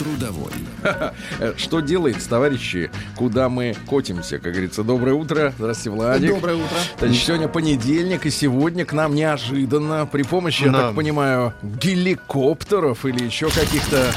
[0.00, 0.50] Трудовой.
[1.58, 2.90] Что делается, товарищи?
[3.16, 4.38] Куда мы котимся?
[4.38, 5.52] Как говорится, доброе утро.
[5.58, 6.30] Здравствуйте, Владик.
[6.30, 6.76] Доброе утро.
[6.98, 13.22] Значит, сегодня понедельник, и сегодня к нам неожиданно при помощи, я так понимаю, геликоптеров или
[13.24, 14.10] еще каких-то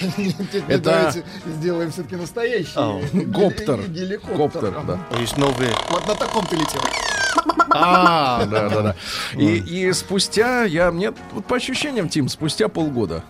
[0.68, 3.24] Это- Давайте сделаем все-таки настоящий.
[3.24, 3.80] Гоптер.
[3.88, 4.36] Геликоптер.
[4.36, 5.18] Коптер, да.
[5.18, 5.70] Есть новые.
[5.88, 6.82] Вот на таком ты летел.
[7.70, 8.96] А, да, да, да.
[9.34, 13.24] И, и спустя, я, мне, вот по ощущениям, Тим, спустя полгода.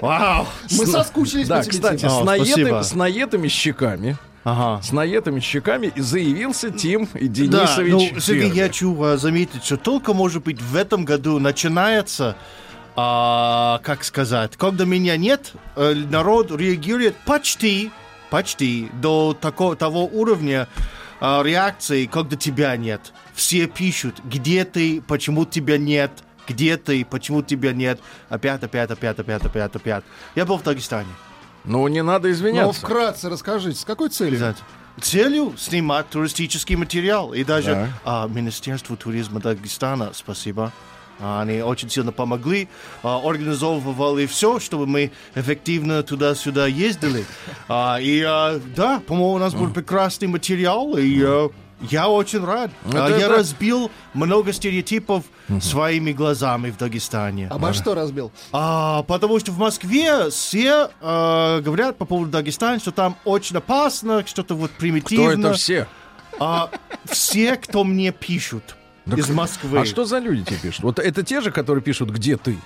[0.00, 0.46] Вау!
[0.70, 2.82] Мы соскучились Да, по тебе, кстати, с, спасибо.
[2.82, 4.82] с наедами щеками, Ага.
[4.82, 9.76] с наедами щеками и заявился Тим и Да, Денисович ну, Сергей, я хочу заметить, что
[9.76, 12.36] только, может быть, в этом году начинается,
[12.96, 17.90] а, как сказать, когда меня нет, э, народ реагирует почти,
[18.30, 20.68] почти до такого, того уровня
[21.42, 23.12] реакции, когда тебя нет.
[23.34, 26.10] Все пишут, где ты, почему тебя нет,
[26.46, 28.00] где ты, почему тебя нет.
[28.28, 30.04] Опять, опять, опять, опять, опять, опять.
[30.34, 31.08] Я был в Дагестане.
[31.64, 32.80] Ну, не надо Но извиняться.
[32.80, 34.38] вкратце расскажите, с какой целью?
[34.38, 34.60] Знаете,
[35.00, 37.34] Целью снимать туристический материал.
[37.34, 37.88] И даже Так.
[38.04, 40.72] а, Министерство туризма Дагестана, спасибо.
[41.20, 42.68] А, Они очень сильно помогли,
[43.02, 47.24] а, организовывали все, чтобы мы эффективно туда-сюда ездили.
[47.68, 51.48] А, И а, да, по-моему, у нас был прекрасный материал, и а,
[51.80, 52.70] я очень рад.
[52.86, 53.36] А, Это Я да.
[53.36, 55.24] разбил много стереотипов
[55.60, 57.48] своими глазами в Дагестане.
[57.48, 58.32] Обо что разбил?
[58.52, 64.54] А, потому что в Москве все говорят по поводу Дагестана, что там очень опасно, что-то
[64.54, 65.48] вот Кто примитивно.
[65.48, 65.86] это все?
[66.40, 66.70] А,
[67.04, 68.76] все, кто мне пишут
[69.06, 69.80] из Москвы.
[69.80, 70.82] А что за люди тебе пишут?
[70.82, 72.56] Вот это те же, которые пишут, где ты?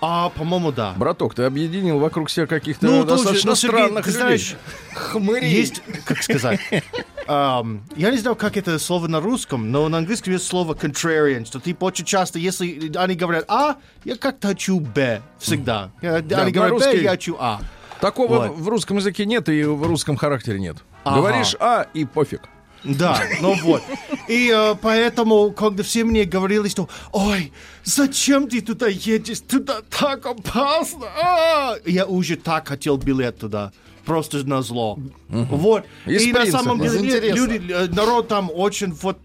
[0.00, 0.92] А, по-моему, да.
[0.96, 4.20] Браток, ты объединил вокруг себя каких-то Ну, достаточно ну, Сергей, странных ты людей.
[4.22, 4.56] знаешь,
[4.92, 5.46] Хмыри.
[5.48, 6.60] есть, как сказать,
[7.26, 11.46] ам, я не знаю, как это слово на русском, но на английском есть слово contrarian,
[11.46, 15.90] что типа очень часто, если они говорят А, я как-то хочу Б, всегда.
[16.02, 17.60] Да, они на говорят Б, русский- я хочу А.
[18.00, 18.58] Такого Вот.
[18.58, 20.76] в русском языке нет и в русском характере нет.
[21.04, 21.16] Ага.
[21.16, 22.42] Говоришь А и пофиг.
[22.84, 23.82] Да, ну вот.
[24.28, 27.52] И э, поэтому, когда все мне говорили, что «Ой,
[27.82, 29.40] зачем ты туда едешь?
[29.40, 33.72] Туда так опасно!» А!» Я уже так хотел билет туда.
[34.04, 34.98] Просто на зло.
[35.28, 35.84] Вот.
[36.04, 36.62] Из и на принципа.
[36.62, 39.18] самом Из деле нет, люди, э, народ там очень вот...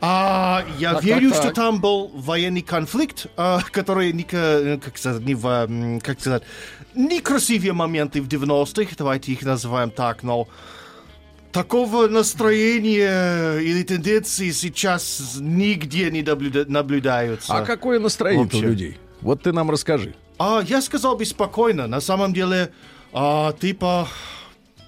[0.00, 1.54] А, я Так, верю, так, что так.
[1.54, 6.42] там был военный конфликт, а, который не, ка- как сказать, не как сказать,
[6.94, 10.48] некрасивые моменты в 90-х, давайте их называем так, но
[11.56, 17.52] такого настроения или тенденции сейчас нигде не наблюда- наблюдаются.
[17.54, 18.98] А какое настроение у людей?
[19.20, 20.14] Вот ты нам расскажи.
[20.38, 21.86] А, я сказал беспокойно.
[21.86, 22.70] На самом деле,
[23.12, 24.08] а, типа...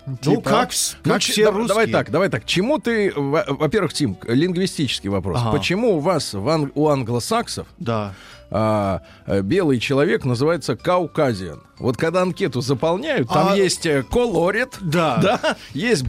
[0.07, 0.49] Ну, Типа?
[0.51, 0.71] как,
[1.05, 1.69] Ну, как ч- все да- русские.
[1.69, 2.47] Давай так, давай так.
[2.47, 5.39] Чему ты, во- во-первых, Тим, лингвистический вопрос.
[5.39, 5.53] Ага.
[5.53, 8.15] Почему у вас в ан- у англосаксов Да.
[8.51, 11.63] А, э, белый человек называется кауказиан?
[11.79, 15.19] Вот когда анкету заполняют, там А- есть э, колорит, Да.
[15.19, 16.05] да, есть.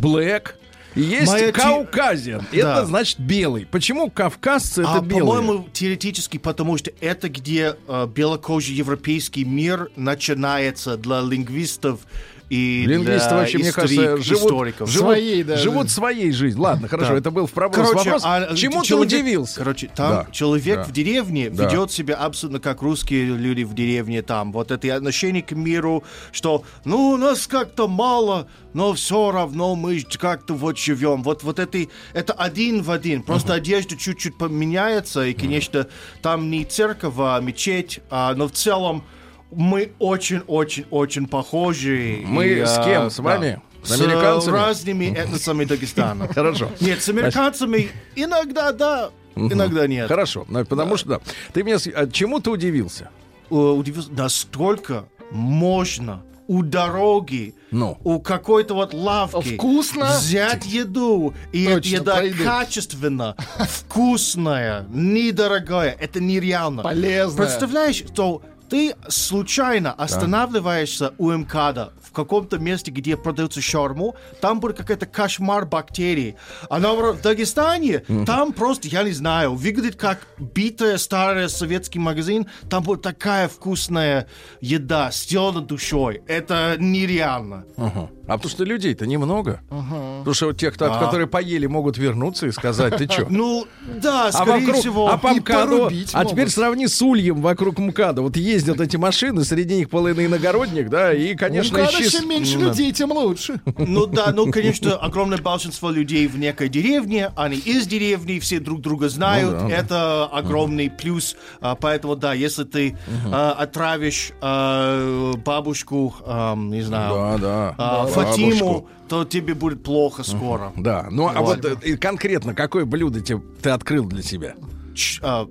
[0.96, 2.46] И есть Моя те- кауказиан.
[2.52, 2.58] Да.
[2.58, 3.68] Это значит белый.
[3.68, 5.26] Почему кавказцы это а, белые?
[5.42, 12.00] по-моему, теоретически, потому что это где э, белокожий европейский мир начинается для лингвистов
[12.50, 14.90] и Лингвисты для вообще, мне кажется, живут, историков.
[14.90, 15.58] живут, Своей, да.
[15.58, 16.64] живут своей жизнью.
[16.64, 17.18] Ладно, хорошо, Да.
[17.20, 18.24] это был в проброс Короче, вопрос.
[18.26, 19.56] а, Чему ты человек- удивился?
[19.60, 20.84] Короче, там Да, человек да.
[20.84, 21.66] в деревне Да.
[21.66, 24.52] ведет себя абсолютно как русские люди в деревне там.
[24.52, 30.54] Вот это отношение к миру, что ну нас как-то мало, но все равно мы как-то
[30.56, 31.22] вот живем.
[31.24, 31.78] Вот, вот это,
[32.14, 33.22] это один в один.
[33.24, 35.88] Просто одежда чуть-чуть поменяется, и, конечно,
[36.22, 39.04] там не церковь, а мечеть, а, но в целом
[39.52, 42.22] мы очень-очень-очень похожи.
[42.26, 43.10] Мы И, с а, кем?
[43.10, 43.24] С да.
[43.24, 43.62] вами?
[43.84, 44.54] С С американцами?
[44.56, 46.28] разными этносами Дагестана.
[46.34, 46.70] Хорошо.
[46.82, 50.08] Нет, с американцами иногда да, иногда нет.
[50.08, 51.20] Хорошо, ну, потому что да.
[51.54, 53.10] Ты с- а чему ты удивился?
[53.50, 57.98] Э, Удивился, настолько можно у дороги, Ну.
[58.04, 60.18] у какой-то вот лавки Вкусно?
[60.18, 62.44] взять еду, и Точно, еда про еду.
[62.44, 65.96] качественно, вкусная, недорогая.
[66.00, 66.84] Это нереально.
[66.84, 67.46] Полезная.
[67.46, 74.78] Представляешь, что ты случайно останавливаешься у МКАДа в каком-то месте, где продается шаурму, там будет
[74.78, 76.36] какой-то кошмар бактерий.
[76.70, 82.48] А наоборот, в Дагестане, там просто, я не знаю, выглядит как битая старый советский магазин,
[82.70, 84.28] там будет такая вкусная
[84.60, 86.22] еда, сделана душой.
[86.28, 87.66] Это нереально.
[87.78, 89.62] А потому что людей-то немного.
[89.70, 91.00] Потому что вот тех, кто- А.
[91.00, 93.26] которые поели, могут вернуться и сказать, ты что?
[93.30, 93.66] Ну,
[94.02, 95.10] да, А скорее вокруг, всего.
[95.10, 98.22] а по МКАДу, а теперь сравни с ульем вокруг МКАДа.
[98.22, 102.56] Вот ездят эти машины, среди них полный иногородник, да, и, конечно, Ну, исчез- чем меньше
[102.58, 103.62] М, людей, тем лучше.
[103.78, 108.82] Ну да, ну, конечно, огромное большинство людей в некой деревне, они из деревни, все друг
[108.82, 109.74] друга знают, Ну да, да.
[109.76, 112.98] это огромный плюс, А, поэтому да, если ты
[113.32, 117.76] а, отравишь а, бабушку, а, не знаю, Да, да.
[117.78, 118.90] а, Да, Фатиму, бабушку.
[119.08, 120.72] то тебе будет плохо скоро.
[120.76, 121.64] Да, ну а Вот.
[121.64, 124.56] вот э, и конкретно какое блюдо тебе, ты открыл для себя?
[124.96, 125.48] Ч- а,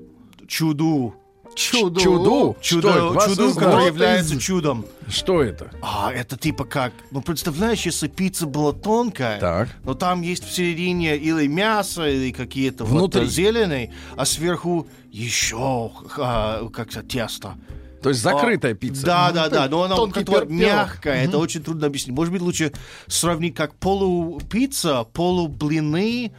[0.46, 1.14] чуду.
[1.58, 2.00] Чудо.
[2.00, 2.56] Чуду?
[2.60, 4.86] Чудо, Что чуду, который Вот является из- чудом.
[5.08, 5.70] Что это?
[5.82, 9.68] А, это типа как, ну, представляешь, если пицца была тонкая, Так.
[9.84, 13.22] но там есть в середине или мясо, или какие-то Внутри.
[13.22, 17.56] вот зеленые, а сверху еще а, как то тесто.
[18.02, 19.04] То есть закрытая А, пицца.
[19.04, 22.14] Да, да, да, но она Тонкий как-то мягкая, это очень трудно объяснить.
[22.14, 22.72] Может быть, лучше
[23.08, 26.32] сравнить как полупицца, полублины,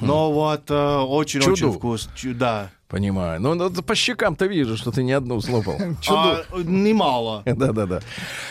[0.00, 1.72] но вот э, очень-очень Чуду.
[1.72, 2.12] вкусно.
[2.16, 2.70] Чу- Да.
[2.92, 3.40] Понимаю.
[3.40, 5.78] Ну, ну, по щекам-то вижу, что ты не одну слопал.
[6.10, 7.42] А, немало.
[7.46, 8.00] Да-да-да.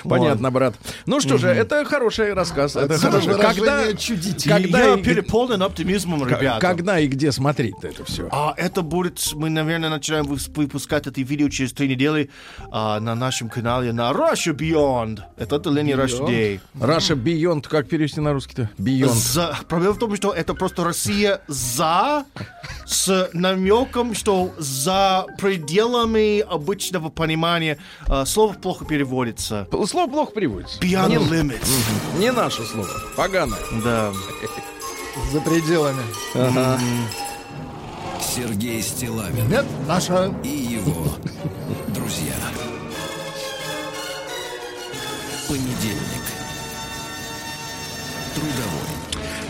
[0.03, 0.73] Понятно, брат.
[1.05, 2.75] Ну что же, это хороший рассказ.
[2.75, 4.49] Это выражение Когда, чудите.
[4.49, 6.59] когда Я и, переполнен оптимизмом, ребята.
[6.59, 8.27] когда и где смотреть это все?
[8.31, 12.29] А это будет, мы, наверное, начинаем выпускать это видео через три недели
[12.71, 15.19] а, на нашем канале на Russia Beyond.
[15.37, 16.59] Это отделение Russia Day.
[16.79, 18.71] Раша Beyond, как перевести на русский-то?
[18.79, 19.13] Beyond.
[19.13, 22.25] За- Проблема в том, что это просто Россия за
[22.87, 29.67] с намеком, что за пределами обычного понимания а, слово плохо переводится.
[29.87, 30.79] Слово плохо приводится.
[30.79, 31.69] Beyond Не, limits.
[32.19, 32.87] не наше слово.
[33.15, 33.59] Поганое.
[33.83, 34.11] Да.
[35.31, 36.01] За пределами.
[38.35, 40.33] Сергей Стилавин Нет, наша.
[40.43, 41.05] и его
[41.89, 42.35] друзья.
[45.47, 46.00] Понедельник.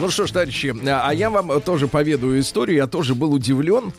[0.02, 2.78] Ну что ж, товарищи, а а я вам тоже поведаю историю.
[2.78, 3.94] Я тоже был удивлен.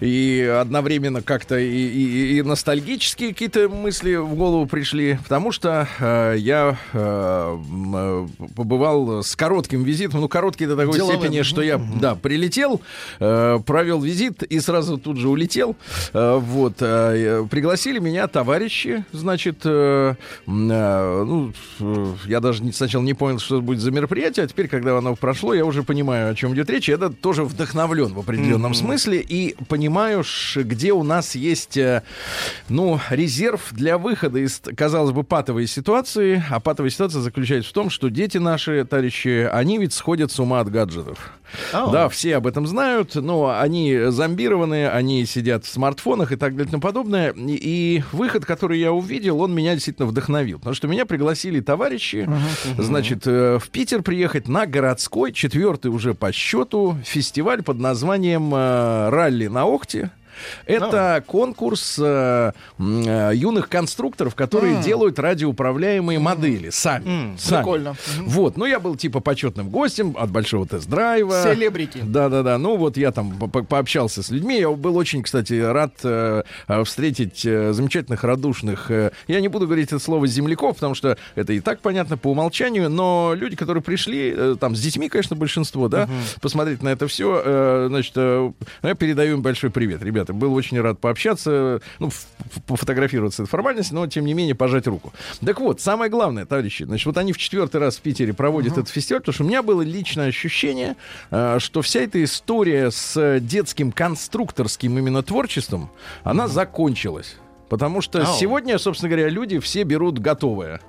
[0.00, 5.18] И одновременно как-то и, и- и ностальгические какие-то мысли в голову пришли.
[5.22, 7.56] Потому что э, я э,
[7.94, 10.20] э, побывал с коротким визитом.
[10.22, 11.20] Ну, короткий до такой Деловым.
[11.20, 12.80] степени, что я, да, прилетел,
[13.20, 15.76] э, провел визит и сразу тут же улетел.
[16.12, 16.74] Э, вот.
[16.80, 20.14] э, пригласили меня товарищи, значит, э,
[20.46, 24.48] э, ну, э, я даже не- сначала не понял, что это будет за мероприятие, а
[24.48, 26.88] теперь, когда оно прошло, я уже понимаю, о чем идет речь.
[26.88, 30.24] Я тоже вдохновлен в определенном смысле и понимаю,
[30.56, 32.02] где у нас есть, э,
[32.68, 36.42] ну, резерв для выхода из, казалось бы, патовой ситуации.
[36.50, 40.60] А патовая ситуация заключается в том, что дети наши, товарищи, они ведь сходят с ума
[40.60, 41.32] от гаджетов.
[41.72, 41.90] Ау.
[41.90, 46.68] Да, все об этом знают, но они зомбированы, они сидят в смартфонах и так далее
[46.68, 47.32] и тому подобное.
[47.32, 50.58] И, и выход, который я увидел, он меня действительно вдохновил.
[50.58, 52.28] Потому что меня пригласили товарищи,
[52.78, 59.08] значит, э, в Питер приехать на городской, четвертый уже по счету, фестиваль под названием э,
[59.10, 60.10] «Ралли на Охте».
[60.66, 67.36] Это конкурс э, э, юных конструкторов, которые делают радиоуправляемые модели сами.
[67.38, 67.58] сами.
[67.62, 67.94] Прикольно.
[68.20, 71.42] Вот, ну я был типа почетным гостем от большого тест-драйва.
[71.42, 72.00] Селебрити.
[72.02, 75.94] Да-да-да, ну вот я там по- по- пообщался с людьми, я был очень, кстати, рад
[76.04, 80.94] э, э, встретить э, замечательных, радушных, э, я не буду говорить это слово земляков, потому
[80.94, 85.08] что это и так понятно по умолчанию, но люди, которые пришли, э, там с детьми,
[85.08, 86.08] конечно, большинство, да,
[86.40, 90.98] посмотреть на это все, значит, э, я передаю им большой привет, ребята, был очень рад
[90.98, 92.10] пообщаться, ну,
[92.66, 95.12] пофотографироваться, это формальность, но, тем не менее, пожать руку.
[95.44, 98.88] Так вот, самое главное, товарищи, значит, вот они в четвертый раз в Питере проводят этот
[98.88, 100.96] фестиваль, потому что у меня было личное ощущение,
[101.30, 105.90] э, что вся эта история с детским конструкторским именно творчеством,
[106.22, 107.36] она закончилась.
[107.68, 108.38] Потому что Ау.
[108.38, 110.80] сегодня, собственно говоря, люди все берут готовое.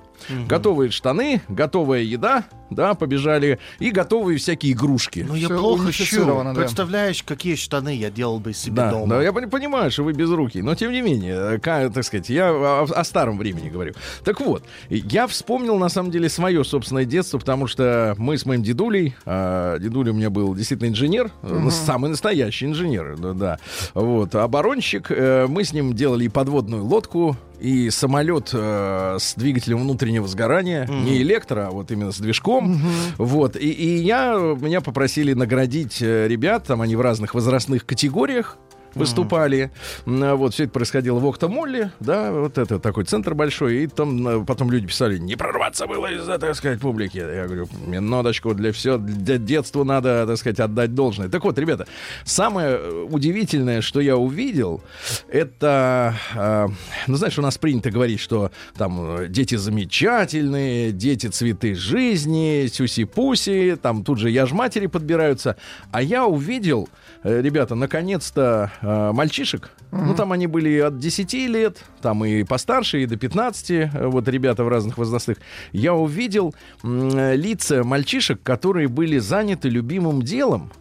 [0.48, 5.24] Готовые штаны, готовая еда, да, побежали, и готовые всякие игрушки.
[5.28, 6.24] Ну, я Всё плохо щу.
[6.24, 6.54] да.
[6.54, 9.06] Представляешь, какие штаны я делал бы себе Да, дома.
[9.16, 12.28] да, я пони- понимаю, что вы без руки, но тем не менее, э, так сказать,
[12.28, 13.94] я о, о старом времени говорю.
[14.24, 18.62] Так вот, я вспомнил на самом деле свое собственное детство, потому что мы с моим
[18.62, 23.58] дедулей, а, дедуля у меня был действительно инженер, э, самый настоящий инженер, да, да.
[23.94, 29.78] вот, оборонщик, э, мы с ним делали и подводную лодку, и самолет э, с двигателем
[29.78, 32.80] внутреннего сгорания, не электро, а вот именно с движком,
[33.18, 38.58] вот, и, и я, меня попросили наградить э, ребят, там они в разных возрастных категориях,
[38.96, 39.70] выступали.
[40.06, 44.26] М, Вот, все это происходило в Октомолле, да, вот это такой центр большой, и там
[44.28, 47.18] э, потом люди писали, не прорваться было из-за, так сказать, публики.
[47.18, 51.28] Я говорю, минуточку, для все, для детства надо, так сказать, отдать должное.
[51.28, 51.86] Так вот, ребята,
[52.24, 54.82] самое э, удивительное, что я увидел,
[55.28, 56.66] это, э,
[57.06, 63.76] ну, знаешь, у нас принято говорить, что там э, дети замечательные, дети цветы жизни, сюси-пуси,
[63.76, 65.56] там тут же я ж матери подбираются.
[65.92, 66.88] А я увидел,
[67.26, 69.70] ребята, наконец-то э, мальчишек.
[69.90, 74.28] Ну, там они были от 10 лет, там и постарше, и до 15, э, вот
[74.28, 75.38] ребята в разных возрастных.
[75.72, 80.72] Я увидел э, лица мальчишек, которые были заняты любимым делом.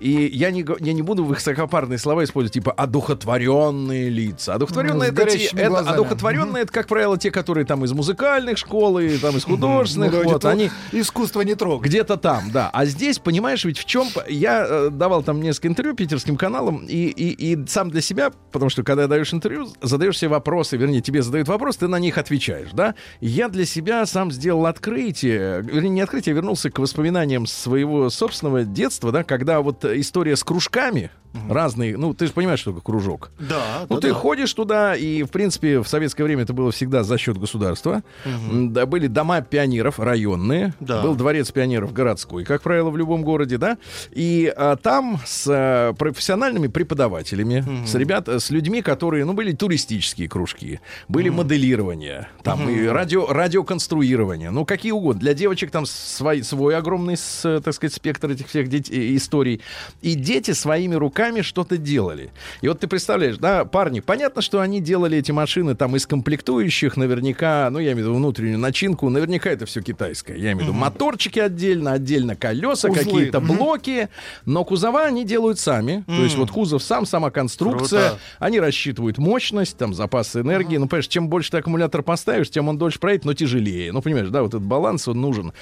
[0.00, 4.54] И я не, я не буду высокопарные слова использовать, типа одухотворенные лица.
[4.54, 8.98] Одухотворенные С это, те- это одухотворенные это, как правило, те, которые там из музыкальных школ
[8.98, 10.12] и там из художественных.
[10.12, 11.88] Ну, вроде вот, они, Искусство не трогать.
[11.88, 12.70] где-то там, да.
[12.72, 14.08] А здесь, понимаешь, ведь в чем...
[14.28, 18.70] Я э, давал там несколько интервью питерским каналам, и, и, и сам для себя, потому
[18.70, 22.70] что когда даешь интервью, задаешь себе вопросы, вернее, тебе задают вопрос, ты на них отвечаешь,
[22.72, 22.94] да.
[23.20, 28.64] Я для себя сам сделал открытие, вернее, не открытие, а вернулся к воспоминаниям своего собственного
[28.64, 31.10] детства, да, когда вот история с кружками
[31.48, 33.30] разные, ну, ты же понимаешь, что такое кружок.
[33.38, 34.14] Да, Ну, да, ты да.
[34.14, 38.02] ходишь туда, и, в принципе, в советское время это было всегда за счет государства.
[38.24, 41.02] М, Да, были дома пионеров районные, Да.
[41.02, 43.78] был дворец пионеров городской, как правило, в любом городе, да.
[44.10, 50.28] И а, там с а, профессиональными преподавателями, с ребят, с людьми, которые, ну, были туристические
[50.28, 55.20] кружки, были моделирования, там и радио, радиоконструирование, ну, какие угодно.
[55.20, 59.60] Для девочек там свой, свой огромный, с, так сказать, спектр этих всех дет- э, историй.
[60.02, 62.30] И дети своими руками что-то делали.
[62.60, 66.96] И вот ты представляешь, да, парни, понятно, что они делали эти машины там из комплектующих,
[66.96, 70.36] наверняка, ну, я имею в виду внутреннюю начинку, наверняка это все китайское.
[70.36, 73.04] Я имею в виду моторчики отдельно, отдельно колеса, Узлы.
[73.04, 74.08] какие-то блоки,
[74.44, 76.04] но кузова они делают сами.
[76.06, 78.20] То есть вот кузов сам, сама конструкция, Круто.
[78.38, 80.76] они рассчитывают мощность, там, запас энергии.
[80.76, 83.92] Ну, понимаешь, чем больше ты аккумулятор поставишь, тем он дольше проедет, но тяжелее.
[83.92, 85.52] Ну, понимаешь, да, вот этот баланс, он нужен.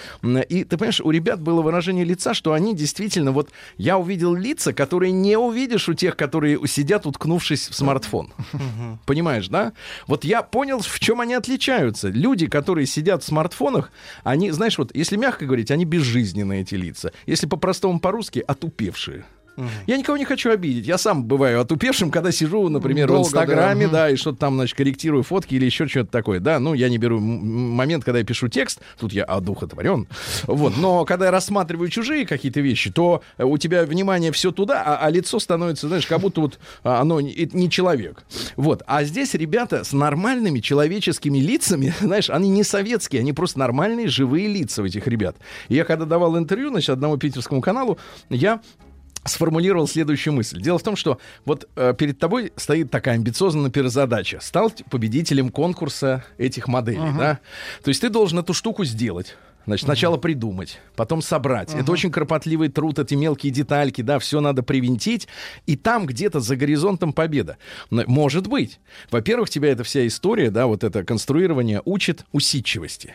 [0.48, 4.72] И ты понимаешь, у ребят было выражение лица, что они действительно, вот я увидел лица,
[4.72, 8.32] которые не увидишь у тех, которые сидят, уткнувшись в смартфон.
[9.06, 9.72] Понимаешь, да?
[10.06, 12.08] Вот я понял, в чем они отличаются.
[12.08, 13.92] Люди, которые сидят в смартфонах,
[14.24, 17.12] они, знаешь, вот, если мягко говорить, они безжизненные эти лица.
[17.26, 19.24] Если по-простому по-русски, отупевшие.
[19.86, 20.86] Я никого не хочу обидеть.
[20.86, 23.92] Я сам бываю отупевшим, когда сижу, например, Долго, в Инстаграме, да.
[23.92, 26.40] да, и что-то там, значит, корректирую фотки или еще что-то такое.
[26.40, 30.06] Да, ну, я не беру момент, когда я пишу текст, тут я одухотворен.
[30.46, 34.82] Вот, но когда я рассматриваю чужие какие-то вещи, то э, у тебя внимание все туда,
[34.84, 38.24] а, а лицо становится, знаешь, как будто вот а, оно не человек.
[38.56, 44.08] Вот, а здесь ребята с нормальными человеческими лицами, знаешь, они не советские, они просто нормальные
[44.08, 45.36] живые лица у этих ребят.
[45.68, 47.98] И я когда давал интервью, значит, одному питерскому каналу,
[48.28, 48.60] я
[49.24, 50.60] сформулировал следующую мысль.
[50.60, 54.38] Дело в том, что вот э, перед тобой стоит такая амбициозная, например, задача.
[54.40, 57.40] Стал победителем конкурса этих моделей, да?
[57.82, 59.36] То есть ты должен эту штуку сделать.
[59.66, 61.74] Значит, сначала придумать, потом собрать.
[61.74, 65.28] Это очень кропотливый труд, эти мелкие детальки, да, все надо привинтить.
[65.66, 67.58] И там где-то за горизонтом победа.
[67.90, 68.80] Может быть.
[69.10, 73.14] Во-первых, тебя эта вся история, да, вот это конструирование учит усидчивости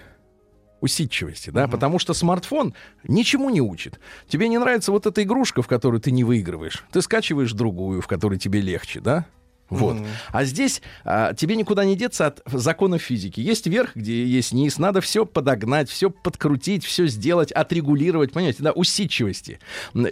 [0.85, 2.73] усидчивости, да, потому что смартфон
[3.03, 3.99] ничему не учит.
[4.27, 8.07] Тебе не нравится вот эта игрушка, в которую ты не выигрываешь, ты скачиваешь другую, в
[8.07, 9.25] которой тебе легче, да?
[9.69, 9.97] Вот.
[10.31, 13.39] А здесь а, тебе никуда не деться от законов физики.
[13.39, 14.77] Есть верх, где есть низ.
[14.77, 19.59] Надо все подогнать, все подкрутить, все сделать, отрегулировать, понимаете, да, усидчивости,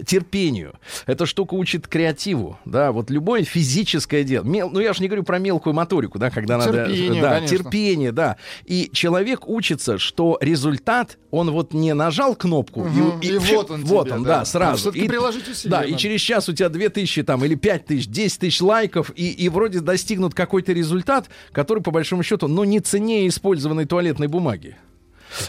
[0.06, 0.74] терпению.
[1.06, 4.44] Эта штука учит креативу, да, вот любое физическое дело.
[4.44, 6.86] Мел- ну, я же не говорю про мелкую моторику, да, когда надо...
[6.86, 7.58] Терпению, Да, конечно.
[7.58, 8.36] терпение, да.
[8.64, 13.84] И человек учится, что результат, он вот не нажал кнопку, Мгм, и всё- вот он
[13.84, 14.38] вот тебе, он, да.
[14.40, 14.72] да, сразу.
[14.74, 18.06] А всё-таки И- приложить усилия Да, и через час у тебя 2000 там, или 5000,
[18.06, 22.80] 10 тысяч лайков, и, и вроде достигнут какой-то результат, который, по большому счету, ну, не
[22.80, 24.76] ценнее использованной туалетной бумаги.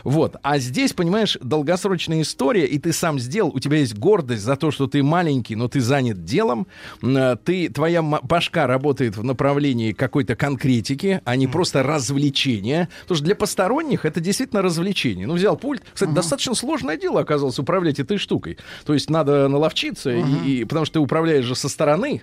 [0.03, 0.35] Вот.
[0.41, 4.71] А здесь, понимаешь, долгосрочная история, и ты сам сделал, у тебя есть гордость за то,
[4.71, 6.67] что ты маленький, но ты занят делом,
[7.01, 12.89] э, ты, твоя башка работает в направлении какой-то конкретики, а не просто развлечения.
[13.01, 15.27] Потому что для посторонних это действительно развлечение.
[15.27, 15.83] Ну, взял пульт.
[15.93, 18.57] Кстати, достаточно сложное дело оказалось управлять этой штукой.
[18.85, 22.21] То есть надо наловчиться, и, и- потому что ты управляешь же со стороны.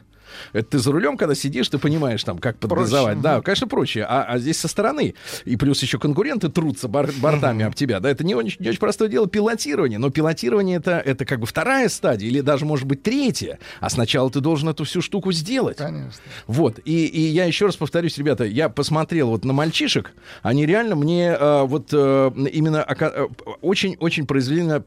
[0.53, 3.21] Это ты за рулем, когда сидишь, ты понимаешь, там, как подгазовать.
[3.21, 4.05] Да, конечно, проще.
[4.09, 5.15] А, а здесь со стороны.
[5.45, 8.01] И плюс еще конкуренты трутся бар- бортами об тебя.
[8.01, 9.99] Да, это не очень, не очень простое дело пилотирование.
[9.99, 13.59] Но пилотирование это, это как бы вторая стадия, или даже, может быть, третья.
[13.81, 15.77] А сначала ты должен эту всю штуку сделать.
[15.77, 16.21] Конечно.
[16.47, 20.13] Вот, и, и я еще раз повторюсь, ребята, я посмотрел вот на мальчишек,
[20.43, 23.27] они реально мне э, вот э, именно ока- э,
[23.61, 24.83] очень-очень произвели на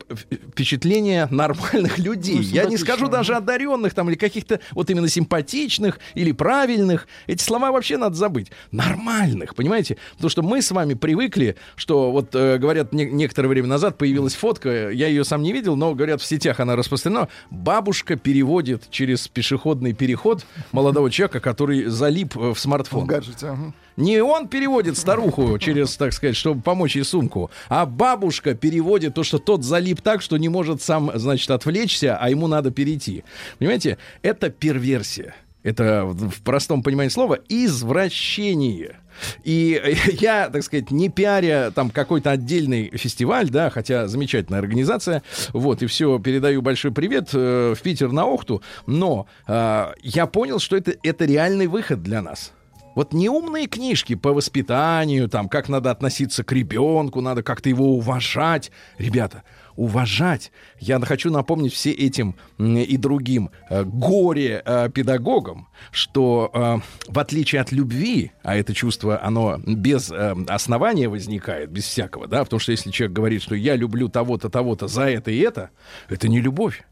[0.51, 2.35] впечатление нормальных людей.
[2.35, 3.17] Ну, я не скажу да.
[3.17, 7.07] даже одаренных там или каких-то вот именно симпатичных симпатичных или правильных.
[7.27, 8.51] Эти слова вообще надо забыть.
[8.71, 9.97] Нормальных, понимаете?
[10.13, 14.35] Потому что мы с вами привыкли, что вот э, говорят, не- некоторое время назад появилась
[14.35, 17.27] фотка, я ее сам не видел, но говорят, в сетях она распространена.
[17.49, 23.05] Бабушка переводит через пешеходный переход молодого человека, который залип э, в В смартфон.
[23.07, 23.47] гаджете.
[23.47, 23.73] ага.
[23.97, 29.23] Не он переводит старуху через, так сказать, чтобы помочь ей сумку, а бабушка переводит то,
[29.23, 33.23] что тот залип так, что не может сам, значит, отвлечься, а ему надо перейти.
[33.57, 35.35] Понимаете, это перверсия.
[35.63, 38.97] Это в простом понимании слова извращение.
[39.43, 39.81] И
[40.19, 45.23] я, так сказать, не пиаря там какой-то отдельный фестиваль, да, хотя замечательная организация,
[45.53, 50.59] вот, и все, передаю большой привет э, в Питер на Охту, но э, я понял,
[50.59, 52.51] что это, это реальный выход для нас.
[52.95, 58.71] Вот неумные книжки по воспитанию, там, как надо относиться к ребенку, надо как-то его уважать.
[58.97, 59.43] Ребята,
[59.75, 60.51] уважать.
[60.79, 68.31] Я хочу напомнить все этим и другим э, горе-педагогам, что э, в отличие от любви,
[68.43, 73.15] а это чувство, оно без э, основания возникает, без всякого, да, потому что если человек
[73.15, 75.71] говорит, что я люблю того-то, того-то за это и это,
[76.07, 76.83] это не любовь.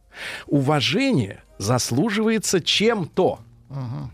[0.47, 3.39] Уважение заслуживается чем-то.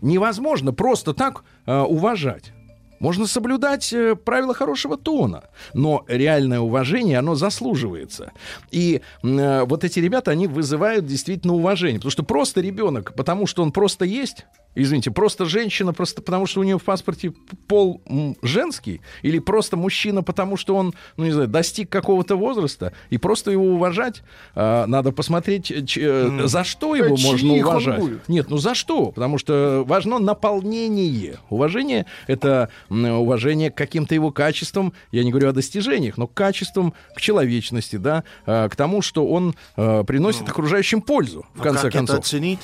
[0.00, 2.52] Невозможно просто так э, уважать.
[3.00, 8.32] Можно соблюдать э, правила хорошего тона, но реальное уважение, оно заслуживается.
[8.70, 11.98] И э, вот эти ребята, они вызывают действительно уважение.
[11.98, 16.60] Потому что просто ребенок, потому что он просто есть, извините, просто женщина, просто потому что
[16.60, 17.32] у нее в паспорте
[17.66, 18.00] пол
[18.42, 23.50] женский, или просто мужчина, потому что он, ну не знаю, достиг какого-то возраста, и просто
[23.50, 24.22] его уважать,
[24.54, 28.04] а, надо посмотреть, э, ч- э, за что его чьих можно уважать.
[28.28, 29.06] Нет, ну за что?
[29.12, 31.38] Потому что важно наполнение.
[31.50, 34.92] Уважение— это уважение к каким-то его качествам.
[35.12, 39.26] Я не говорю о достижениях, но к качествам, к человечности, да, а, к тому, что
[39.26, 42.16] он а, приносит окружающим пользу, в Ну, конце как концов.
[42.16, 42.60] это оценить?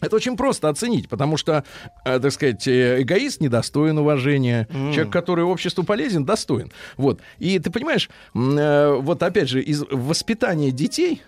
[0.00, 1.64] Это очень просто оценить, потому что,
[2.04, 6.70] э, так сказать, э, эгоист недостоин уважения, человек, который обществу полезен, достоин.
[6.96, 7.20] Вот.
[7.38, 11.22] И ты понимаешь, э, вот опять же, из воспитания детей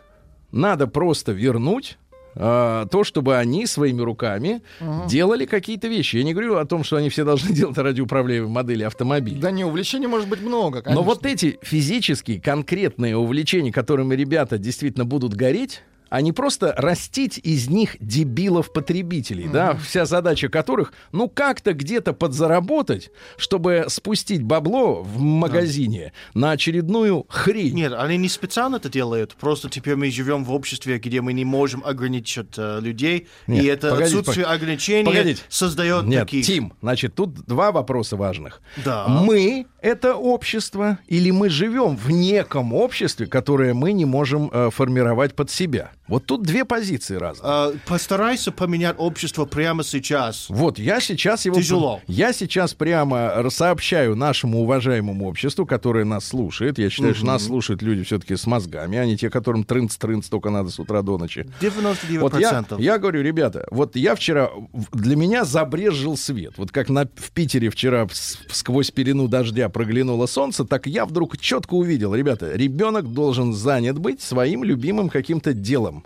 [0.50, 1.98] надо просто вернуть
[2.34, 4.62] то, чтобы они своими руками
[5.06, 6.16] делали какие-то вещи.
[6.16, 9.38] Я не говорю о том, что они все должны делать радиоуправляемые модели автомобиля.
[9.38, 11.02] Да не, увлечений может быть много, Но конечно.
[11.02, 15.82] вот эти физические, конкретные увлечения, которыми ребята действительно будут гореть,
[16.12, 23.10] а не просто растить из них дебилов-потребителей, да, вся задача которых, ну, как-то где-то подзаработать,
[23.38, 27.74] чтобы спустить бабло в магазине на очередную хрень.
[27.74, 29.34] Нет, они не специально это делают.
[29.40, 33.28] Просто теперь мы живем в обществе, где мы не можем ограничить э, людей.
[33.46, 35.42] Нет, и это погодите, отсутствие пог- ограничений погодите.
[35.48, 36.44] создает Нет, таких.
[36.44, 38.60] Тим, значит, тут два вопроса важных.
[38.84, 39.08] Да.
[39.08, 45.34] Мы— это общество, или мы живем в неком обществе, которое мы не можем э, формировать
[45.34, 45.92] под себя?
[46.12, 47.70] Вот тут две позиции разные.
[47.70, 50.44] Э, постарайся поменять общество прямо сейчас.
[50.50, 51.56] Вот, я сейчас его...
[51.56, 52.02] Тяжело.
[52.06, 56.78] Я сейчас прямо сообщаю нашему уважаемому обществу, которое нас слушает.
[56.78, 60.50] Я считаю, что нас слушают люди все-таки с мозгами, а не те, которым трынц-трынц только
[60.50, 61.46] надо с утра до ночи.
[61.62, 62.18] 99%.
[62.18, 64.50] Вот я, я говорю, ребята, вот я вчера,
[64.92, 66.52] для меня забрезжил свет.
[66.58, 68.06] Вот как на, в Питере вчера
[68.50, 74.20] сквозь пелену дождя проглянуло солнце, так я вдруг четко увидел, ребята, ребенок должен занят быть
[74.20, 76.01] своим любимым каким-то делом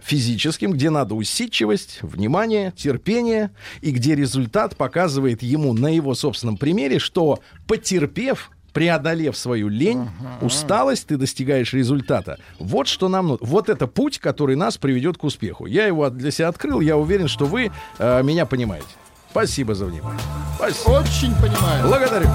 [0.00, 6.98] физическим, где надо усидчивость, внимание, терпение, и где результат показывает ему на его собственном примере,
[6.98, 10.08] что потерпев, преодолев свою лень,
[10.40, 12.38] усталость, ты достигаешь результата.
[12.58, 13.46] Вот что нам нужно.
[13.46, 15.66] Вот это путь, который нас приведет к успеху.
[15.66, 18.86] Я его для себя открыл, я уверен, что вы э, меня понимаете.
[19.30, 20.20] Спасибо за внимание.
[20.56, 20.90] Спасибо.
[20.90, 21.86] Очень понимаю.
[21.86, 22.28] Благодарю.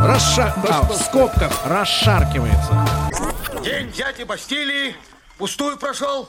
[0.00, 0.54] Расша...
[0.68, 2.86] а, в скобках расшаркивается.
[3.62, 4.94] День дяди Бастилии
[5.38, 6.28] пустую прошел.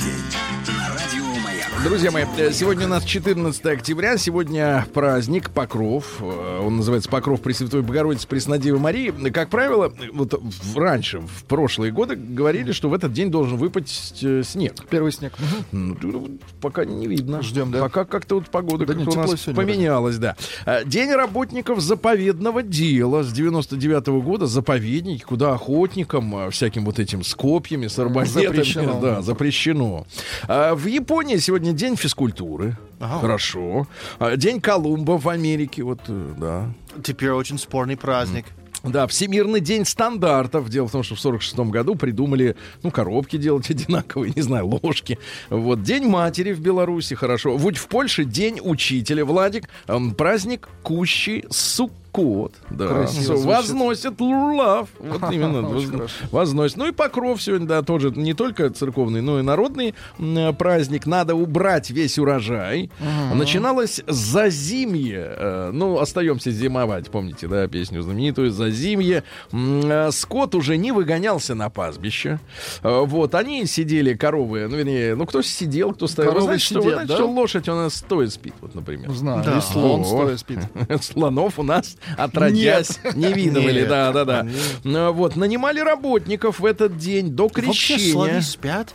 [1.83, 7.41] Друзья мои, э, сегодня у нас 14 октября, сегодня праздник Покров, Э, он называется Покров
[7.41, 9.11] Пресвятой Богородицы Преснодевы Марии.
[9.31, 10.39] Как правило, вот
[10.75, 14.75] раньше, в прошлые годы говорили, что в этот день должен выпасть э, снег.
[14.89, 15.33] Первый снег.
[15.71, 17.41] Ну, Пока не видно.
[17.41, 17.81] Ждем, да?
[17.81, 20.35] Пока как-то вот погода Да как-то нет, у нас сегодня поменялась, да.
[20.65, 24.45] А, День работников заповедного дела с 99 года.
[24.45, 28.45] Заповедники, куда охотникам, всяким вот этим с копьями, с арбалетами.
[28.45, 28.99] Запрещено.
[29.01, 30.05] Да, запрещено.
[30.47, 32.77] В Японии сегодня день физкультуры.
[32.99, 33.87] Хорошо.
[34.19, 35.83] А, День Колумба в Америке.
[35.83, 36.69] Вот, э, да.
[37.03, 38.45] Теперь очень спорный праздник.
[38.83, 40.69] Да, Всемирный день стандартов.
[40.69, 45.19] Дело в том, что в 46 году придумали, ну, коробки делать одинаковые, не знаю, ложки.
[45.49, 47.57] Вот, День матери в Беларуси, хорошо.
[47.57, 49.69] Вот в Польше День учителя, Владик.
[49.87, 54.89] эм, праздник Кущи Сук скот, да, Красиво возносят лулав.
[54.99, 56.13] Вот именно, воз- Очень хорошо.
[56.31, 56.77] возносят.
[56.77, 61.05] Ну и Покров сегодня, да, тоже не только церковный, но и народный м, праздник.
[61.05, 62.91] Надо убрать весь урожай.
[63.33, 65.33] Начиналось зазимье.
[65.37, 69.23] Э, Ну, остаемся зимовать, помните, да, песню знаменитую «Зазимье».
[69.53, 72.39] М, э, Скот уже не выгонялся на пастбище.
[72.83, 76.31] Э, Вот, они сидели, коровы, ну, вернее, ну, кто сидел, кто стоял.
[76.31, 77.15] Вы Коровы знаете, что, вы сидят, знаете, да?
[77.17, 79.09] что лошадь у нас стоя спит, вот, например.
[79.11, 79.57] Знаю, Да.
[79.57, 80.59] и слон стоя спит.
[81.01, 84.47] Слонов у нас отродясь не видывали, да, да, да.
[84.83, 88.11] Ну, Вот, нанимали работников в этот день до Вообще крещения.
[88.11, 88.93] слоны спят?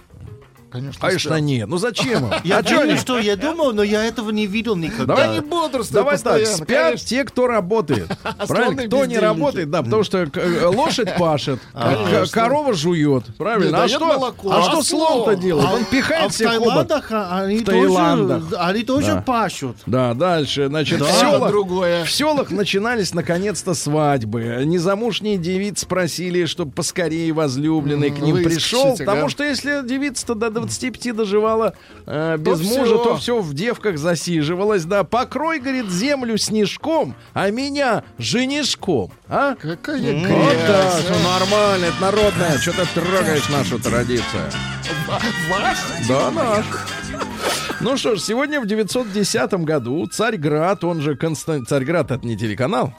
[0.76, 1.40] Конечно, Конечно, спят.
[1.42, 1.68] нет.
[1.68, 2.32] Ну зачем им?
[2.44, 5.06] Я А думаю, что я думал, но я этого не видел никогда.
[5.06, 8.08] Давай Они бодрствуют Давай так, спят те, кто работает.
[8.48, 8.82] Правильно?
[8.84, 13.28] Кто не работает, да, потому что э, лошадь пашет, к- корова жует.
[13.28, 13.78] Не Правильно?
[13.78, 15.40] А дает что, а А что слон-то слон?
[15.40, 15.66] делает?
[15.68, 16.66] Он а пихает всех хобот.
[16.68, 18.42] Таиландах а, они В Таиландах.
[18.50, 19.76] тоже, они тоже пашут.
[19.86, 22.04] Да, дальше, значит, в селах, другое.
[22.04, 24.62] в селах начинались наконец-то свадьбы.
[24.64, 31.16] Незамужние девицы просили, чтобы поскорее возлюбленный к ним пришел, потому что если девица-то до 25
[31.16, 31.74] доживала
[32.07, 33.05] э, без То мужа, всё.
[33.05, 34.85] то все в девках засиживалось.
[34.85, 39.11] Да, покрой, говорит, землю снежком, а меня женишком.
[39.29, 39.55] А?
[39.55, 40.66] Какая Вот грязь.
[40.66, 42.59] так, ну, нормально, это народное.
[42.59, 44.50] Что ты трогаешь нашу традицию?
[45.50, 45.79] Ваш?
[46.09, 46.64] Да, наш.
[47.81, 51.66] Ну что ж, сегодня в 910 году Царьград, он же Константин...
[51.66, 52.92] Царьград это не телеканал,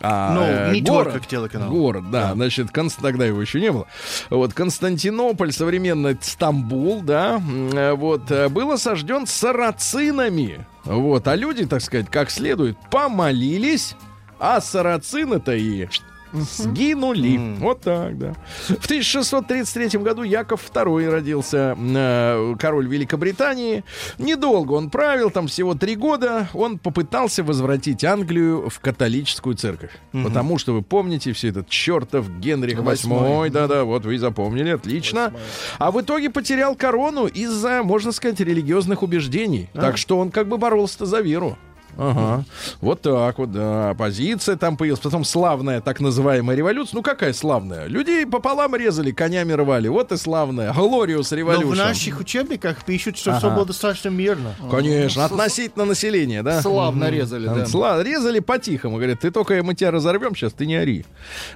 [0.00, 1.12] а Ну, э, не город.
[1.12, 1.70] только телеканал.
[1.70, 2.32] Город, да.
[2.34, 3.00] Значит, Конст...
[3.00, 3.86] тогда его еще не было.
[4.30, 7.40] Вот Константинополь, современный Стамбул, да,
[7.72, 10.66] э, вот, э, был осажден сарацинами.
[10.84, 13.94] Вот, а люди, так сказать, как следует, помолились,
[14.40, 15.86] а сарацины-то и
[16.32, 17.56] сгинули.
[17.58, 18.34] Вот так, да.
[18.68, 23.84] В 1633 году Яков II родился, э, король Великобритании.
[24.18, 26.48] Недолго он правил, там всего три года.
[26.54, 29.90] Он попытался возвратить Англию в католическую церковь.
[30.12, 32.78] Потому что вы помните все этот чертов Генрих.
[32.78, 33.50] VIII.
[33.50, 35.32] Да-да, вот вы запомнили, отлично.
[35.78, 39.68] А в итоге потерял корону из-за, можно сказать, религиозных убеждений.
[39.74, 41.56] Так что он как бы боролся за веру.
[41.98, 42.44] Ага.
[42.80, 43.90] Вот так вот, да.
[43.90, 45.00] Оппозиция там появилась.
[45.00, 46.96] Потом славная так называемая революция.
[46.96, 47.86] Ну, какая славная?
[47.86, 49.88] Людей пополам резали, конями рвали.
[49.88, 50.72] Вот и славная.
[50.72, 51.84] Глориус Но в революция.
[51.86, 53.56] наших учебниках пишут, что все Ага.
[53.56, 54.54] было достаточно мирно.
[54.70, 56.62] Конечно, относительно населения, да?
[56.62, 57.64] Славно резали, да.
[57.64, 58.96] Сла- резали по-тихому.
[58.96, 61.04] Говорят, ты только мы тебя разорвем сейчас, ты не ори.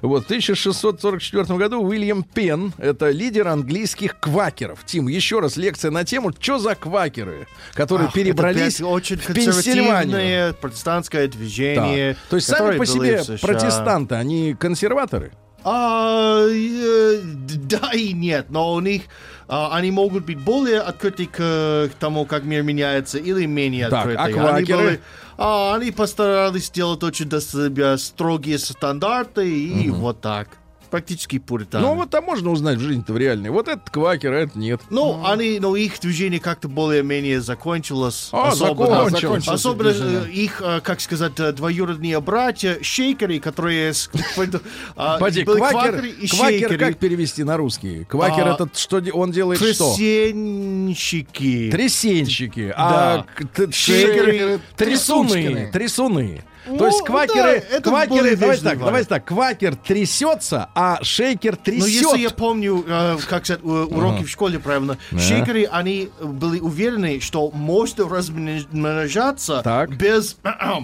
[0.02, 4.80] Вот в 1644 году Уильям Пен, это лидер английских квакеров.
[4.84, 9.00] Тим, еще раз лекция на тему, что за квакеры, которые Ах, перебрались в
[9.32, 10.25] Пенсильванию.
[10.26, 12.12] Консервативное протестантское движение.
[12.14, 12.18] Да.
[12.30, 15.32] То есть сами по себе протестанты, они консерваторы?
[15.68, 19.02] А, э, да и нет, но у них
[19.48, 24.38] а, они могут быть более открыты к тому, как мир меняется, или менее Так, открыты.
[24.38, 25.00] а Они, были-
[25.38, 30.48] а, они постарались сделать очень для себя строгие стандарты и вот так.
[30.90, 31.84] Практически пуританы.
[31.86, 33.50] Ну, вот там можно узнать в жизни-то в реальной.
[33.50, 34.80] Вот этот квакер, а это нет.
[34.90, 38.28] Ну, они, но их движение как-то более-менее закончилось.
[38.32, 39.48] А, особенно, закончилось.
[39.48, 40.22] особенно движение.
[40.26, 43.92] э, их, э, как сказать, э, двоюродные братья, шейкеры, которые...
[43.94, 44.10] с-
[44.96, 46.78] а, были квакер, квакеры и квакер шейкеры.
[46.78, 48.04] как перевести на русский?
[48.04, 49.94] Квакер А, этот, что он делает что?
[49.96, 51.70] Трясенщики.
[51.70, 52.72] Трясенщики.
[52.76, 53.24] А
[53.70, 55.70] Шейкеры, трясуны.
[55.72, 56.44] Трясуны.
[56.66, 61.52] Ну, То есть да, квакеры, более квакеры, давайте так, давайте так, квакер трясется, а шейкер
[61.52, 61.88] Но трясет.
[61.88, 67.50] если я помню, э, как сказать, уроки в школе правильно, шейкеры, они были уверены, что
[67.50, 69.96] можно размножаться Так.
[69.96, 70.36] без...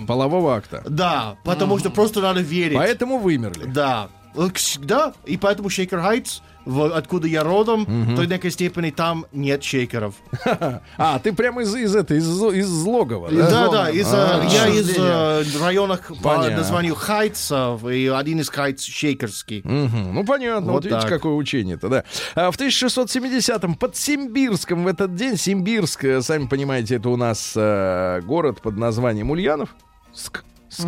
[0.06, 0.82] Полового акта.
[0.88, 2.76] Да, потому что просто надо верить.
[2.76, 3.64] Поэтому вымерли.
[3.66, 4.08] Да.
[4.34, 7.84] Э, кс- Да, и поэтому Шейкер Хайтс, откуда я родом,
[8.16, 10.14] до некой степени там нет шейкеров.
[10.96, 13.50] А, ты прямо из, из этой, из, из логова, да?
[13.50, 16.58] Да, да, из, э, А, я из э, района по Понятно.
[16.58, 19.62] названию Хайтсов, и один из Хайтс шейкерский.
[19.64, 20.14] Мгм.
[20.14, 20.72] Ну, понятно.
[20.72, 22.04] Вот, Вот видите, какое учение-то, да.
[22.34, 27.52] А в 1670-м под Симбирском в этот день, Симбирск, э, сами понимаете, это у нас
[27.56, 29.74] э, город под названием Ульянов.
[30.14, 30.44] Ск.
[30.72, 30.86] Ск.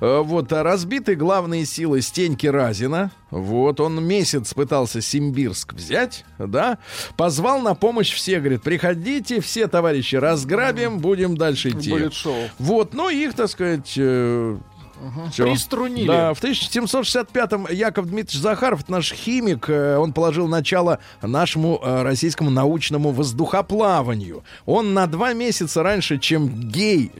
[0.00, 3.10] Э, Вот, а разбиты главные силы Стеньки Разина.
[3.30, 6.78] Вот, он месяц пытался Симбирск взять, да.
[7.16, 11.90] Позвал на помощь всех, говорит, приходите, все товарищи, разграбим, будем дальше идти.
[11.90, 12.48] Будет шоу.
[12.58, 14.58] Вот, ну их, так сказать, всё.
[15.44, 16.08] Приструнили.
[16.08, 23.10] Да, в 1765-м Яков Дмитриевич Захаров, наш химик, э, он положил начало нашему российскому научному
[23.10, 24.42] воздухоплаванию.
[24.66, 27.12] Он на два месяца раньше, чем Гей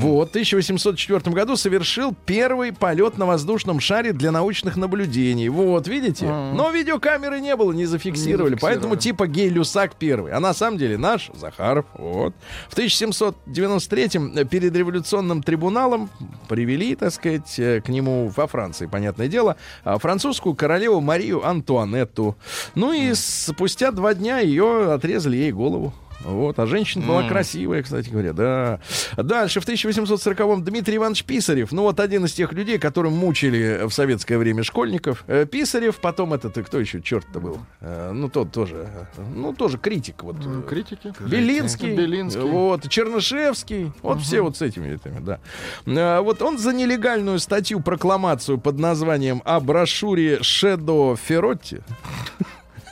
[0.00, 5.48] Вот, в 1804 году совершил первый полет на воздушном шаре для научных наблюдений.
[5.48, 6.26] Вот, видите?
[6.26, 8.56] Но видеокамеры не было, не зафиксировали.
[8.60, 10.32] Поэтому типа гей-люсак первый.
[10.32, 11.86] А на самом деле наш Захаров.
[11.94, 12.34] Вот.
[12.68, 16.10] В 1793 перед революционным трибуналом
[16.48, 22.36] привели, так сказать, э, к нему во Франции, понятное дело, а, французскую королеву Марию Антуанетту.
[22.74, 25.92] Ну и спустя два дня ее отрезали ей голову.
[26.20, 28.80] Вот, а женщина была красивая, кстати говоря, да.
[29.16, 33.90] Дальше, в 1840-м Дмитрий Иванович Писарев, ну вот один из тех людей, которым мучили в
[33.92, 35.24] советское время школьников.
[35.26, 37.58] Э, Писарев, потом этот, и кто еще, черт-то был?
[37.80, 40.36] Э, Ну, тот тоже, э, ну, тоже критик, вот.
[40.44, 41.12] э, Критики.
[41.20, 42.40] Белинский, Белинский.
[42.42, 46.20] вот, Чернышевский, вот все вот с этими этими, да.
[46.22, 51.82] Вот он за нелегальную статью прокламацию под названием о брошюре Шедо Феротти,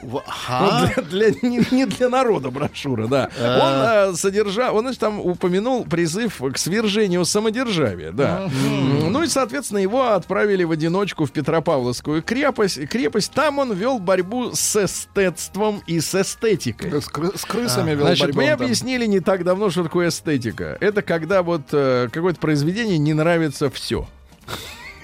[0.03, 0.93] В- ну, ага.
[1.11, 3.31] для, для- не, не для народа брошюра, да.
[3.41, 8.49] Он э, содержал, он значит, там упомянул призыв к свержению самодержавия, да.
[8.67, 12.89] М, Ну и, соответственно, его отправили в одиночку в Петропавловскую крепость.
[12.89, 13.33] крепость.
[13.33, 16.91] Там он вел борьбу с эстетством и с эстетикой.
[17.01, 18.65] С, кры- с крысами вел Значит, борьбу мне там.
[18.67, 20.77] объяснили не так давно, что такое эстетика.
[20.81, 24.09] Это когда вот э, какое-то произведение не нравится все.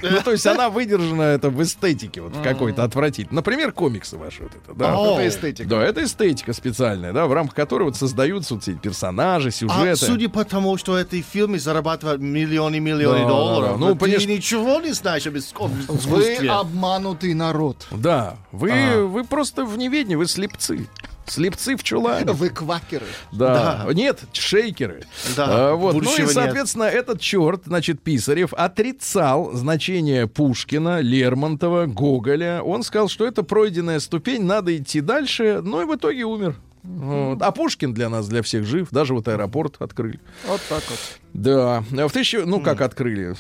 [0.03, 3.37] Ну, то есть она выдержана это в эстетике вот в какой-то отвратительной.
[3.37, 4.93] Например, комиксы ваши вот это, да.
[4.95, 5.69] Это эстетика.
[5.69, 9.97] Да, это эстетика специальная, да, в рамках которой вот создаются вот эти персонажи, А сюжеты.
[9.97, 13.87] судя по тому, что эти фильмы зарабатывают миллионы миллионы Да, долларов, да.
[13.87, 14.31] Ну, ты конечно.
[14.31, 16.51] ничего не знаешь об иску- Вы искусстве.
[16.51, 17.87] обманутый народ.
[17.91, 19.05] Да, вы, А.
[19.05, 20.89] вы просто в неведении, вы слепцы.
[21.29, 22.33] Слепцы в чулане.
[22.33, 23.07] Вы квакеры.
[23.33, 23.87] Да.
[23.93, 25.05] Нет, шейкеры.
[25.37, 25.95] Да, А, вот.
[25.95, 26.31] Ну и, нет.
[26.31, 32.63] соответственно, этот черт, значит, Писарев, отрицал значение Пушкина, Лермонтова, Гоголя.
[32.63, 35.61] Он сказал, что это пройденная ступень, надо идти дальше.
[35.63, 36.55] Ну и в итоге умер.
[36.85, 37.43] Вот.
[37.43, 38.89] А Пушкин для нас, для всех жив.
[38.91, 40.21] Даже вот аэропорт открыли.
[40.47, 40.99] Вот так вот.
[41.35, 43.35] Да, в тысячу, ну как открыли,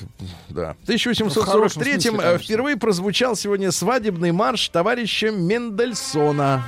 [0.50, 0.76] да.
[0.84, 2.38] В В хорошем 1843 смысле, э, конечно.
[2.38, 6.62] впервые прозвучал сегодня свадебный марш товарища Мендельсона.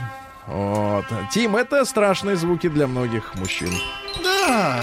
[0.46, 1.04] Вот.
[1.32, 3.70] Тим, это страшные звуки для многих мужчин.
[4.22, 4.82] Да.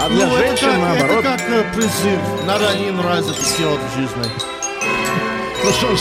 [0.00, 2.18] А для Ну, это женщин, как, наоборот, Это как э, призыв.
[2.46, 4.30] Надо один раз это сделать в жизни.
[5.64, 6.00] ну что ж,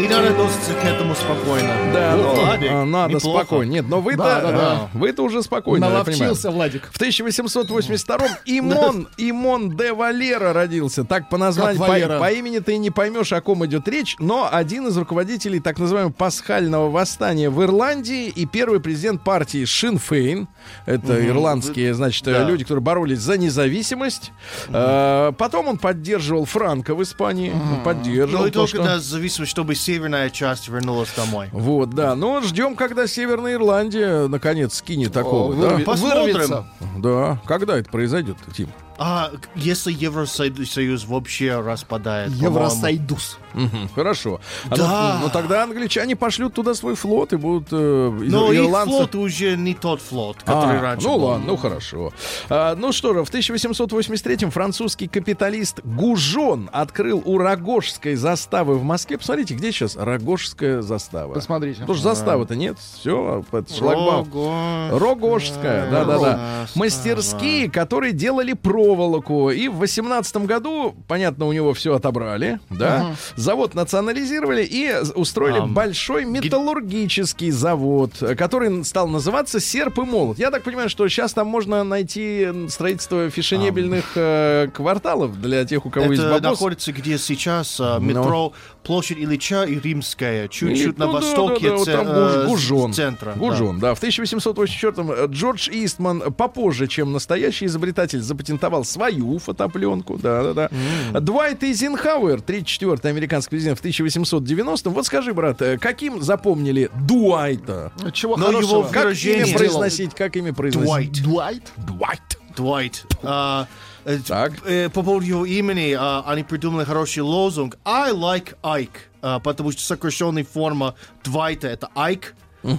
[0.00, 1.68] И надо относиться к этому спокойно.
[1.92, 3.44] да, Ну, ну, Владик, а, надо неплохо.
[3.44, 3.70] спокойно.
[3.70, 4.58] Нет, но вы-то, Да, да, да.
[4.72, 5.88] а, вы-то уже спокойно.
[5.90, 6.88] Наловчился, Владик.
[6.92, 11.04] В 1882-м Имон, Имон де Валера родился.
[11.04, 14.86] Так по названию, по, по имени ты не поймешь, о ком идет речь, но один
[14.86, 20.48] из руководителей так называемого пасхального восстания в Ирландии и первый президент партии Шинфейн.
[20.86, 22.44] Это ирландские, значит, Да.
[22.44, 24.32] люди, которые боролись за независимость.
[24.68, 27.50] Э, потом он поддерживал Франка в Испании.
[27.52, 28.42] Он Поддерживал.
[28.42, 31.48] Ну и то, только что- да, зависит, чтобы северная часть вернулась домой.
[31.50, 32.14] Вот, да.
[32.14, 35.54] Ну, ждем, когда Северная Ирландия наконец скинет такого.
[35.54, 35.84] О, да?
[35.84, 36.24] Посмотрим.
[36.24, 36.66] вырвется.
[36.98, 37.40] Да.
[37.46, 38.68] Когда это произойдет, Тим?
[38.98, 42.32] А если Евросоюз вообще распадает?
[42.32, 43.38] Евросайдус.
[43.54, 44.40] Мгм, Хорошо.
[44.70, 45.14] А Да.
[45.20, 49.56] ну, ну, тогда англичане пошлют туда свой флот и будут э, Но их флот уже
[49.56, 51.24] не тот флот, который А, раньше ну был.
[51.26, 52.12] ладно, ну хорошо.
[52.50, 59.16] А, ну что же, в 1883-м французский капиталист Гужон открыл у Рогожской заставы в Москве.
[59.18, 61.34] Посмотрите, где сейчас Рогожская застава?
[61.34, 61.80] Посмотрите.
[61.80, 62.78] Потому что заставы-то нет.
[62.78, 64.28] Все, под шлагбаум.
[64.32, 66.66] Рого- Рогожская, да-да-да.
[66.74, 68.52] Мастерские, которые делали
[68.88, 69.50] проволоку.
[69.50, 73.14] И в 18 году, понятно, у него все отобрали, да.
[73.36, 80.38] Завод национализировали и устроили Ам, большой металлургический завод, который стал называться «Серп и молот».
[80.38, 85.90] Я так понимаю, что сейчас там можно найти строительство фешенебельных э, кварталов для тех, у
[85.90, 86.50] кого есть Это бабос.
[86.50, 91.70] находится где сейчас а, метро Площадь Ильича и Римская, чуть-чуть Ну, на да, востоке да,
[91.70, 92.92] да, вот це- там э, Гужон.
[92.92, 93.32] центра.
[93.34, 93.40] да.
[93.40, 93.94] Гужон, да.
[93.94, 100.16] В 1884-м Джордж Истман попозже, чем настоящий изобретатель, запатентовал свою фотопленку.
[100.18, 100.68] Да, да,
[101.12, 101.20] да.
[101.20, 104.92] Двайт Эйзенхауэр, 34-й американский президент в 1890-м.
[104.92, 107.92] Вот скажи, брат, э, каким запомнили Дуайта?
[108.12, 108.78] Чего Но хорошего?
[108.80, 110.14] его Как имя произносить?
[110.14, 111.22] Как имя произносить?
[111.22, 111.72] Дуайт.
[111.86, 112.38] Дуайт?
[112.56, 113.04] Дуайт.
[113.22, 113.66] Дуайт.
[114.04, 114.52] Э, Так.
[114.64, 118.88] э, По поводу его имени, а, они придумали хороший лозунг I like Ike,
[119.20, 122.34] а, потому что сокращенная форма Двайта это Айк,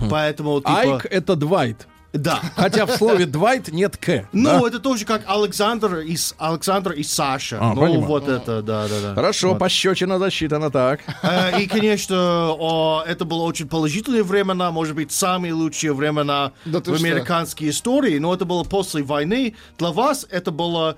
[0.09, 0.79] поэтому типа...
[0.79, 1.87] Айк— это Двайт.
[2.11, 2.41] Да.
[2.55, 4.25] Хотя в слове Двайт нет «к».
[4.31, 4.67] Ну, да?
[4.67, 7.59] это тоже как Александр и, Александр и Саша.
[7.61, 8.01] А, ну, понимаю.
[8.01, 9.15] вот это, да, да, да.
[9.15, 11.01] Хорошо, пощечина засчитана так.
[11.21, 16.79] Э, И, конечно, о, это было очень положительные времена, может быть, самые лучшие времена Да
[16.79, 16.93] в что?
[16.95, 19.55] американской истории, но это было после войны.
[19.77, 20.95] Для вас это было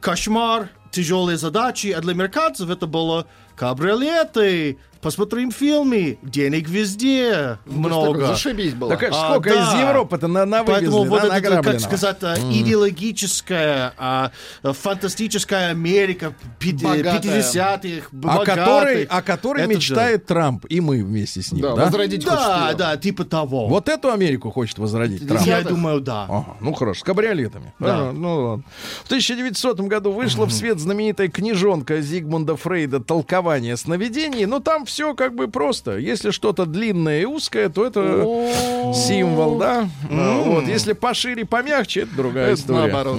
[0.00, 8.26] кошмар, тяжелые задачи, а для американцев это было кабриолеты, посмотрим фильмы, денег везде много.
[8.28, 8.96] Зашибись было.
[8.96, 9.62] Так а сколько да.
[9.62, 14.30] из Европы-то на, на Поэтому вывезли, вот да, это, как сказать, а, идеологическая, а,
[14.62, 17.42] фантастическая Америка пи- Богатая.
[17.42, 21.84] 50-х, о которой, о которой Это мечтает Трамп, и мы вместе с ним, Да, да?
[21.86, 22.78] возродить хочет Да, её.
[22.78, 23.66] да, типа того.
[23.66, 25.46] Вот эту Америку хочет возродить Трамп.
[25.46, 26.24] Я думаю, да.
[26.28, 27.74] Ага, ну хорошо, с кабриолетами.
[27.78, 28.08] Да.
[28.08, 28.64] А, ну, ладно.
[29.02, 34.46] В 1900 году вышла в свет знаменитая книжонка Зигмунда Фрейда «Толкование сновидений».
[34.46, 35.96] Но там все как бы просто.
[35.96, 39.88] Если что-то длинное и узкое, то это символ, да?
[40.10, 40.68] А, Вот.
[40.68, 42.80] Если пошире, помягче, это другая история.
[42.80, 43.18] наоборот.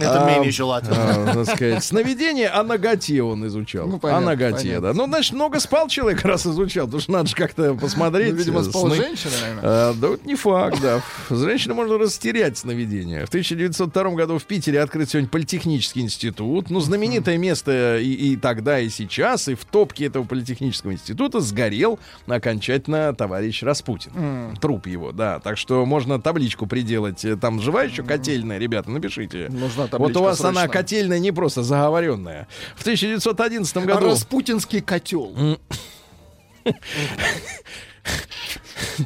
[0.00, 1.44] Это А, менее желательно.
[1.76, 3.86] а, сновидение о ноготе он изучал.
[3.86, 4.80] Ну, о понятно.
[4.80, 4.92] да.
[4.92, 6.86] Ну, значит, много спал человек, раз изучал.
[6.86, 8.32] Потому что надо же как-то посмотреть.
[8.32, 9.92] Ну, видимо, э, спал женщиной, наверное.
[9.94, 11.00] Да вот не факт, да.
[11.30, 13.24] С женщиной можно растерять сновидение.
[13.24, 16.70] В 1902 году в Питере открыт сегодня политехнический институт.
[16.70, 19.46] Ну, знаменитое место и тогда, и сейчас.
[19.46, 24.56] И в топке этого политехнического института сгорел окончательно товарищ Распутин.
[24.60, 25.38] Труп его, да.
[25.40, 27.24] Так что можно табличку приделать.
[27.24, 29.48] Э, Там жива еще котельная, ребята, напишите.
[29.50, 30.68] Нужна Вот табличка у вас она срочно.
[30.72, 32.48] котельная не просто заговоренная.
[32.76, 34.06] В 1911 А году...
[34.06, 35.58] Распутинский котел.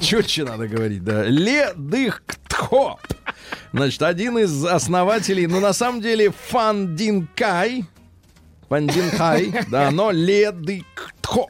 [0.00, 1.24] Четче надо говорить, да.
[1.24, 2.98] Ле Дых Тхо.
[3.72, 7.84] Значит, один из основателей, ну, на самом деле, Фандинкай.
[8.68, 10.84] Фандинкай, да, но Ле Дых
[11.20, 11.48] Тхо.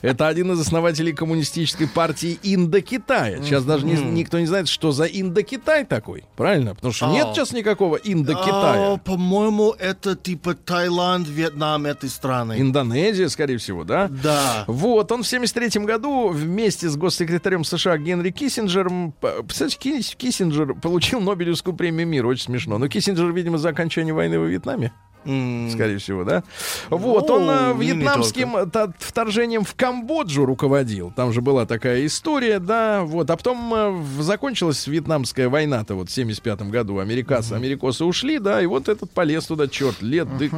[0.00, 3.42] Это один из основателей коммунистической партии Индокитая.
[3.42, 6.24] Сейчас даже не- никто не знает, что за Индокитай такой.
[6.36, 6.74] Правильно?
[6.74, 7.34] Потому что нет А.
[7.34, 8.96] сейчас никакого А, Индокитая.
[8.98, 12.56] По-моему, это типа Таиланд, Вьетнам этой страны.
[12.60, 14.08] Индонезия, скорее всего, да?
[14.08, 14.64] Да.
[14.66, 19.14] Вот, он в 73 году вместе с госсекретарем США Генри Киссинджером,
[19.48, 22.78] кстати, Ки- Киссинджер получил Нобелевскую премию мира, очень смешно.
[22.78, 24.92] Но Киссинджер, видимо, за окончание войны во Вьетнаме,
[25.24, 26.42] скорее всего, да?
[26.90, 31.12] Вот, он э, вьетнамским э, та- вторжением в Камбоджу руководил.
[31.14, 33.28] Там же была такая история, да, вот.
[33.30, 36.98] А потом э, закончилась вьетнамская война-то вот в 75 году.
[36.98, 40.52] Американцы, америкосы ушли, да, и вот этот полез туда, черт, лет, дык.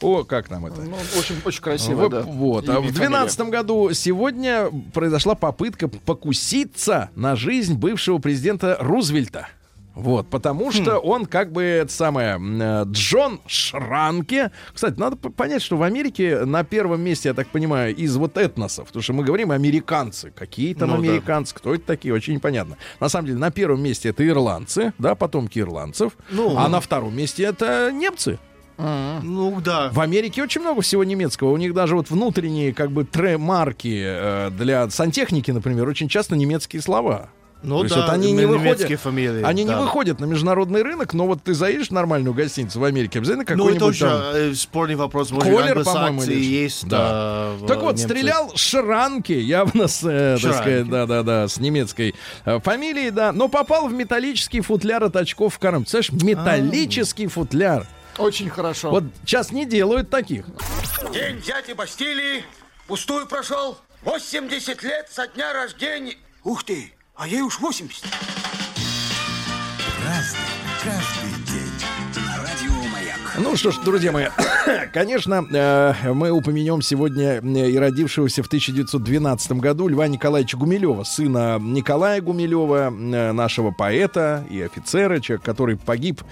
[0.00, 0.80] О, как нам это?
[0.82, 2.22] Ну, очень, очень красиво, Вот, да.
[2.22, 2.68] вот.
[2.68, 2.92] А в фамилия.
[2.92, 9.48] 2012 году сегодня произошла попытка покуситься на жизнь бывшего президента Рузвельта.
[9.96, 14.50] Вот, потому что он как бы это самое э, Джон Шранке.
[14.74, 18.88] Кстати, надо понять, что в Америке на первом месте, я так понимаю, из вот этносов,
[18.88, 21.02] потому что мы говорим американцы, какие там Ну да.
[21.02, 22.76] американцы, кто это такие, очень непонятно.
[23.00, 26.58] На самом деле на первом месте это ирландцы, да, потомки ирландцев, Ну.
[26.58, 28.38] а на втором месте это немцы.
[28.78, 29.88] Ну да.
[29.90, 31.52] В Америке очень много всего немецкого.
[31.52, 36.82] У них даже вот внутренние как бы тре-марки э, для сантехники, например, очень часто немецкие
[36.82, 37.30] слова.
[37.62, 39.42] Ну То есть да, вот они не немецкие выходят, фамилии.
[39.42, 39.80] они не да.
[39.80, 43.64] выходят на международный рынок, но вот ты заедешь в нормальную гостиницу в Америке, обязательно Ну,
[43.64, 44.20] какой-нибудь это уже там...
[44.34, 45.30] э, спорный вопрос.
[45.30, 46.86] Может, Колер, по-моему, есть.
[46.86, 46.98] Да.
[47.00, 48.10] а, в Так вот, немцах.
[48.10, 52.14] стрелял Шранки, явно с, э, так сказать, да-да-да, с немецкой
[52.44, 55.90] э, фамилией, да, но попал в металлический футляр от очков в коробке.
[55.90, 57.86] Представляешь, металлический футляр.
[58.18, 58.90] Очень хорошо.
[58.90, 60.46] Вот сейчас не делают таких.
[61.12, 62.44] День дяди Бастилии
[62.86, 63.78] пустую прошел.
[64.04, 66.14] 80 лет со дня рождения.
[66.44, 68.04] Ух ты, а ей уж 80.
[70.04, 70.38] Разный,
[70.84, 72.26] каждый день.
[72.26, 73.18] На радио Маяк.
[73.38, 74.26] Ну что ж, друзья мои,
[74.92, 81.58] конечно, э, мы упомянем сегодня э, и родившегося в 1912 году Льва Николаевича Гумилева, сына
[81.58, 86.22] Николая Гумилева, э, нашего поэта и офицера, человек, который погиб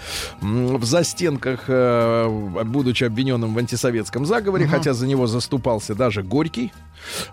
[0.42, 1.64] в застенках,
[2.66, 6.72] будучи обвиненным в антисоветском заговоре, хотя за него заступался даже Горький.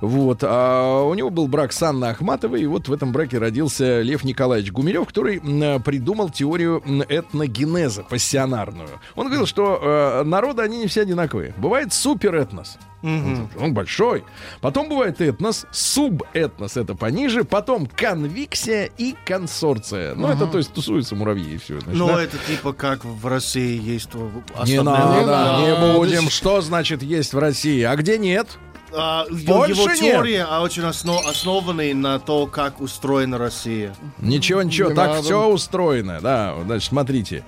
[0.01, 0.39] Вот.
[0.43, 4.23] А у него был брак с Анной Ахматовой, и вот в этом браке родился Лев
[4.23, 5.39] Николаевич Гумилев, который
[5.81, 8.89] придумал теорию этногенеза пассионарную.
[9.15, 11.53] Он говорил, что э, народы, они не все одинаковые.
[11.57, 12.77] Бывает суперэтнос.
[13.03, 14.23] Он большой.
[14.61, 17.43] Потом бывает этнос, субэтнос, это пониже.
[17.43, 20.13] Потом конвиксия и консорция.
[20.13, 21.79] Ну, это то есть тусуются муравьи и все.
[21.87, 24.29] Ну, это типа как в России есть э,
[24.67, 26.09] Не основные- надо, не Да, будем.
[26.19, 27.81] то есть, Что значит есть в России?
[27.81, 28.47] А где нет?
[28.93, 29.99] А, Больше его нет.
[29.99, 33.95] теория а, очень основ- основаны на то, как устроена Россия.
[34.19, 35.21] Ничего, ничего, Не так надо.
[35.23, 36.19] все устроено.
[36.21, 37.43] Да, значит, смотрите.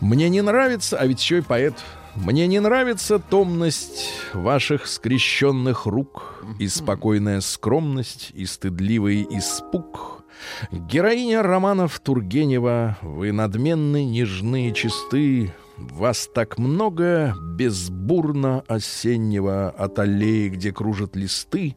[0.00, 1.74] Мне не нравится, а ведь еще и поэт.
[2.16, 10.24] Мне не нравится томность ваших скрещенных рук и спокойная скромность и стыдливый испуг.
[10.72, 20.48] Героиня романов Тургенева, вы надменны, нежны и чисты, Вас так много безбурно осеннего от аллеи,
[20.48, 21.76] где кружат листы.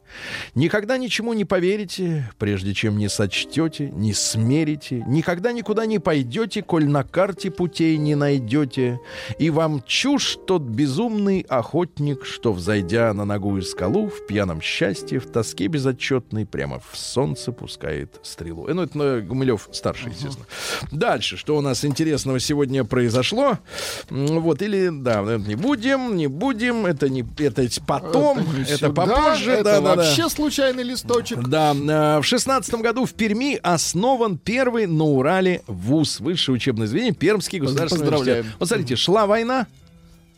[0.56, 5.04] Никогда ничему не поверите, прежде чем не сочтете, не смерите.
[5.08, 9.00] Никогда никуда не пойдете, коль на карте путей не найдете.
[9.40, 15.32] И вам чушь тот безумный охотник, что, взойдя на ногую скалу, в пьяном счастье, в
[15.32, 18.68] тоске безотчетной, прямо в солнце пускает стрелу.
[18.68, 20.46] Э, Ну, это э, Гумилев старший, естественно.
[20.92, 23.60] Дальше, что у нас интересного сегодня произошло?
[24.10, 29.52] Вот, или, да, это не будем, не будем, это не, это потом, это, сюда, попозже,
[29.52, 29.96] это да, да, да.
[29.96, 31.48] вообще случайный листочек.
[31.48, 37.14] Да, э, в шестнадцатом году в Перми основан первый на Урале ВУЗ, высшее учебное заведение,
[37.14, 38.46] Пермский государственный университет.
[38.60, 39.68] Вот смотрите, шла война,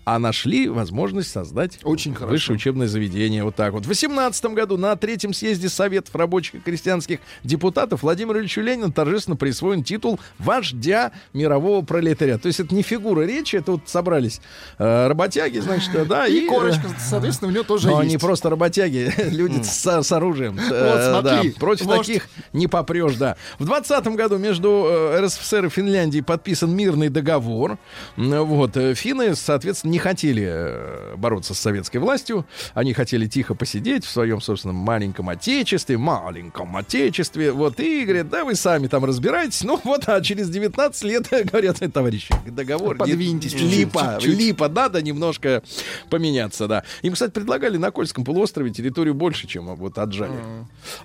[0.06, 2.32] а нашли возможность создать Очень хорошо.
[2.32, 3.44] высшее учебное заведение.
[3.44, 3.86] Вот так вот.
[3.86, 9.36] В 18 году на третьем съезде Советов рабочих и крестьянских депутатов Владимиру Ильичу Ленину торжественно
[9.36, 12.44] присвоен титул вождя мирового пролетариата.
[12.44, 14.42] То есть это не фигура речи, это вот собрались
[14.78, 18.10] э, работяги, значит, да, И э, корочка, соответственно, у него тоже но есть.
[18.14, 20.60] они просто работяги, люди с, с оружием.
[20.60, 22.08] Э, Вот, смотри, да, против вождь.
[22.08, 23.38] таких не попрешь, да.
[23.58, 27.80] В 20 году между э, РСФСР и Финляндией подписан мирный договор.
[28.18, 28.78] Вот.
[28.78, 32.46] э, Финны, соответственно, не хотели э, бороться с советской властью.
[32.74, 37.54] Они хотели тихо посидеть в своем, собственном, маленьком отечестве, маленьком отечестве.
[37.54, 37.80] Вот.
[37.80, 39.64] И говорят, да вы сами там разбирайтесь.
[39.64, 42.98] Ну вот, а через 19 лет, говорят, товарищи, договор...
[42.98, 44.38] Подвиньтесь чуть-чуть, Липа, чуть-чуть.
[44.38, 45.64] липа, надо немножко
[46.10, 46.84] поменяться, да.
[47.02, 50.36] Им, кстати, предлагали на Кольском полуострове территорию больше, чем вот отжали.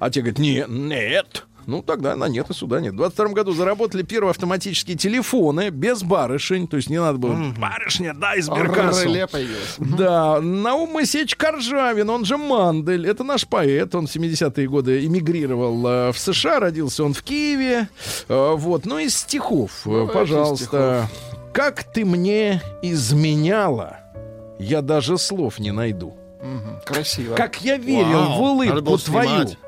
[0.00, 1.46] А те говорят, нет, нет.
[1.66, 2.94] Ну, тогда на нет и сюда нет.
[2.94, 6.66] В 22 году заработали первые автоматические телефоны без барышень.
[6.68, 9.08] То есть не надо было барышня, дай сберкассу.
[9.08, 9.76] Реле появилось.
[9.78, 15.86] Да, Наум Моисеевич Коржавин, он же Мандель, это наш поэт, он в 70-е годы эмигрировал
[15.86, 17.88] э, в США, родился он в Киеве,
[18.28, 21.08] Э, вот, ну из стихов, э, Давайте пожалуйста.
[21.52, 23.98] Как ты мне изменяла,
[24.58, 26.16] я даже слов не найду.
[26.42, 27.34] Мгм, Красиво.
[27.34, 29.28] Как я верил Вау, в улыбку твою.
[29.28, 29.58] снимать.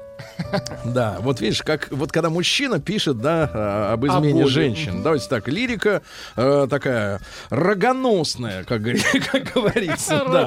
[0.85, 5.03] Да, вот видишь, как вот когда мужчина пишет, да, а, об измене женщин.
[5.03, 6.03] Давайте так, лирика
[6.37, 7.21] э, такая
[7.51, 10.25] рогоносная, как, говори- как говорится.
[10.31, 10.47] да,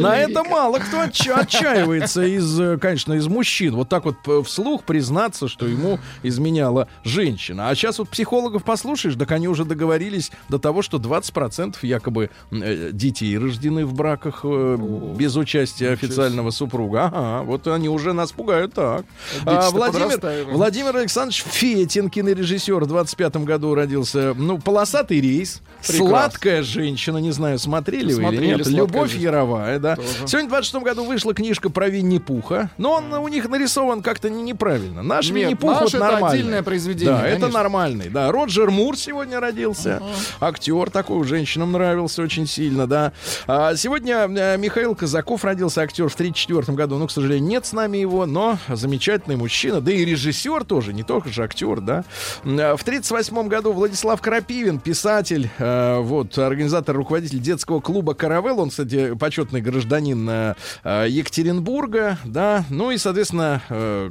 [0.00, 3.74] на это мало кто отча- отчаивается из, э, конечно, из мужчин.
[3.76, 7.68] Вот так вот вслух признаться, что ему изменяла женщина.
[7.68, 12.90] А сейчас вот психологов послушаешь, так они уже договорились до того, что 20% якобы э,
[12.92, 17.06] детей рождены в браках без участия официального супруга.
[17.12, 19.04] Ага, вот они уже нас пугают так.
[19.46, 20.46] А, Владимир.
[20.52, 24.34] Владимир Александрович Фетин, кинорежиссер, в 25 году родился.
[24.36, 25.60] Ну, полосатый рейс.
[25.86, 26.08] Прекрасно.
[26.08, 28.56] Сладкая женщина, не знаю, смотрели, вы или Смотрели нет.
[28.66, 29.22] «Сладкая Любовь жизнь».
[29.24, 29.94] Яровая, да.
[29.96, 30.08] Тоже.
[30.26, 34.42] Сегодня в 26 году вышла книжка про Винни-Пуха, но он у них нарисован как-то не-
[34.42, 35.02] неправильно.
[35.04, 36.28] Наш Нет, Винни-Пух вот это нормальный.
[36.40, 37.58] отдельное произведение, Да, это конечно.
[37.62, 38.08] нормальный.
[38.08, 40.02] Да, Роджер Мур сегодня родился.
[40.40, 43.12] Актер такой, женщинам нравился очень сильно, да.
[43.46, 46.98] А сегодня э, Михаил Казаков родился, актер в 34 году.
[46.98, 48.97] Ну, к сожалению, нет с нами его, но замечательный
[49.36, 49.80] мужчина.
[49.80, 52.04] Да и режиссер тоже, не только же актер, да.
[52.42, 58.60] В 38 году Владислав Крапивин, писатель, э, вот, организатор, руководитель детского клуба «Каравелл».
[58.60, 62.64] Он, кстати, почетный гражданин э, э, Екатеринбурга, да.
[62.70, 63.62] Ну и, соответственно,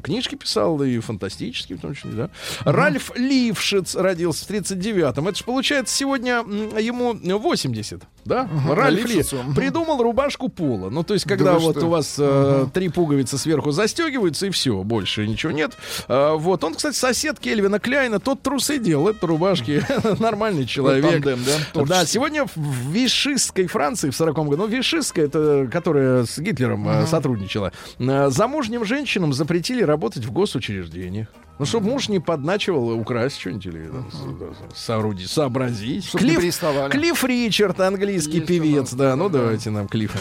[0.03, 2.29] книжки писал, и фантастические в том числе, да.
[2.63, 5.27] Ральф Лившиц родился в 39-м.
[5.27, 6.37] Это же, получается, сегодня
[6.79, 8.49] ему 80, да?
[8.69, 9.55] Ральф Ли Лившицу, мгм.
[9.55, 10.89] придумал рубашку пола.
[10.89, 11.85] Ну, то есть, когда вы вот что?
[11.85, 15.73] у вас э, три пуговицы сверху застегиваются, и все, больше ничего нет.
[16.07, 19.83] А, вот, он, кстати, сосед Кельвина Кляйна, тот трусы делал, это рубашки,
[20.19, 21.23] нормальный человек.
[21.23, 21.39] тандем,
[21.73, 21.83] да?
[21.85, 27.05] Да, сегодня в Вишистской Франции в 40 году, ну, Вишистская, это которая с Гитлером э,
[27.07, 31.27] сотрудничала, э, замужним женщинам запретили работать в госучреждениях.
[31.59, 36.11] Ну, чтобы муж не подначивал украсть что-нибудь или там, с- да, соорудить, сообразить.
[36.11, 36.91] Приставали.
[36.91, 39.15] Клифф Ричард, английский Есть певец, да.
[39.15, 39.39] Ну, да.
[39.39, 40.19] давайте нам Клиффа.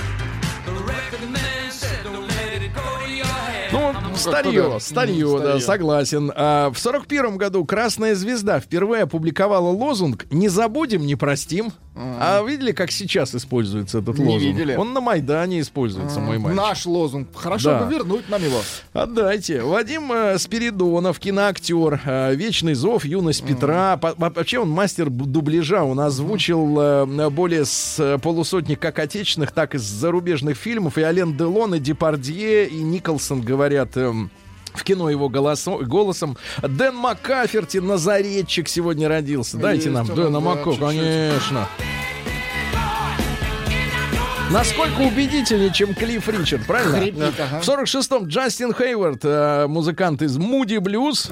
[4.24, 6.32] Ну, старье, старье, М, да, согласен.
[6.34, 11.72] А, в сорок первом году Красная Звезда впервые опубликовала лозунг «Не забудем, не простим».
[11.98, 14.42] А видели, как сейчас используется этот Не лозунг?
[14.42, 14.74] видели.
[14.76, 16.56] Он на Майдане используется, мой мальчик.
[16.62, 17.28] Наш лозунг.
[17.34, 17.84] Хорошо Да.
[17.84, 18.60] бы вернуть нам его.
[18.92, 19.62] Отдайте.
[19.62, 23.96] Вадим э, Спиридонов, киноактер, э, «Вечный зов», «Юность Петра».
[23.96, 25.82] По- по- Вообще он мастер б- дубляжа.
[25.84, 30.98] Он озвучил э, более с э, полусотни как отечественных, так и зарубежных фильмов.
[30.98, 33.96] И Ален Делон, и Депардье, и Николсон говорят...
[33.96, 34.30] эм,
[34.76, 36.36] в кино его голосо- голосом.
[36.62, 39.56] Дэн Маккаферти, Назаретчик, сегодня родился.
[39.56, 41.68] Дайте Есть нам Дэна Макко, конечно.
[44.50, 46.98] Насколько убедительнее, чем Клифф Ричард, правильно?
[46.98, 47.60] Хрипит, ага.
[47.60, 51.30] В 46-м Джастин Хейвард, э, музыкант из Муди Блюз.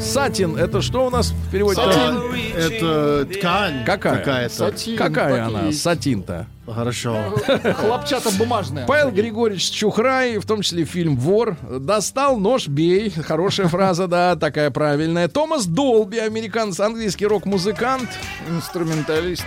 [0.00, 1.82] Сатин, это что у нас в переводе?
[1.82, 4.16] Сатин— это ткань Какая?
[4.18, 4.54] какая-то.
[4.54, 6.46] Сатин, Какая она, сатин-то?
[6.66, 7.34] Хорошо.
[7.76, 8.86] Хлопчата бумажная.
[8.86, 13.10] Павел Григорьевич Чухрай, в том числе фильм «Вор», достал нож, бей.
[13.10, 15.28] Хорошая фраза, да, такая правильная.
[15.28, 18.08] Томас Долби, американец, английский рок-музыкант.
[18.48, 19.44] Инструменталист.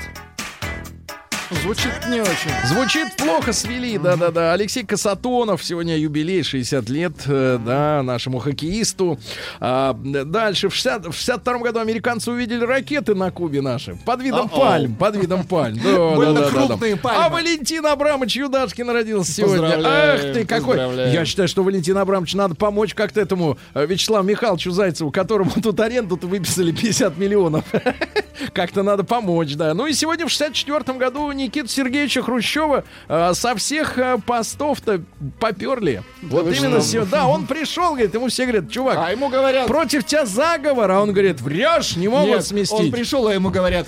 [1.49, 2.51] Звучит не очень.
[2.65, 4.51] Звучит плохо, свели, да-да-да.
[4.51, 9.17] Алексей Касатонов, сегодня юбилей, 60 лет, э, да, нашему хоккеисту.
[9.61, 14.49] А, дальше, в, 60, в 62 году американцы увидели ракеты на Кубе наши, под видом
[14.51, 14.59] А-оу.
[14.59, 15.79] пальм, под видом пальм.
[15.81, 16.99] Да, Больно да.
[17.03, 19.79] А Валентин Абрамович Юдашкин родился сегодня.
[19.85, 20.77] Ах ты, какой.
[21.11, 25.79] Я считаю, что Валентин Абрамович надо помочь как-то этому э, Вячеславу Михайловичу Зайцеву, которому тут
[25.79, 27.63] аренду-то выписали 50 миллионов.
[28.53, 29.73] Как-то надо помочь, да.
[29.73, 35.01] Ну и сегодня в 64 году Никита Сергеевича Хрущева э, со всех э, постов-то
[35.39, 36.03] поперли.
[36.23, 37.05] Вот вы именно все.
[37.05, 39.67] Да, он пришел, говорит, ему все говорят, чувак, А ему говорят...
[39.67, 42.79] против тебя заговор, а он говорит, врешь, не могут Нет, сместить.
[42.79, 43.87] он пришел, а ему говорят...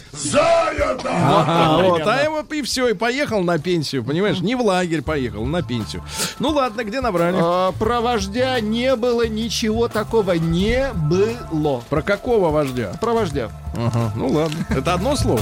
[1.05, 4.39] Ага, вот, а его и все, и поехал на пенсию, понимаешь?
[4.39, 6.03] Не в лагерь поехал, на пенсию.
[6.39, 7.37] Ну ладно, где набрали?
[7.41, 10.33] «А, Про вождя не было ничего такого.
[10.33, 11.81] Не было.
[11.89, 12.93] Про какого вождя?
[13.01, 13.49] Про вождя.
[13.75, 14.65] Ага, ну ладно.
[14.69, 15.41] Это одно слово?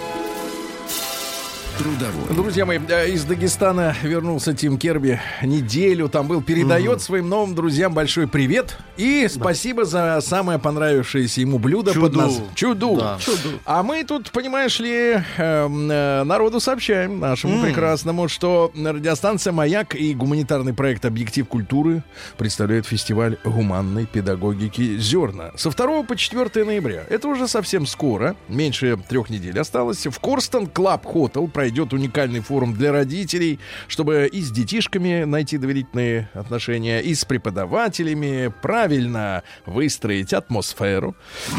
[1.77, 2.35] Трудовой.
[2.35, 5.19] Друзья мои, э, из Дагестана вернулся Тим Керби.
[5.41, 6.41] Неделю там был.
[6.41, 8.77] Передает своим новым друзьям большой привет.
[8.97, 12.19] И спасибо за самое понравившееся ему блюдо под Чуду.
[12.19, 12.41] нас.
[12.55, 12.95] Чуду.
[12.97, 13.17] Да.
[13.65, 20.13] А мы тут, понимаешь ли, эм, э, народу сообщаем, нашему прекрасному, что радиостанция «Маяк» и
[20.13, 22.03] гуманитарный проект «Объектив культуры»
[22.37, 27.05] представляют фестиваль гуманной педагогики «Зерна» со 2 по 4 ноября.
[27.09, 30.05] Это уже совсем скоро, меньше трех недель осталось.
[30.05, 36.29] В Korston Club Hotel пройдет уникальный форум для родителей, чтобы и с детишками найти доверительные
[36.33, 41.15] отношения, и с преподавателями правильно выстроить атмосферу.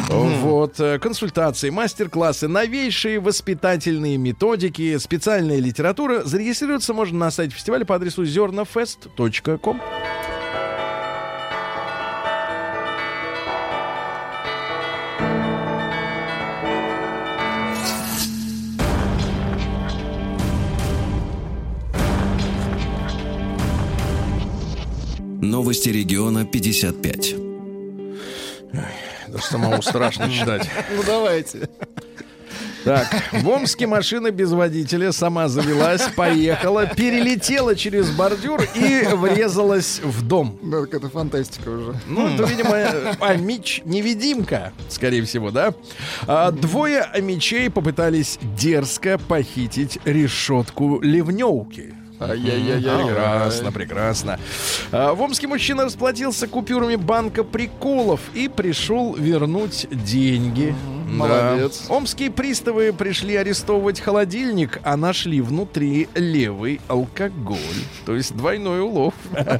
[0.08, 6.22] Вот, э, консультации, мастер-классы, новейшие воспитательные методики, специальная литература.
[6.22, 9.80] Зарегистрироваться можно на сайте фестиваля по адресу зернафест.ком.
[25.42, 27.34] Новости региона 55.
[29.28, 30.70] Даже самому страшно читать.
[30.96, 31.68] Ну давайте.
[32.84, 40.26] Так, в Омске машина без водителя сама завелась, поехала, перелетела через бордюр и врезалась в
[40.26, 40.58] дом.
[40.62, 41.94] Ну, это фантастика уже.
[42.06, 45.74] Ну, это, видимо, э, амич-невидимка, скорее всего, да?
[46.28, 51.94] А, двое амичей попытались дерзко похитить решетку ливневки.
[52.20, 53.04] Ай-яй-яй-яй.
[53.06, 54.38] Прекрасно, прекрасно.
[54.92, 60.74] А, В Омске мужчина расплатился купюрами банка приколов и пришел вернуть деньги.
[60.96, 61.01] Да.
[61.16, 61.84] Молодец.
[61.88, 67.58] Омские приставы пришли арестовывать холодильник, а нашли внутри левый алкоголь.
[68.06, 69.14] То есть двойной улов.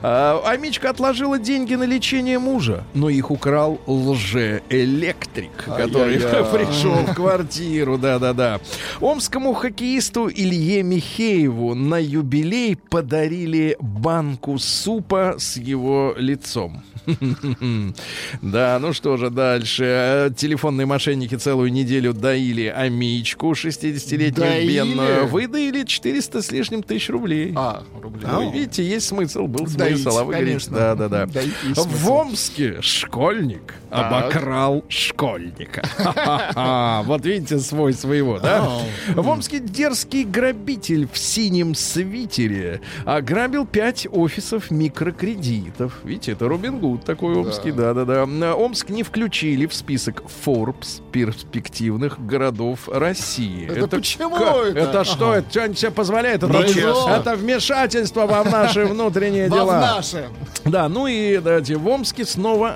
[0.00, 7.98] А, Амичка отложила деньги на лечение мужа, но их украл лжеэлектрик, который пришел в квартиру.
[7.98, 8.60] Да-да-да.
[9.00, 16.82] Омскому хоккеисту Илье Михееву на юбилей подарили банку супа с его лицом.
[18.42, 20.32] Да, ну что же дальше.
[20.38, 24.72] Телефонные мошенники целую неделю доили Амичку, 60-летнюю Доили?
[24.72, 25.26] бедную.
[25.26, 27.52] Выдаили 400 с лишним тысяч рублей.
[27.56, 28.24] А, рубли.
[28.24, 30.76] Вы видите, есть смысл, был Доить, смысл, а вы говорите, конечно.
[30.76, 31.26] да, да, да.
[31.26, 32.08] Доить есть В.
[32.08, 35.82] Омске школьник обокрал школьника.
[35.96, 37.02] Ха-ха-ха.
[37.08, 38.68] Вот видите, свой своего, да?
[39.14, 45.98] В Омске дерзкий грабитель в синем свитере ограбил пять офисов микрокредитов.
[46.04, 48.24] Видите, это Робин Гуд такой омский, да-да-да.
[48.54, 53.68] Омск не включили в список Forbes перспективных городов России.
[53.70, 54.78] Это почему это?
[54.78, 55.34] Это что?
[55.34, 56.42] Это что-нибудь себе позволяет?
[56.42, 59.80] Это, это вмешательство во наши внутренние Во дела.
[59.80, 60.28] наше.
[60.64, 62.72] Да, ну и давайте, в Омске снова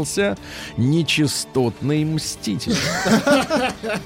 [0.00, 0.36] активизировался
[0.76, 2.74] нечистотный мститель.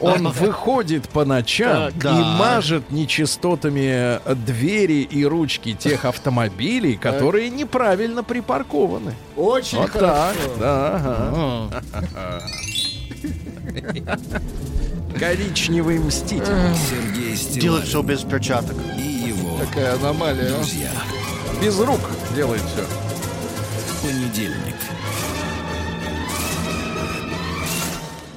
[0.00, 2.04] Он выходит по ночам и
[2.38, 9.14] мажет нечистотами двери и ручки тех автомобилей, которые неправильно припаркованы.
[9.36, 10.08] Очень Вот хорошо.
[10.08, 11.82] так, да, ага.
[15.18, 16.44] Коричневый мститель.
[16.90, 18.76] Сергей Делать Стилавин все без перчаток.
[18.98, 20.48] и его Такая аномалия.
[20.52, 20.56] а.
[20.56, 20.90] друзья.
[21.62, 22.00] Без рук
[22.34, 22.84] делает все.
[24.02, 24.74] Понедельник.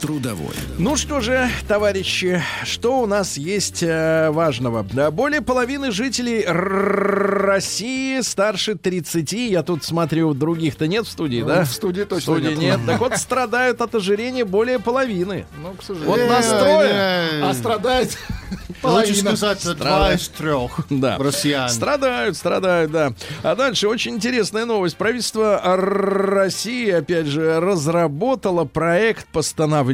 [0.02, 0.54] Трудовой.
[0.78, 4.86] Ну что же, товарищи, что у нас есть э, важного?
[4.94, 9.32] Да, Более половины жителей России старше 30.
[9.34, 11.64] Я тут смотрю, других-то нет в студии, да?
[11.64, 12.78] В студии В точно студии нет.
[12.78, 12.80] нет.
[12.86, 15.46] Так вот, страдают от ожирения более половины.
[15.62, 16.30] Ну, к Вот сожалению.
[16.30, 17.44] настроен.
[17.44, 18.18] А страдает
[18.50, 19.36] Лучше половина.
[19.36, 21.18] сказать, два из трех Да.
[21.18, 21.70] россиян.
[21.70, 23.14] Страдают, страдают, да.
[23.42, 24.96] А дальше очень интересная новость.
[24.96, 29.87] Правительство России, опять же, разработало проект постановления.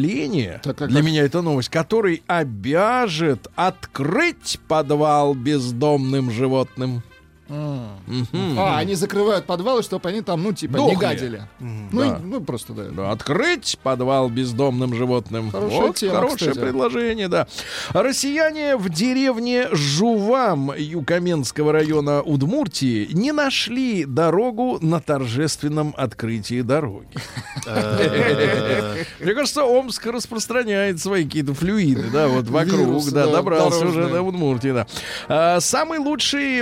[0.64, 1.10] Так, так, Для так.
[1.10, 7.04] меня это новость, который обяжет открыть подвал бездомным животным.
[7.50, 10.96] А, они закрывают подвалы, чтобы они там, ну, типа, не Дохли.
[10.96, 11.41] гадили.
[11.60, 12.08] Ну, да.
[12.08, 12.84] и- ну, просто, да.
[12.91, 15.52] Да, Открыть подвал бездомным животным.
[15.52, 16.60] Хорошая вот, тема, хорошее кстати.
[16.66, 17.48] предложение, да.
[17.91, 27.08] Россияне в деревне Жувам Юкаменского района Удмуртии не нашли дорогу на торжественном открытии дороги.
[27.68, 34.22] Э, Мне кажется, Омск распространяет свои какие-то флюиды, да, вот вокруг, да, добрался уже до
[34.22, 34.88] Удмуртии, да.
[35.28, 36.62] А, самый лучший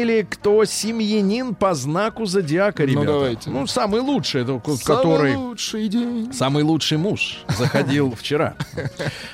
[0.00, 3.06] выяснили, кто семьянин по знаку зодиака, Ну, ребята.
[3.06, 3.50] давайте.
[3.50, 5.36] Ну, самый лучший, это ко- Самый который...
[5.36, 6.32] лучший день.
[6.32, 8.54] Самый лучший муж заходил вчера.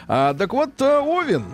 [0.09, 1.45] А, так вот, э, Овен.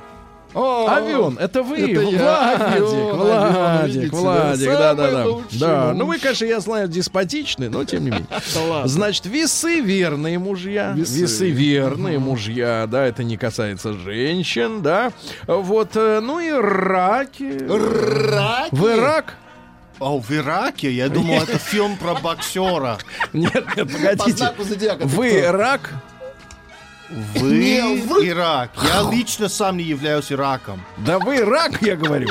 [0.55, 5.27] О, Авион, это вы, это я, Владик, Владик, видите, Владик, да, да, да.
[5.53, 8.27] Да, ну вы, конечно, я знаю, деспотичны, но тем не менее.
[8.85, 10.93] Значит, весы верные мужья.
[10.93, 11.21] Весы.
[11.21, 15.13] Весы, верные мужья, да, это не касается женщин, да.
[15.47, 17.59] Вот, э, ну и раки.
[17.67, 18.75] Раки.
[18.75, 19.35] Вы рак?
[19.99, 20.91] О, в Ираке?
[20.91, 22.99] Я думал, это фильм про боксера.
[23.33, 24.33] Нет, нет, По погодите.
[24.33, 25.07] знаку зодиака.
[25.07, 25.91] Вы рак?
[27.35, 28.71] Вы Не, вы- Ирак.
[28.83, 30.83] Я лично сам не являюсь Ираком.
[30.99, 32.29] Да вы рак, я говорю.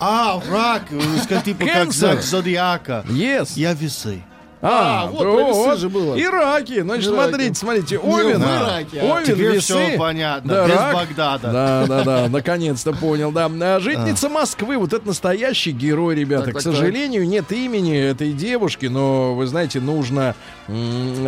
[0.00, 3.04] А, рак, э, ска- типа как знак зодиака.
[3.08, 3.52] Yes.
[3.54, 4.22] Я весы.
[4.66, 6.20] А, вот про весы же было.
[6.20, 6.80] Ираки.
[6.80, 7.28] Значит, Ираки.
[7.28, 8.00] смотрите, смотрите.
[8.02, 8.40] Не Овен.
[8.40, 9.04] в Ираке, а.
[9.14, 9.60] Овен, Теперь весы.
[9.86, 10.54] все понятно.
[10.54, 10.94] Да, Без рак.
[10.94, 11.52] Багдада.
[11.52, 13.50] Да, да, да, наконец-то понял, да.
[13.60, 16.52] А, Житница Москвы, вот это настоящий герой, ребята.
[16.52, 20.34] К сожалению, нет имени этой девушки, но, вы знаете, нужно,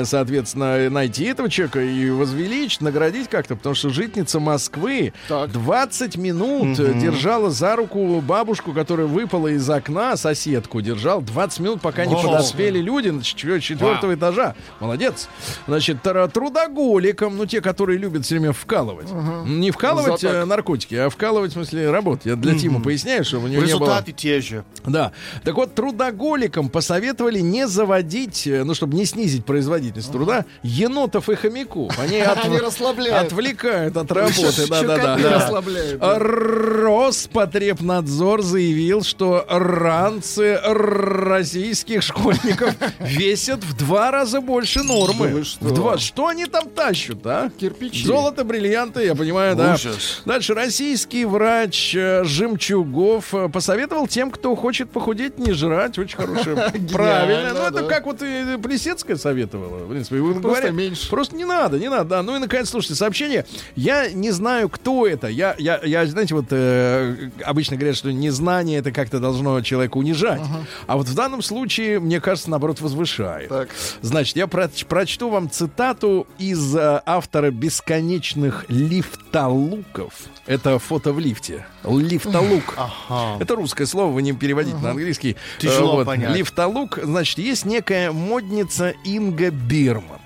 [0.05, 5.51] соответственно, найти этого человека и возвеличить, наградить как-то, потому что житница Москвы Так.
[5.53, 11.81] 20 минут э, держала за руку бабушку, которая выпала из окна, соседку держал 20 минут,
[11.81, 14.55] пока не подоспели люди четвертого этажа.
[14.81, 15.29] Молодец.
[15.67, 19.09] Значит, трудоголикам, ну те, которые любят все время вкалывать.
[19.47, 22.27] Не вкалывать э, наркотики, а вкалывать, в смысле, работать.
[22.27, 23.81] Я для Тима поясняю, чтобы у него не было...
[23.81, 24.65] Результаты те же.
[24.85, 25.13] Да.
[25.45, 31.35] Так вот, трудоголикам посоветовали не заводить, э, ну, чтобы не снизить производительность труда, енотов и
[31.35, 31.99] хомяков.
[31.99, 33.33] Они, от- Они расслабляют.
[33.33, 34.67] отвлекают от работы.
[34.69, 36.19] Да-да-да.
[36.19, 42.75] Роспотребнадзор заявил, что ранцы российских школьников
[43.17, 45.29] весят в два раза больше нормы.
[45.29, 45.65] Да вы что?
[45.65, 45.99] В два.
[45.99, 47.51] Что они там тащат, а?
[47.59, 48.07] Кирпичи.
[48.07, 49.75] Золото, бриллианты, я понимаю, да.
[49.75, 50.23] Ужас.
[50.25, 55.99] Дальше российский врач э, Жемчугов э, посоветовал тем, кто хочет похудеть, не жрать.
[55.99, 56.57] Очень хорошее.
[56.93, 57.53] Правильно.
[57.55, 59.85] Ну, это как вот Плесецкая советовала.
[59.85, 61.11] В принципе, Просто меньше.
[61.11, 62.23] Просто не надо, не надо.
[62.23, 63.45] Ну и наконец, слушайте, сообщение.
[63.75, 65.29] Я не знаю, кто это.
[65.29, 70.41] Я, я, я знаете, вот э, обычно говорят, что незнание это как-то должно человека унижать.
[70.87, 73.49] А вот в данном случае, мне кажется, наоборот, возвышает.
[73.49, 73.69] Так.
[74.03, 80.13] Значит, я проч- прочту вам цитату из э, автора бесконечных лифтолуков.
[80.47, 81.67] Это фото в лифте.
[81.85, 82.75] Лифтолук.
[82.77, 83.43] Ага.
[83.43, 85.37] Это русское слово, вы не переводите на английский.
[85.59, 86.37] Тяжело Э, понять.
[86.37, 90.21] Лифтолук, значит, есть некая модница Инга Бирман.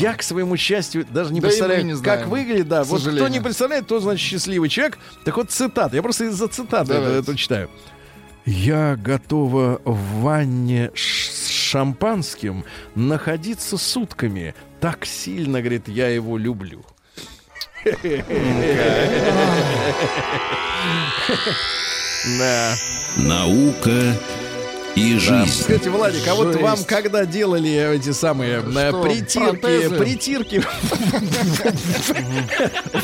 [0.00, 2.68] Я, к своему счастью, даже не Да представляю, не как выглядит.
[2.68, 4.98] Да, вот кто не представляет, то значит счастливый человек.
[5.24, 5.94] Так вот, цитата.
[5.94, 7.68] Я просто из-за цитаты это, это читаю.
[8.46, 11.38] Я готова в ванне с
[11.72, 12.64] шампанским
[12.94, 14.54] находиться сутками.
[14.80, 16.84] Так сильно, говорит, я его люблю.
[22.38, 22.74] Да.
[23.16, 24.14] Наука
[24.94, 25.20] и Да.
[25.20, 25.60] жизнь.
[25.60, 26.60] Кстати, Владик, а вот Жесть.
[26.62, 29.96] вам когда делали эти самые э, Что, притирки, протезы?
[29.96, 30.62] притирки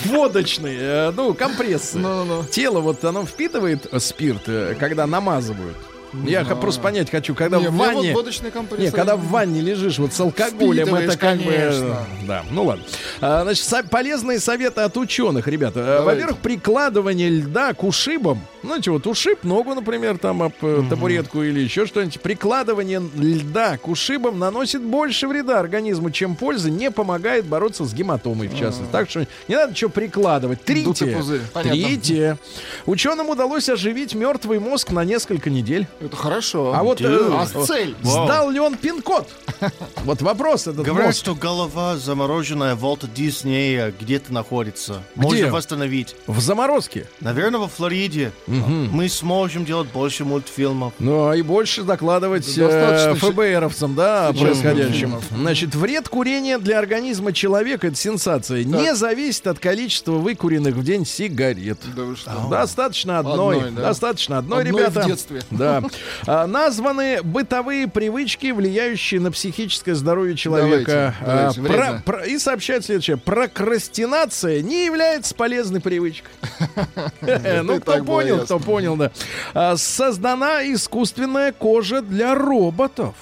[0.06, 1.98] водочные, э, ну, компрессы.
[1.98, 2.44] Ну-ну.
[2.44, 5.76] Тело вот оно впитывает э, спирт, э, когда намазывают.
[6.24, 8.14] Я х- просто понять хочу, когда Не, в вот ванне...
[8.50, 8.80] компресс.
[8.80, 11.44] Не, когда в ванне лежишь вот с алкоголем, это как бы...
[11.44, 11.98] конечно.
[12.26, 12.84] Да, ну ладно.
[13.20, 15.84] А, значит, полезные советы от ученых, ребята.
[15.84, 16.04] Давайте.
[16.22, 21.60] Во-первых, прикладывание льда к ушибам Знаете, вот ушиб ногу, например, там об э, табуретку или
[21.60, 22.20] еще что-нибудь.
[22.20, 28.48] Прикладывание льда к ушибам наносит больше вреда организму, чем пользы, не помогает бороться с гематомой,
[28.48, 28.90] в частности.
[28.92, 30.62] Так что не надо что прикладывать.
[30.64, 31.22] Трите.
[31.52, 31.72] Понятно.
[31.72, 32.38] Трите.
[32.86, 35.86] Ученым удалось оживить мертвый мозг на несколько недель.
[36.00, 36.72] Это хорошо.
[36.74, 37.94] А вот э, А цель?
[38.02, 39.28] сдал ли он пин-код?
[40.04, 41.18] Вот вопрос этот Говорят, мозг.
[41.18, 45.02] что голова замороженная Волта Диснея где-то находится.
[45.14, 46.16] Можно восстановить.
[46.26, 47.06] В заморозке.
[47.20, 48.32] Наверное, во Флориде.
[48.48, 50.92] Мы сможем делать больше мультфильмов.
[50.98, 55.10] Ну, а и больше докладывать э, ФБРовцам, да, о происходящем.
[55.10, 55.24] мультфильмов.
[55.30, 61.04] Значит, вред курения для организма человека, это сенсация, не зависит от количества выкуренных в день
[61.04, 61.78] сигарет.
[61.94, 62.30] Да вы что?
[62.50, 63.56] Достаточно одной.
[63.58, 63.82] Одной, да?
[63.82, 65.00] Достаточно одной, Одной ребята.
[65.02, 65.42] в детстве.
[65.50, 65.82] Да.
[66.26, 71.14] А, названы бытовые привычки, влияющие на психическое здоровье человека.
[71.24, 72.02] Давайте, давайте, А, про- вредно.
[72.04, 73.16] про- и сообщает следующее.
[73.16, 76.30] Прокрастинация не является полезной привычкой.
[77.62, 78.04] Ну, и кто так
[78.38, 79.10] понял, кто понял, да.
[79.54, 83.14] А, Создана искусственная кожа для роботов.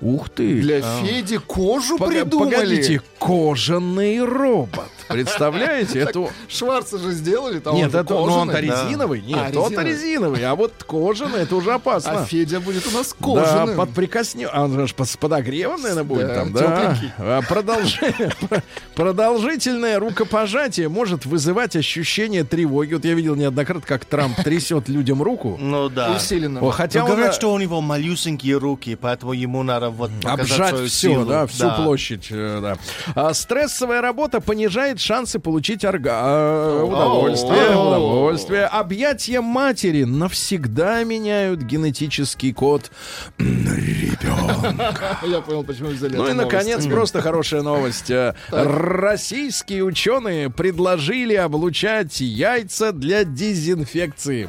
[0.00, 0.60] Ух ты.
[0.60, 2.54] Для Феди кожу Пога- придумали.
[2.54, 4.90] Погодите, кожаный робот.
[5.08, 6.00] Представляете?
[6.00, 6.28] Это...
[6.48, 8.84] Шварца же сделали, там Нет, это, ну, он-то кожаный.
[8.84, 9.20] резиновый.
[9.22, 9.84] Нет, А, резиновый.
[9.84, 10.44] резиновый.
[10.44, 12.22] А вот кожаный, это уже опасно.
[12.22, 13.76] А Федя будет у нас Да, кожаным.
[13.76, 14.48] под прикоснем...
[14.52, 16.60] А он же под- с подогревом, наверное, будет Да, там, да.
[16.60, 17.12] тепленький.
[17.18, 18.62] А продолж-
[18.94, 22.94] Продолжительное рукопожатие может вызывать ощущение тревоги.
[22.94, 25.56] Вот я видел неоднократно, как Трамп трясет людям руку.
[25.60, 26.12] Ну да.
[26.12, 26.68] Усиленно.
[26.72, 30.68] Хотя Но он говорят, что у него малюсенькие руки, поэтому ему надо вот показать обжать
[30.70, 31.24] свою все, силу.
[31.26, 32.76] да, всю площадь, э, да.
[33.14, 36.12] А стрессовая работа понижает шансы получить орга...
[36.22, 38.64] а, удовольствие, удовольствие.
[38.66, 42.90] Объятия матери навсегда меняют генетический код
[43.38, 45.18] ребенка.
[45.26, 48.10] Я понял, почему взяли Ну и, наконец, просто хорошая новость.
[48.10, 54.48] Э, Российские ученые предложили облучать яйца для дезинфекции.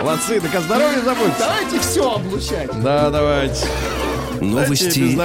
[0.00, 1.38] Молодцы, так о здоровье заботьтесь.
[1.38, 2.82] Давайте все облучать.
[2.82, 3.66] Да, давайте.
[4.42, 5.16] Новости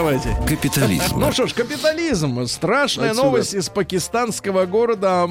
[0.47, 1.17] капитализма.
[1.19, 2.45] Ну что ж, капитализм.
[2.47, 3.25] Страшная Отсюда.
[3.25, 5.25] новость из пакистанского города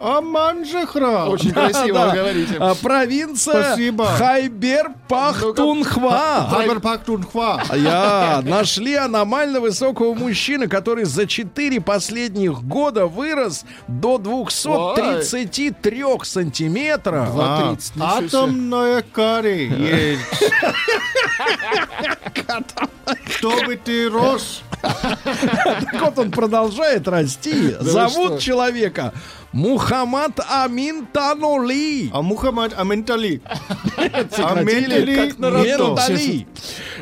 [0.00, 1.26] Аманжахра.
[1.26, 2.06] Очень красиво Да.
[2.08, 2.56] вы говорите.
[2.58, 4.06] А, Провинция Спасибо.
[4.18, 6.48] Хайбер-Пахтунхва.
[6.50, 7.62] Хайбер Пахтунхва.
[7.74, 17.30] Я нашли аномально высокого мужчину, который за 4 последних года вырос до 233 сантиметров.
[17.32, 18.26] Два тридцать, ничего себе.
[18.26, 20.22] Атомная карри есть.
[23.38, 24.62] Чтобы ты рос.
[24.82, 27.74] Так вот он продолжает расти.
[27.80, 29.12] Зовут человека
[29.56, 32.10] Мухаммад Амин Танули.
[32.12, 32.74] А Мухаммад
[35.16, 36.46] как на Ментали.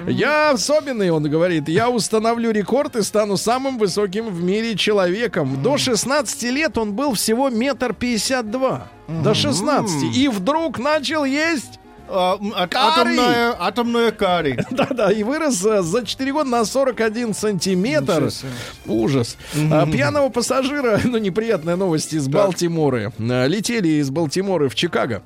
[0.06, 5.64] Я особенный, он говорит, я установлю рекорд и стану самым высоким в мире человеком.
[5.64, 8.86] До 16 лет он был всего метр пятьдесят два.
[9.08, 10.16] До 16.
[10.16, 12.68] И вдруг начал есть А, а-.
[12.70, 14.58] Атомная атомная карри.
[14.70, 18.30] Да-да, и вырос э, за 4 года на 41 сантиметр.
[18.86, 19.36] Ужас.
[19.70, 23.12] А, пьяного пассажира, ну, неприятная новость из Балтиморы.
[23.18, 25.22] А, Летели из Балтиморы в Чикаго.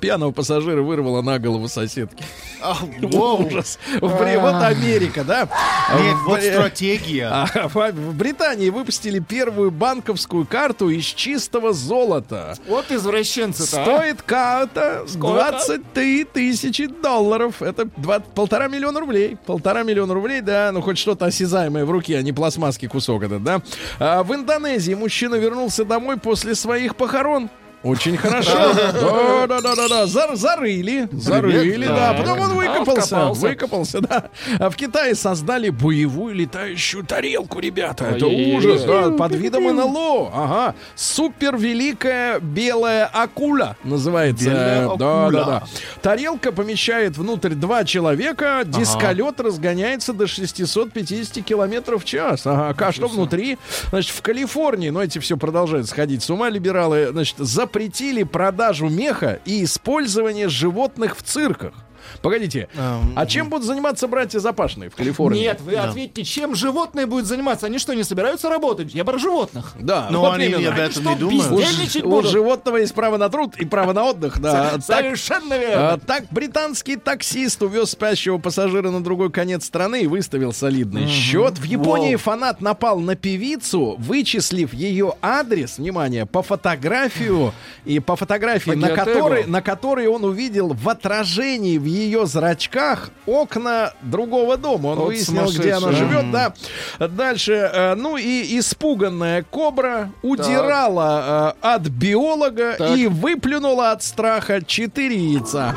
[0.00, 2.24] Пьяного пассажира вырвало на голову соседки.
[2.62, 2.76] А.
[3.02, 3.78] Ужас.
[4.00, 5.46] Бри- Вот Америка, да?
[5.46, 7.28] В вот стратегия.
[7.30, 12.56] А, в Британии выпустили первую банковскую карту из чистого золота.
[12.66, 13.82] Вот извращенцы-то.
[13.82, 13.84] а.
[13.84, 17.60] Стоит карта 23 тысячи долларов.
[17.62, 17.86] Это
[18.34, 19.36] полтора миллиона рублей.
[19.46, 20.70] Полтора миллиона рублей, да.
[20.72, 23.60] Ну, хоть что-то осязаемое в руке, а не пластмасский кусок этот, да.
[23.98, 27.50] А, в Индонезии мужчина вернулся домой после своих похорон.
[27.82, 28.52] Очень хорошо.
[28.74, 30.04] Да, да, да, да, да.
[30.04, 31.08] Зар- зарыли.
[31.12, 32.14] Зарыли, да.
[32.18, 33.06] Потом он выкопался.
[33.16, 33.40] вкопался.
[33.40, 34.24] Выкопался, да.
[34.58, 38.04] А в Китае создали боевую летающую тарелку, ребята.
[38.04, 39.10] Это ужас, да.
[39.10, 40.30] Под видом НЛО.
[40.32, 40.74] Ага.
[40.94, 44.44] Супер великая белая акула называется.
[44.50, 45.30] Белая Да, акула.
[45.32, 45.62] да, да.
[46.02, 48.62] Тарелка помещает внутрь два человека.
[48.64, 52.46] Дисколет разгоняется до 650 километров в час.
[52.46, 52.74] Ага.
[52.86, 53.58] А что внутри?
[53.90, 57.36] Значит, в Калифорнии, но эти все продолжают сходить с ума, либералы, значит,
[57.72, 61.72] запретили продажу меха и использование животных в цирках.
[62.20, 62.68] Погодите,
[63.16, 65.40] а чем будут заниматься братья Запашные в Калифорнии?
[65.42, 67.66] Нет, вы ответьте, чем животные будут заниматься?
[67.66, 68.94] Они что, не собираются работать?
[68.94, 69.72] Я про животных.
[69.78, 70.72] Да, Но вот они именно.
[70.72, 72.02] об этом не думают.
[72.02, 74.72] У, у животного есть право на труд и право на отдых, да.
[74.72, 75.92] Так, Совершенно верно.
[75.94, 81.58] а, так британский таксист увез спящего пассажира на другой конец страны и выставил солидный счет.
[81.58, 82.18] В Японии Воу.
[82.22, 87.52] фанат напал на певицу, вычислив ее адрес, внимание, по фотографию
[87.84, 93.10] и по фотографии, По на которой, на которой он увидел в отражении в ее зрачках
[93.26, 94.88] окна другого дома.
[94.88, 96.54] Он Вот выяснил, где она живет, да.
[96.98, 102.96] Дальше, э, ну и испуганная кобра удирала э, от биолога Так.
[102.96, 105.74] и выплюнула от страха четыре яйца.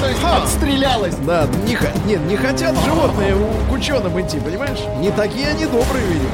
[0.00, 1.14] То есть отстрелялась.
[1.26, 4.78] Да, не, х- нет, не хотят животные у- к ученым идти, понимаешь?
[4.98, 6.30] Не такие они добрые, видимо,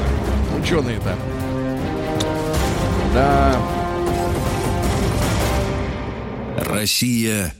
[0.61, 1.15] ученые-то.
[3.13, 3.55] Да.
[6.57, 7.53] Россия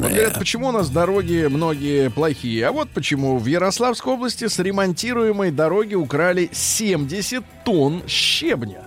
[0.00, 2.66] Вот говорят, почему у нас дороги многие плохие?
[2.66, 3.38] А вот почему.
[3.38, 8.82] В Ярославской области с ремонтируемой дороги украли 70 тонн щебня.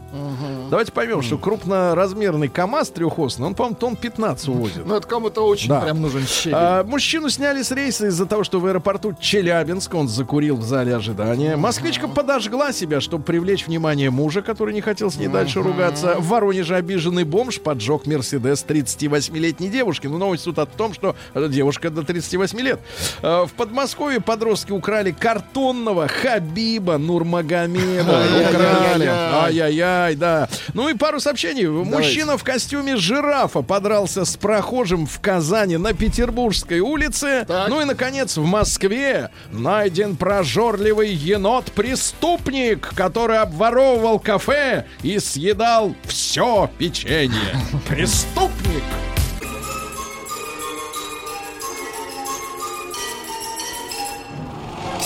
[0.70, 4.86] Давайте поймем, что крупноразмерный КАМАЗ трехосный, он, по-моему, тонн 15 увозит.
[4.86, 5.82] Ну, это кому-то очень Да.
[5.82, 6.56] прям нужен щебень.
[6.58, 10.96] А, мужчину сняли с рейса из-за того, что в аэропорту Челябинск он закурил в зале
[10.96, 11.56] ожидания.
[11.56, 16.16] Москвичка подожгла себя, чтобы привлечь внимание мужа, который не хотел с ней дальше ругаться.
[16.20, 20.08] В Воронеже обиженный бомж поджег Мерседес 38-летней девушки.
[20.08, 22.80] Ну, новость тут о том, что э, девушка до 38 лет.
[23.22, 28.24] А, В Подмосковье подростки украли картонного Хабиба Нурмагомеда.
[28.50, 29.06] Украли.
[29.08, 30.48] Ай-яй-яй, да.
[30.74, 31.66] Ну и пару сообщений.
[31.66, 37.46] Мужчина в костюме жирафа подрался с прохожим в Казани на Петербургской улице.
[37.48, 37.70] Так.
[37.70, 47.56] Ну и, наконец, в Москве найден прожорливый енот-преступник, который обворовывал кафе и съедал все печенье.
[47.88, 48.84] Преступник!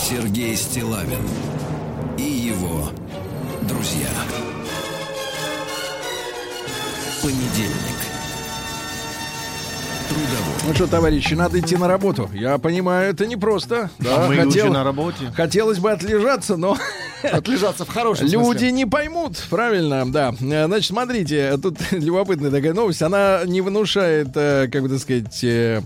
[0.09, 1.21] Сергей Стилавин
[2.17, 2.89] и его
[3.61, 4.09] друзья.
[7.22, 7.99] Понедельник.
[10.07, 10.55] Трудовой.
[10.67, 12.30] Ну что, товарищи, надо идти на работу.
[12.34, 13.89] Я понимаю, это непросто.
[13.99, 15.32] Да, А мы хотел- люди на работе.
[15.36, 16.78] Хотелось бы отлежаться, но
[17.24, 18.72] Отлежаться в хорошем Люди смысле.
[18.72, 20.34] не поймут, правильно, да.
[20.39, 23.01] Э, Значит, смотрите, тут любопытная такая новость.
[23.01, 25.82] Она не внушает, э, как бы так сказать, э,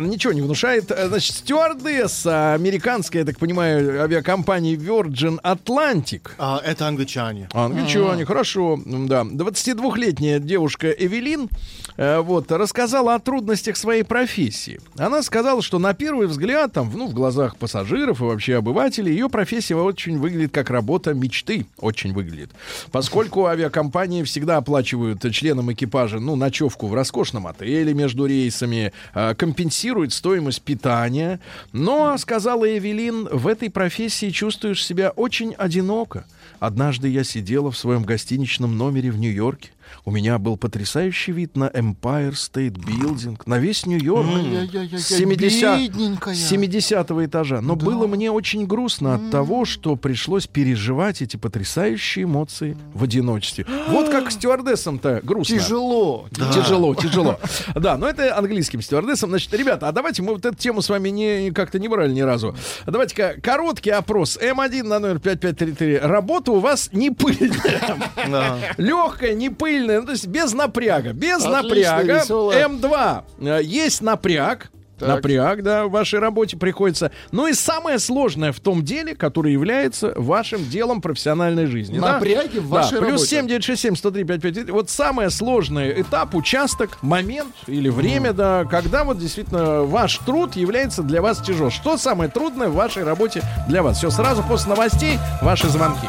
[0.00, 0.90] ничего не внушает.
[0.90, 6.22] Э, Значит, стюардесса американская, я так понимаю, авиакомпании Virgin Atlantic.
[6.38, 7.48] А, это англичане.
[7.52, 9.22] Англичане, хорошо, м, да.
[9.22, 11.48] 22-летняя девушка Эвелин
[11.96, 14.80] э, вот, рассказала о трудностях своей профессии.
[14.96, 19.28] Она сказала, что на первый взгляд, там, ну, в глазах пассажиров и вообще обывателей, ее
[19.28, 21.66] профессия очень выглядит как работа мечты.
[21.78, 22.50] Очень выглядит.
[22.92, 30.12] Поскольку авиакомпании всегда оплачивают членам экипажа, ну, ночевку в роскошном отеле между рейсами, э, компенсируют
[30.12, 31.40] стоимость питания.
[31.72, 36.26] Но, сказала Эвелин, в этой профессии чувствуешь себя очень одиноко.
[36.60, 39.70] Однажды я сидела в своем гостиничном номере в Нью-Йорке.
[40.04, 44.26] У меня был потрясающий вид на Empire State Building, на весь Нью-Йорк.
[44.28, 46.34] Ай-яй-яй-яй, С 70 бедненькая.
[46.34, 47.60] с 70 этажа.
[47.60, 53.66] Но было мне очень грустно от того, что пришлось переживать эти потрясающие эмоции в одиночестве.
[53.88, 55.58] Вот как стюардессам-то грустно.
[55.58, 56.28] Тяжело.
[56.54, 57.38] Тяжело, тяжело.
[57.74, 59.30] Да, но это английским стюардессом.
[59.30, 62.20] Значит, ребята, а давайте мы вот эту тему с вами не, как-то не брали ни
[62.20, 62.56] разу.
[62.86, 64.38] Давайте-ка короткий опрос.
[64.40, 65.98] М1 на номер 5533.
[65.98, 67.98] Работа у вас не пыльная.
[68.76, 69.77] Легкая, не пыльная.
[69.86, 71.12] Ну, то есть без напряга.
[71.12, 72.20] Без Отлично, напряга.
[72.20, 72.68] веселая.
[72.68, 73.22] М2.
[73.40, 74.70] э, Есть напряг.
[74.98, 75.08] Так.
[75.10, 77.12] Напряг, да, в вашей работе приходится.
[77.30, 82.00] Ну и самое сложное в том деле, которое является вашим делом профессиональной жизни.
[82.00, 82.14] да?
[82.14, 83.26] Напряги в Да, вашей плюс работе.
[83.26, 84.72] 7 967 103 5533.
[84.72, 91.04] Вот самый сложный этап, участок, момент или время, да, когда вот действительно ваш труд является
[91.04, 91.70] для вас тяжел.
[91.70, 93.98] Что самое трудное в вашей работе для вас?
[93.98, 96.08] Все, сразу после новостей ваши звонки.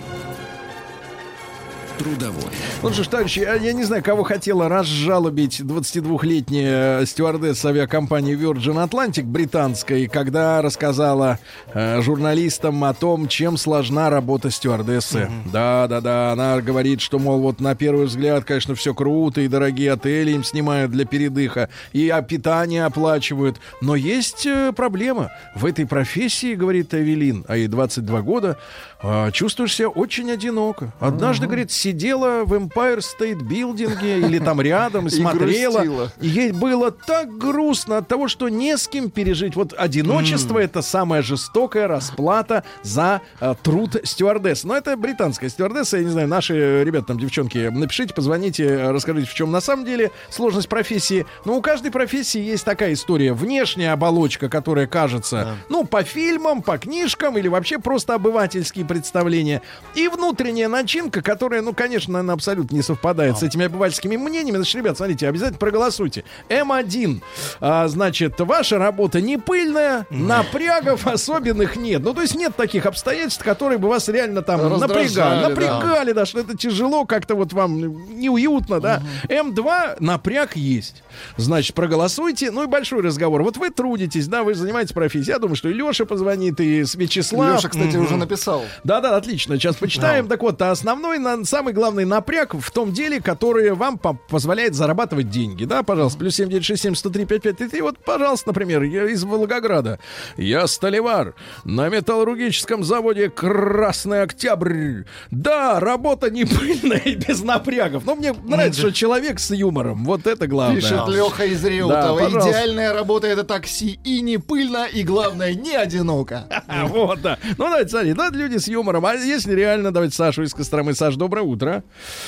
[2.01, 2.51] Трудовой.
[2.81, 8.83] Ну что ж, товарищи, я, я не знаю, кого хотела разжалобить 22-летняя стюардесса авиакомпании Virgin
[8.83, 11.37] Atlantic британской, когда рассказала
[11.73, 15.29] э, журналистам о том, чем сложна работа стюардессы.
[15.51, 20.31] Да-да-да, она говорит, что, мол, вот на первый взгляд, конечно, все круто, и дорогие отели
[20.31, 23.59] им снимают для передыха, и питание оплачивают.
[23.79, 25.31] Но есть э, проблема.
[25.53, 28.57] В этой профессии, говорит Эвелин, а ей 22 года,
[29.03, 30.91] э, чувствуешь себя очень одиноко.
[30.99, 36.11] Однажды, говорит, сидела в Empire State Building или там рядом смотрела.
[36.19, 39.55] И ей было так грустно от того, что не с кем пережить.
[39.55, 44.63] Вот одиночество это самая жестокая расплата за э, труд стюардесс.
[44.63, 45.97] Но это британская стюардесса.
[45.97, 50.11] Я не знаю, наши ребята там, девчонки, напишите, позвоните, расскажите, в чем на самом деле
[50.29, 51.25] сложность профессии.
[51.45, 53.33] Но у каждой профессии есть такая история.
[53.33, 59.61] Внешняя оболочка, которая кажется, ну, по фильмам, по книжкам или вообще просто обывательские представления.
[59.95, 64.57] И внутренняя начинка, которая, ну, конечно, наверное, абсолютно не совпадает с этими обывательскими мнениями.
[64.57, 66.23] Значит, ребят, смотрите, обязательно проголосуйте.
[66.49, 67.21] М1,
[67.61, 72.01] а, значит, ваша работа не пыльная, напрягов особенных нет.
[72.03, 75.41] Ну, то есть нет таких обстоятельств, которые бы вас реально там напрягали.
[75.41, 75.49] да.
[75.49, 77.79] Напрягали, да, что это тяжело, как-то вот вам
[78.19, 79.01] неуютно, да.
[79.29, 81.03] М2 напряг есть.
[81.37, 82.51] Значит, проголосуйте.
[82.51, 83.43] Ну и большой разговор.
[83.43, 85.31] Вот вы трудитесь, да, вы занимаетесь профессией.
[85.31, 87.55] Я думаю, что и Леша позвонит, и с Вячеслав.
[87.55, 88.63] Леша, кстати, уже написал.
[88.83, 89.55] Да-да, отлично.
[89.57, 90.27] Сейчас почитаем.
[90.27, 95.65] Так вот, основной, самый главный напряг в том деле, который вам по- позволяет зарабатывать деньги.
[95.65, 97.81] Да, пожалуйста, плюс 7967 103 5533.
[97.81, 99.99] Вот, пожалуйста, например, я из Волгограда.
[100.37, 105.03] Я столевар на металлургическом заводе «Красный Октябрь».
[105.29, 108.05] Да, работа не пыльная и без напрягов.
[108.05, 110.03] Но мне нравится, что человек с юмором.
[110.05, 110.81] Вот это главное.
[110.81, 112.29] Пишет Леха из Реутова.
[112.29, 112.49] Да.
[112.49, 113.99] Идеальная работа это такси.
[114.03, 116.47] И не пыльно, и главное, не одиноко.
[116.91, 117.37] Вот, да.
[117.57, 119.05] Ну, давайте, смотри, да, люди с юмором.
[119.05, 120.93] А если реально, давайте Сашу из Костромы.
[120.93, 121.83] Саш, доброе утро.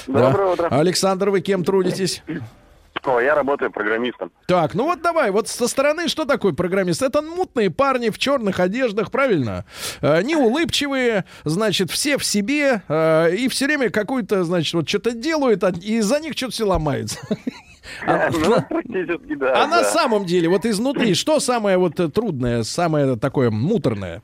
[0.08, 0.52] Доброе Да.
[0.66, 0.68] утро.
[0.80, 2.22] Александр, вы кем трудитесь?
[3.06, 4.32] О, я работаю программистом.
[4.48, 7.02] Так, ну вот давай, вот со стороны что такое программист?
[7.02, 9.66] Это мутные парни в черных одеждах, правильно?
[10.02, 15.64] Э, неулыбчивые, значит, все в себе, э, и все время какую-то, значит, вот что-то делают,
[15.66, 17.20] а- и из-за них что-то все ломается.
[18.08, 19.62] А, Ну, практически, да.
[19.64, 19.84] А на да.
[19.84, 24.22] самом деле, вот изнутри, что самое вот э, трудное, самое такое муторное?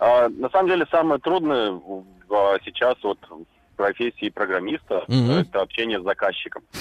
[0.00, 1.78] А, на самом деле, самое трудное
[2.30, 5.30] а, сейчас вот в профессии программиста Мгм.
[5.40, 6.62] это общение с заказчиком.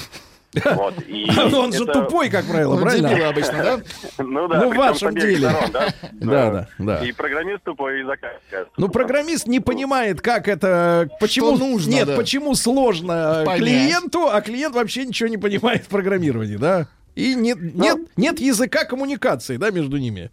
[0.76, 3.10] Вот, и Ну, Он же это- тупой, как правило, Ну, правильно?
[3.10, 3.80] дебилы обычно, да?
[4.24, 5.48] Ну да, Ну, в вашем деле.
[5.48, 5.88] сторон, да?
[6.14, 7.06] Да, да, да.
[7.06, 8.68] И программист тупой, и заказчик.
[8.78, 12.16] Ну, программист не понимает, как это, почему нужно, нет, да.
[12.16, 13.60] почему сложно Понять.
[13.62, 16.88] клиенту, а клиент вообще ничего не понимает в программировании, да?
[17.16, 17.84] И нет, Ну.
[17.84, 20.32] нет, нет языка коммуникации, да, между ними.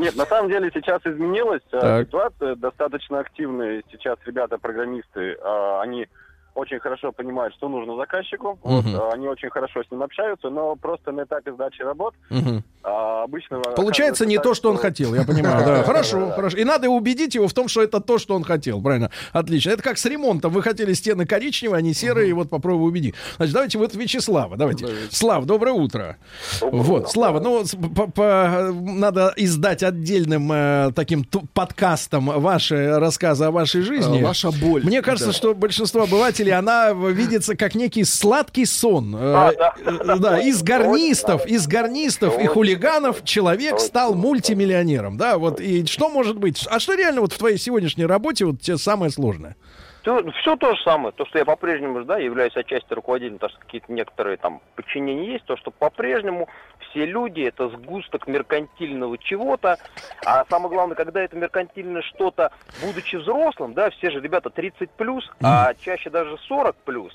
[0.00, 2.06] Нет, на самом деле сейчас изменилась э, Так.
[2.06, 6.06] ситуация, достаточно активные сейчас ребята-программисты, э, они
[6.54, 8.96] очень хорошо понимают, что нужно заказчику, вот, Мгм.
[8.96, 12.64] э, они очень хорошо с ним общаются, но просто на этапе сдачи работ Мгм.
[12.82, 13.58] А, обычно...
[13.60, 15.82] Получается не то, что он хотел, я понимаю, да.
[15.82, 16.56] Хорошо, хорошо.
[16.56, 19.10] И надо убедить его в том, что это то, что он хотел, правильно?
[19.32, 19.70] Отлично.
[19.70, 20.52] Это как с ремонтом.
[20.52, 23.14] Вы хотели стены коричневые, а не серые, и вот попробуй убеди.
[23.36, 24.86] Значит, давайте вот Вячеслава, давайте.
[25.10, 26.16] Слав, доброе утро.
[26.62, 33.50] Вот, Слава, ну, с- по- по- надо издать отдельным э, таким подкастом ваши рассказы о
[33.50, 34.20] вашей жизни.
[34.20, 34.82] Э, Ваша боль.
[34.84, 39.14] Мне кажется, что большинство обывателей, она видится как некий сладкий сон.
[39.14, 39.74] Э, А, да.
[39.84, 45.16] э, да, из гарнистов, из гарнистов и Очень хулиганов человек стал мультимиллионером.
[45.16, 45.60] Да, вот.
[45.60, 46.66] И что может быть?
[46.70, 49.56] А что реально вот в твоей сегодняшней работе вот тебе самое сложное?
[50.02, 51.12] Все, то же самое.
[51.12, 55.44] То, что я по-прежнему да, являюсь отчасти руководителем, потому что какие-то некоторые там подчинения есть,
[55.44, 56.48] то, что по-прежнему
[56.88, 59.76] все люди это сгусток меркантильного чего-то.
[60.24, 62.50] А самое главное, когда это меркантильное что-то,
[62.82, 67.12] будучи взрослым, да, все же ребята 30 плюс, а чаще даже 40 плюс.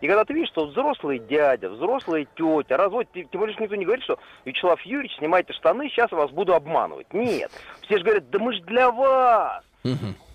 [0.00, 3.84] И когда ты видишь, что взрослый дядя, взрослая тетя, развод, тем более что никто не
[3.84, 7.12] говорит, что Вячеслав Юрьевич, снимайте штаны, сейчас я вас буду обманывать.
[7.12, 7.50] Нет.
[7.82, 9.64] Все же говорят, да мы же для вас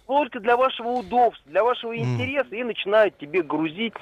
[0.08, 3.94] только для вашего удобства, для вашего интереса, и начинают тебе грузить.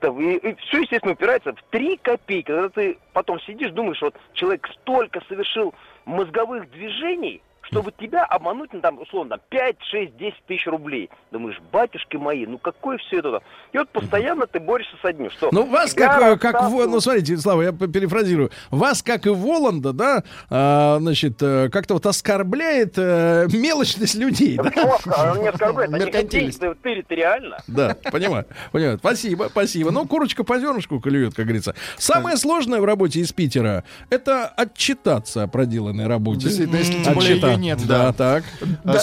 [0.00, 2.46] Там, И, все, естественно, упирается в три копейки.
[2.46, 5.74] Когда ты потом сидишь, думаешь, вот человек столько совершил
[6.04, 11.10] мозговых движений, чтобы тебя обмануть на там, условно, там, 5, 6, 10 тысяч рублей.
[11.30, 13.42] Думаешь, батюшки мои, ну какое все это?
[13.72, 15.48] И вот постоянно ты борешься с одним, что...
[15.52, 18.50] Ну, вас как, э, как ну, смотрите, Слава, я перефразирую.
[18.70, 24.72] Вас, как и Воланда, да, а, значит, э, как-то вот оскорбляет э, мелочность людей, да?
[24.74, 27.58] Ну, а он не оскорбляет, деньги ты территориально.
[27.66, 28.98] Да, понимаю, понимаю.
[28.98, 29.90] Спасибо, спасибо.
[29.90, 31.74] Ну, курочка по зернышку клюет, как говорится.
[31.96, 36.42] Самое сложное в работе из Питера— это отчитаться о проделанной работе.
[36.42, 37.86] Действительно, если тем более нет.
[37.86, 38.44] Да, так.
[38.84, 39.00] А Да.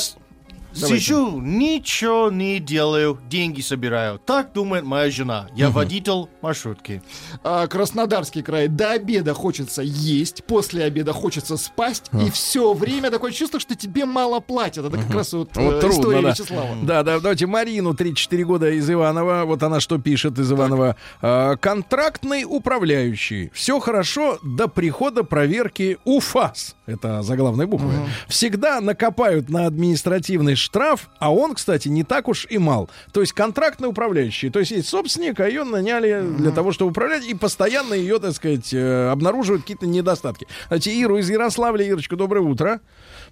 [0.76, 4.19] С- Сижу, ничего не делаю, деньги собираю.
[4.19, 5.47] Так думает моя жена.
[5.55, 7.01] Я водитель маршрутки.
[7.43, 8.67] А, Краснодарский край.
[8.67, 14.05] До обеда хочется есть, после обеда хочется спасть, и все время такое чувство, что тебе
[14.05, 14.86] мало платят.
[14.86, 16.30] Это как раз вот, Вот э, трудно, история да.
[16.30, 16.76] Вячеслава.
[16.84, 19.43] Да, да, давайте Марину, 34 года из Иванова.
[19.45, 20.95] Вот она что пишет из Иванова.
[21.21, 23.49] А, контрактный управляющий.
[23.53, 26.76] Все хорошо до прихода проверки УФАС.
[26.86, 27.91] Это заглавные буквы.
[28.28, 32.89] Всегда накопают на административный штраф, а он, кстати, не так уж и мал.
[33.13, 34.49] То есть контрактный управляющий.
[34.49, 38.34] То есть есть собственник, а ее наняли для того, чтобы управлять, и постоянно ее, так
[38.34, 40.47] сказать, э, обнаруживают какие-то недостатки.
[40.68, 41.86] Знаете, Иру из Ярославля.
[41.86, 42.82] Ирочка, доброе утро.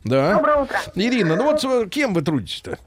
[0.04, 0.36] Да.
[0.36, 0.78] Доброе утро.
[0.96, 2.78] Ирина, ну вот э, кем вы трудитесь-то?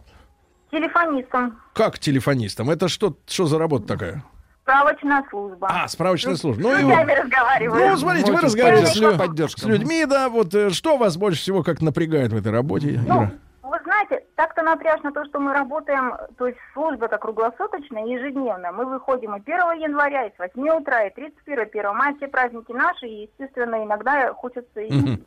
[0.71, 1.59] Телефонистом.
[1.75, 2.71] Как телефонистом?
[2.71, 4.25] Это что, что за работа такая?
[4.63, 5.69] Справочная служба.
[5.71, 6.61] А, справочная служба.
[6.61, 7.89] С Ну, и разговариваю.
[7.91, 11.41] ну, смотрите, вы Очень разговариваете с, лю- с людьми, да, вот э, что вас больше
[11.41, 13.33] всего как напрягает в этой работе, Ну, Ира?
[13.67, 18.73] Вы знаете, так-то напряжно то, что мы работаем, то есть служба это круглосуточная, ежедневно.
[18.73, 22.73] Мы выходим и 1 января, и с 8 утра, и 31, 1 мая, все праздники
[22.73, 25.25] наши, и, естественно, иногда хочется и, Мгм.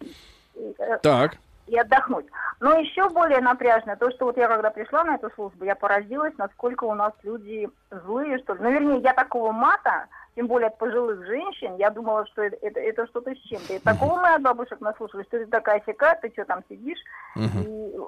[0.56, 1.34] и, э, Так.
[1.68, 2.26] и отдохнуть.
[2.60, 6.34] Но еще более напряжно то, что вот я когда пришла на эту службу, я поразилась,
[6.38, 8.60] насколько у нас люди злые, что ли.
[8.62, 10.08] Ну, вернее, я такого мата,
[10.40, 13.74] тем более от пожилых женщин, я думала, что это, это, это что-то с чем-то.
[13.74, 16.98] И такого мы от бабушек наслушали, что ты такая сякая, ты что там сидишь.
[17.36, 17.40] и-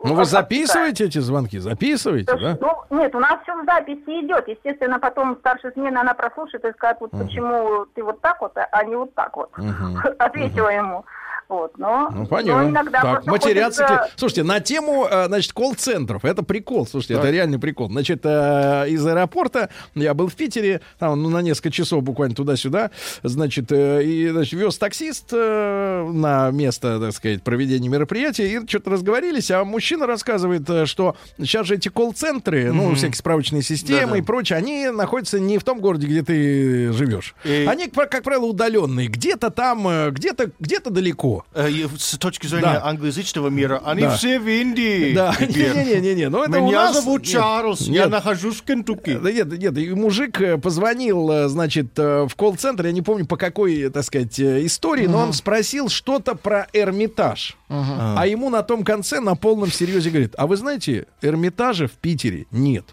[0.06, 1.60] Ну, вы записываете эти звонки?
[1.60, 2.58] Записываете, да?
[2.62, 4.48] ну, нет, у нас все в записи идет.
[4.48, 8.84] Естественно, потом старшая смена, она прослушает и скажет, вот почему ты вот так вот, а
[8.86, 9.52] не вот так вот.
[10.20, 11.04] Ответила ему.
[11.52, 12.70] Вот, но, Ну, но понятно.
[12.70, 13.86] иногда Так, матерятся.
[13.86, 16.24] хочется- те- Слушайте, на тему, э, значит, колл-центров.
[16.24, 17.90] Это прикол, слушайте, это реальный прикол.
[17.90, 22.92] Значит, э, из аэропорта я был в Питере, там, ну, на несколько часов буквально туда-сюда,
[23.24, 29.52] значит, э, и, значит, вез таксист на место, так сказать, проведения мероприятия, и что-то разговорились,
[29.52, 34.18] а мужчина рассказывает, что сейчас же эти колл-центры, ну, всякие справочные системы Да-да.
[34.18, 37.36] и прочее, они находятся не в том городе, где ты живешь.
[37.44, 39.08] И- Они, как правило, удаленные.
[39.08, 41.41] Где-то там, где-то где-то далеко.
[41.54, 42.86] Э, С точки зрения Да.
[42.86, 44.16] англоязычного мира, они Да.
[44.16, 45.14] все в Индии.
[45.14, 46.96] Да, не-не-не, ну это у Меня нас...
[46.96, 48.10] зовут Нет, Чарльз, я нет.
[48.10, 49.18] нахожусь в Кентукки.
[49.22, 53.38] Да нет, нет, и мужик э, позвонил, э, значит, в колл-центр, я не помню по
[53.38, 57.58] какой, так сказать, истории, но он спросил что-то про Эрмитаж.
[57.70, 62.46] А ему на том конце на полном серьезе говорит, а вы знаете, Эрмитажа в Питере
[62.52, 62.86] нет.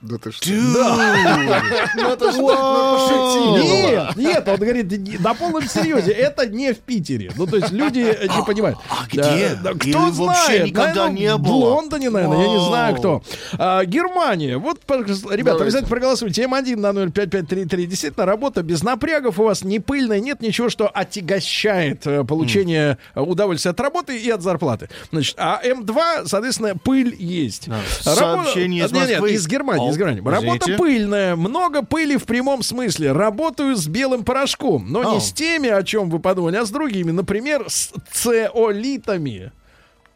[0.00, 0.48] Да ты что?
[0.74, 1.62] Да.
[1.96, 3.56] Ну ну.
[3.58, 7.30] Нет, нет, он говорит, на полном серьезе, это не в Питере.
[7.36, 8.78] Ну, то есть люди э, не понимают.
[8.88, 9.58] а где?
[9.78, 10.66] Кто вообще знает?
[10.66, 11.74] никогда не В было?
[11.74, 13.22] Лондоне, наверное, я не знаю кто.
[13.58, 14.56] А, Германия.
[14.58, 16.44] Вот, ребята, обязательно проголосуйте.
[16.44, 17.86] М1 на 05533.
[17.86, 23.20] Действительно, работа без напрягов у вас не пыльная, нет ничего, что отягощает э, получение э,
[23.20, 24.88] удовольствия от работы и от зарплаты.
[25.12, 27.68] Значит, а М2, соответственно, пыль есть.
[27.68, 29.32] Работа- Сообщение из Москвы.
[29.32, 30.20] из Германии, из О, Германии.
[30.20, 30.76] Работа извините.
[30.76, 33.12] пыльная, много пыли в прямом смысле.
[33.12, 35.20] Работаю с белым порошком, но не О.
[35.20, 37.10] с теми, о чем вы подумали, а с другими.
[37.10, 39.52] Например, с цеолитами.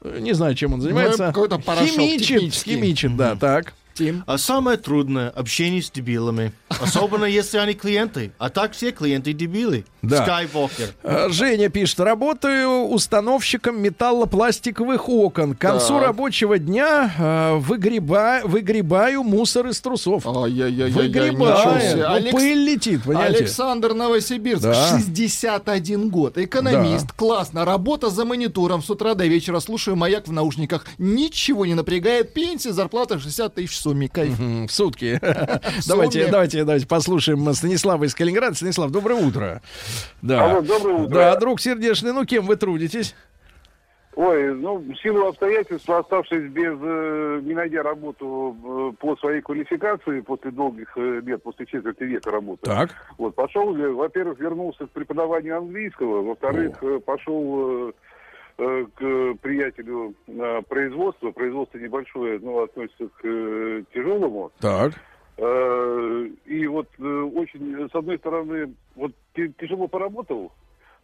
[0.03, 1.27] Не знаю, чем он занимается.
[1.27, 2.75] какой-то порошок химичит, технический.
[2.75, 3.75] химичит, да, так.
[3.95, 4.25] Тим.
[4.27, 6.53] А самое трудное— общение с дебилами.
[6.69, 8.33] Особенно если они клиенты.
[8.39, 9.85] А так все клиенты дебилы.
[10.09, 10.23] Да.
[10.25, 10.95] Скайвокер.
[11.03, 15.55] Э, Женя пишет, работаю установщиком металлопластиковых окон.
[15.55, 16.03] К концу Так.
[16.07, 20.25] рабочего дня э, выгреба- выгребаю мусор из трусов.
[20.25, 21.97] Выгребаю.
[21.97, 23.39] Ну, Алекс- пыль летит, понимаете?
[23.39, 24.75] Александр Новосибирск, Да.
[24.91, 30.87] 61 год, экономист, классно, работа за монитором с утра до вечера, слушаю маяк в наушниках,
[30.99, 34.39] ничего не напрягает, пенсия, зарплата 60 тысяч в сумме, кайф.
[34.39, 35.21] В сутки.
[35.87, 38.55] Давайте, давайте, давайте послушаем Станислава из Калининграда.
[38.57, 39.63] Станислав, доброе утро.
[40.23, 40.45] Да.
[40.51, 41.15] Алло, доброе утро.
[41.15, 43.15] Да, друг сердечный, ну кем вы трудитесь?
[44.17, 48.57] Ой, ну, в силу обстоятельств, оставшись без, э, не найдя работу
[48.95, 52.91] э, по своей квалификации после долгих э, лет, после четверти века работы, Так.
[53.19, 57.93] вот, пошел, э, во-первых, вернулся к преподаванию английского, во-вторых, э, пошел э,
[58.59, 64.93] э, к приятелю на производство, производство небольшое, но относится к э, тяжелому, Так.
[65.37, 67.03] Э, И вот э,
[67.35, 70.53] очень, с одной стороны, вот ти- тяжело поработал,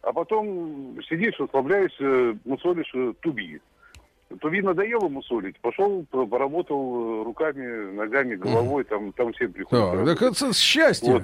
[0.01, 3.59] а потом сидишь, расслабляешься, мусолишь э, туби.
[4.39, 10.05] Туби надоело мусолить, пошел, по- поработал руками, ногами, головой, там, там всем приходится.
[10.05, 11.13] Так, так это счастье.
[11.13, 11.23] Вот.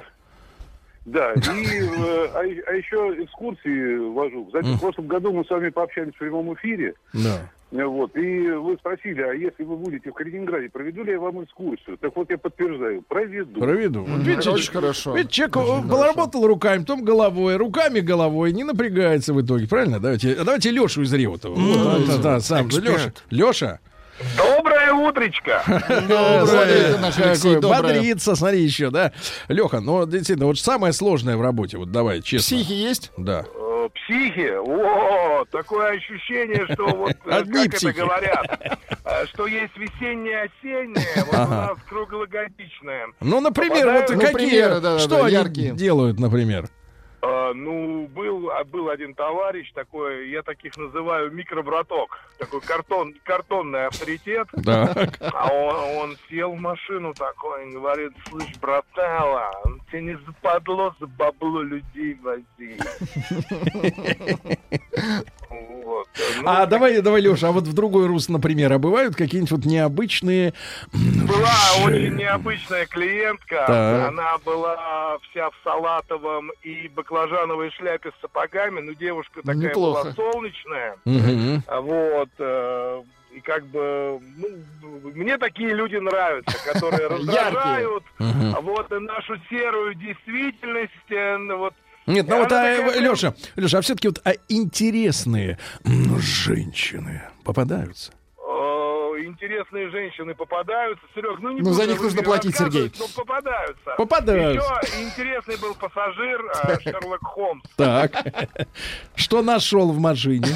[1.05, 4.45] Да, и, э, а, а еще экскурсии вожу.
[4.47, 6.95] Кстати, в прошлом году мы с вами пообщались в прямом эфире.
[7.13, 7.49] Да.
[7.69, 11.97] Вот, и вы спросили, а если вы будете в Калининграде, проведу ли я вам экскурсию?
[11.97, 13.59] Так вот, я подтверждаю, проведу.
[13.59, 14.03] Проведу.
[14.03, 15.15] Вот видите, Очень хорошо.
[15.15, 19.99] Ведь человек э, поработал руками, потом головой, руками головой, не напрягается в итоге, правильно?
[19.99, 21.55] Давайте, давайте Лешу из Реутова.
[21.55, 22.79] Вот, да, да, да, сам же.
[22.79, 23.11] Леша.
[23.29, 23.79] Леша.
[24.35, 25.63] Доброе утречко!
[26.07, 27.61] Доброе.
[27.61, 29.11] бодрится, смотри еще, да.
[29.47, 32.57] Леха, ну действительно, вот самое сложное в работе, вот давай, честно.
[32.57, 33.11] Психи есть?
[33.17, 33.45] Да.
[33.89, 34.53] Психи?
[34.57, 37.91] О, такое ощущение, что вот, э, Одни как психи.
[37.91, 43.07] это говорят, э, что есть весеннее, осеннее, вот у нас круглогодичное.
[43.19, 45.73] Ну, например, вот какие, примеры, да, да, что да, они яркие.
[45.73, 46.69] делают, например?
[47.21, 53.87] Э, Ну, был, а, был один товарищ такой, я таких называю микробраток, такой картон, картонный
[53.87, 54.47] авторитет.
[54.67, 55.17] Так.
[55.21, 59.49] А он, он сел в машину такой и говорит, слышь, братала,
[59.89, 62.45] тебе не западло за бабло людей возить.
[65.49, 66.07] Вот.
[66.37, 69.65] Ну, А давай, давай, Леша, а вот в другой рус, например, а бывают какие-нибудь вот
[69.65, 70.53] необычные...
[70.93, 73.63] Была очень необычная клиентка.
[73.67, 74.09] Так.
[74.09, 78.81] Она была вся в салатовом и баклажановой шляпе с сапогами.
[78.81, 80.03] Ну, девушка такая Неплохо.
[80.03, 80.95] была солнечная.
[81.67, 82.29] А Вот.
[82.39, 83.01] э,
[83.35, 84.47] И как бы, ну,
[85.13, 91.73] мне такие люди нравятся, которые раздражают, вот, и нашу серую действительность, э, вот,
[92.07, 98.11] Нет, ну вот, а, такая прям- Леша, Леша, а все-таки вот а интересные женщины попадаются.
[98.37, 101.03] э, интересные женщины попадаются.
[101.13, 102.91] Серег, ну не Ну, за них нужно платить, Сергей.
[102.99, 103.91] Но попадаются.
[103.97, 104.79] Попадаются.
[104.83, 107.63] Еще интересный был пассажир э, Шерлок Холмс.
[107.75, 108.11] Так.
[109.15, 110.47] Что нашел в машине?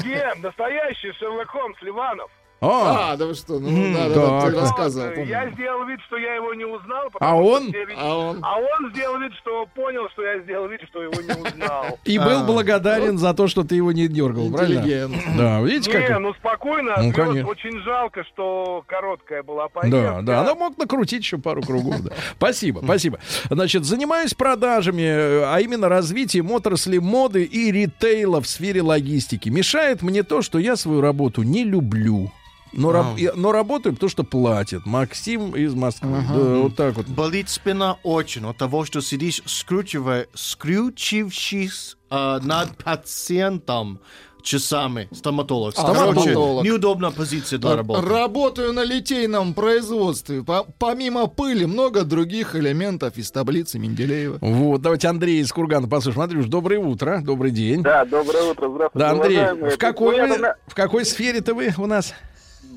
[0.00, 2.30] Где настоящий Шерлок Холмс Ливанов?
[2.62, 5.06] О, А, да вы что, ну М, да, да, да, ты рассказывал.
[5.08, 5.30] Вот, помню.
[5.30, 7.06] я сделал вид, что я его не узнал.
[7.06, 7.66] А потому что он?
[7.72, 8.38] ведь- А он?
[8.40, 11.98] А он сделал вид, что понял, что я сделал вид, что его не узнал.
[12.04, 14.78] и был благодарен за то, что ты его не дергал, правильно?
[14.78, 15.14] Интеллигент.
[15.36, 16.20] Да, видите, Не, как...
[16.20, 20.00] ну спокойно, Ну, очень жалко, что короткая была поездка.
[20.00, 22.00] Да, да, она мог накрутить еще пару кругов.
[22.02, 22.12] да.
[22.36, 23.18] Спасибо, спасибо.
[23.50, 29.48] Значит, занимаюсь продажами, а именно развитием отрасли моды и ритейла в сфере логистики.
[29.48, 32.30] Мешает мне то, что я свою работу не люблю.
[32.74, 34.86] Но, раб- я- но работаю, потому что платят.
[34.86, 36.24] Максим из Москвы.
[36.28, 37.06] Да, вот так вот.
[37.06, 44.00] Болит спина очень от того, что сидишь, скручивая, скрючившись а, над пациентом
[44.42, 45.08] часами.
[45.12, 45.72] Стоматолог.
[45.76, 46.64] А, Короче, стоматолог.
[46.64, 48.04] неудобная позиция для работы.
[48.06, 50.42] Работаю на литейном производстве.
[50.42, 54.38] По- помимо пыли, много других элементов из таблицы Менделеева.
[54.40, 56.22] Вот, давайте Андрей из Кургана послушаем.
[56.22, 57.82] Андрюш, доброе утро, добрый день.
[57.82, 58.98] Да, доброе утро, здравствуйте.
[58.98, 59.70] Да, Андрей, уважаемые.
[59.70, 62.12] в какой, вы- в какой сфере-то вы у нас?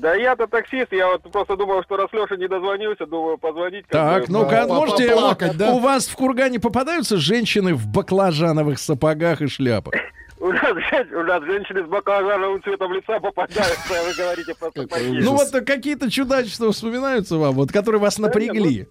[0.00, 3.86] Да я-то таксист, я вот просто думал, что раз Леша не дозвонился, думаю, позвонить.
[3.88, 5.08] Так, ну-ка, по- можете...
[5.08, 5.72] поплакать, да?
[5.72, 9.94] У вас в Кургане попадаются женщины в баклажановых сапогах и шляпах?
[10.38, 10.76] У нас,
[11.14, 15.18] у нас женщины с баклажановым цветом лица попадаются, а вы говорите про сапоги.
[15.22, 18.86] Ну вот какие-то чудачества вспоминаются вам, вот, которые вас напрягли.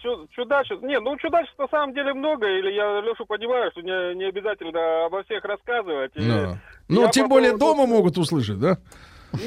[0.00, 4.14] Чу- Чудачеств, не, ну чудачеств на самом деле много, или я Лешу понимаю, что не,
[4.14, 6.12] не обязательно обо всех рассказывать.
[6.14, 6.58] И Да.
[6.88, 8.78] Ну, я тем более поводу- дома могут услышать, да?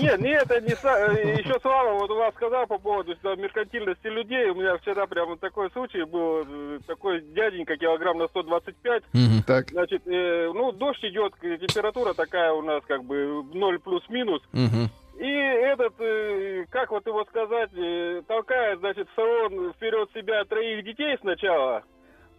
[0.01, 4.07] Нет, нет, это не са- э, еще Слава вот у вас сказал по поводу меркантильности
[4.07, 4.49] людей.
[4.49, 9.03] У меня вчера прямо такой случай был, э, такой дяденька килограмм на 125.
[9.45, 9.69] Так.
[9.71, 14.41] Значит, э, ну дождь идет, температура такая у нас как бы 0 плюс-минус.
[14.53, 14.89] Мгм.
[15.19, 20.83] И этот, э, как вот его сказать, э, толкает, значит, в салон вперед себя троих
[20.85, 21.83] детей сначала.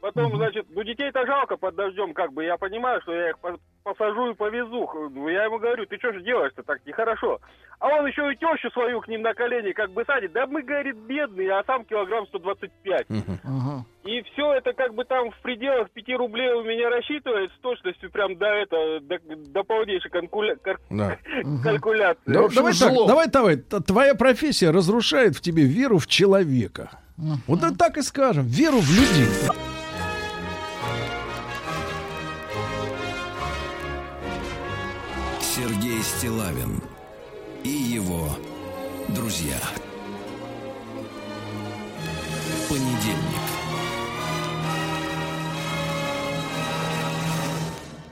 [0.01, 3.59] Потом, значит, ну детей-то жалко под дождем, как бы, я понимаю, что я их по-
[3.83, 4.89] посажу и повезу.
[5.13, 7.41] Ну, Я ему говорю, ты что же делаешь-то так нехорошо?
[7.81, 10.33] А он еще и тещу свою к ним на колени как бы садит.
[10.33, 13.07] Да мы, говорит, бедные, а сам килограмм 125.
[13.45, 13.85] Ага.
[14.05, 18.11] И все это как бы там в пределах 5 рублей у меня рассчитывает с точностью
[18.11, 19.19] прям до это, до,
[19.53, 20.57] до полнейшей конкуля-
[20.91, 21.19] Да.
[21.63, 22.21] калькуляции.
[22.27, 23.57] Да, общем, давай так, давай, давай.
[23.83, 26.91] Твоя профессия разрушает в тебе веру в человека.
[27.47, 28.45] Вот это так и скажем.
[28.47, 29.27] Веру в людей.
[36.19, 36.83] Стилавин
[37.63, 38.29] и его
[39.07, 39.55] друзья.
[42.69, 43.15] Понедельник.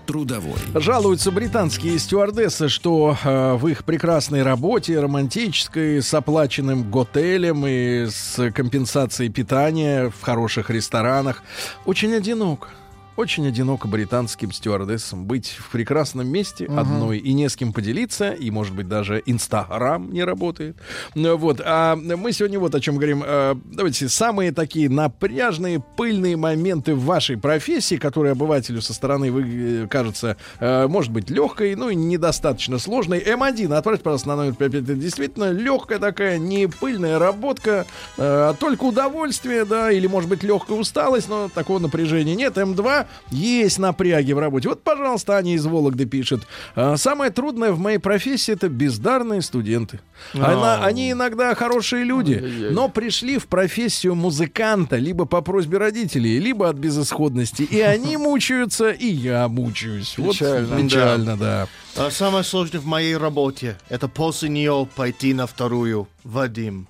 [0.07, 0.53] Трудовой.
[0.77, 8.53] Жалуются британские стюардессы, что э, в их прекрасной работе, романтической, с оплаченным готелем и с
[8.53, 11.43] компенсацией питания в хороших ресторанах,
[11.85, 12.69] очень одиноко.
[13.17, 18.51] Очень одиноко британским стюардессам быть в прекрасном месте одной и не с кем поделиться, и,
[18.51, 20.77] может быть, даже Инстаграм не работает.
[21.15, 21.63] Ну, Вот.
[21.65, 23.23] А мы сегодня вот о чем говорим.
[23.25, 29.85] Э, Давайте самые такие напряжные, пыльные моменты в вашей профессии, которые обывателю со стороны вы,
[29.85, 33.21] э, кажется, э, может быть, легкой, ну и недостаточно сложной.
[33.21, 34.75] М1, отправьте, пожалуйста, на номер 5.
[34.75, 37.87] Это действительно легкая такая, не пыльная работка,
[38.19, 42.59] э, а только удовольствие, да, или, может быть, легкая усталость, но такого напряжения нет.
[42.59, 44.69] М2 есть напряги в работе.
[44.69, 46.43] Вот, пожалуйста, Аня из Вологды пишет.
[46.75, 50.01] «А, Самое трудное в моей профессии это бездарные студенты.
[50.35, 56.69] Она- они иногда хорошие люди, но пришли в профессию музыканта либо по просьбе родителей, либо
[56.69, 57.63] от безысходности.
[57.63, 60.17] И они мучаются, и я мучаюсь.
[60.19, 60.83] Вот Печально.
[60.83, 61.69] печально, да.
[61.99, 66.09] А самое сложное в моей работе– это после нее пойти на вторую.
[66.25, 66.87] Вадим.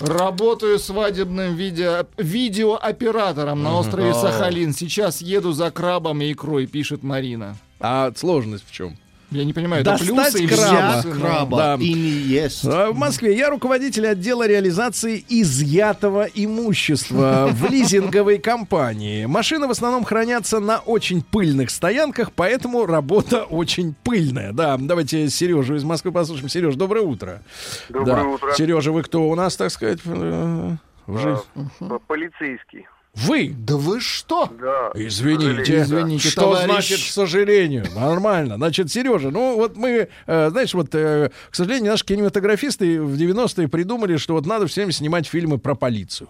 [0.00, 4.12] Работаю свадебным видео, видеооператором на острове.
[4.14, 4.72] Сахалин.
[4.74, 7.56] Сейчас еду за крабом и икрой, пишет Марина.
[7.78, 8.98] А сложность в чем?
[9.30, 11.02] Я не понимаю, это Достать плюсы краба.
[11.04, 11.74] Ну, Краба Да.
[11.78, 12.64] и не есть.
[12.64, 19.26] А, В Москве я руководитель отдела реализации изъятого имущества в лизинговой компании.
[19.26, 24.52] Машины в основном хранятся на очень пыльных стоянках, поэтому работа очень пыльная.
[24.52, 26.48] Да, давайте Сережу из Москвы послушаем.
[26.48, 27.42] Сереж, доброе утро.
[27.90, 28.28] Доброе Да.
[28.28, 28.52] утро.
[28.54, 30.76] Сережа, вы кто у нас, так сказать, э,
[31.06, 31.42] в жизни?
[31.86, 32.86] П- Полицейский.
[33.26, 33.52] Вы?
[33.56, 34.48] Да вы что?
[34.60, 34.92] Да.
[34.94, 35.82] Извините.
[35.82, 36.64] Извините, что товарищ.
[36.64, 37.84] значит к сожалению?
[37.94, 38.56] Нормально.
[38.56, 43.66] Значит, Сережа, ну вот мы, э, знаешь, вот, э, к сожалению, наши кинематографисты в 90-е
[43.68, 46.28] придумали, что вот надо всем снимать фильмы про полицию.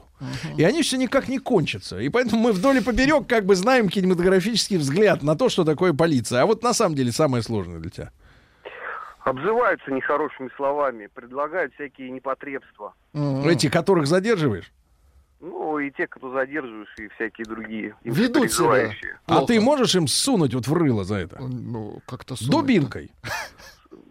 [0.56, 1.98] И они все никак не кончатся.
[1.98, 5.92] И поэтому мы вдоль и поперек как бы знаем кинематографический взгляд на то, что такое
[5.92, 6.42] полиция.
[6.42, 8.10] А вот на самом деле самое сложное для тебя.
[9.24, 12.94] Обзываются нехорошими словами, предлагают всякие непотребства.
[13.44, 14.72] Эти, которых задерживаешь?
[15.40, 17.94] Ну, и те, кто задерживаешь, и всякие другие.
[18.02, 18.90] Ведут себя.
[19.26, 21.38] А ты можешь им сунуть вот в рыло за это?
[21.40, 22.50] Ну, как-то сунуть.
[22.50, 23.12] Дубинкой.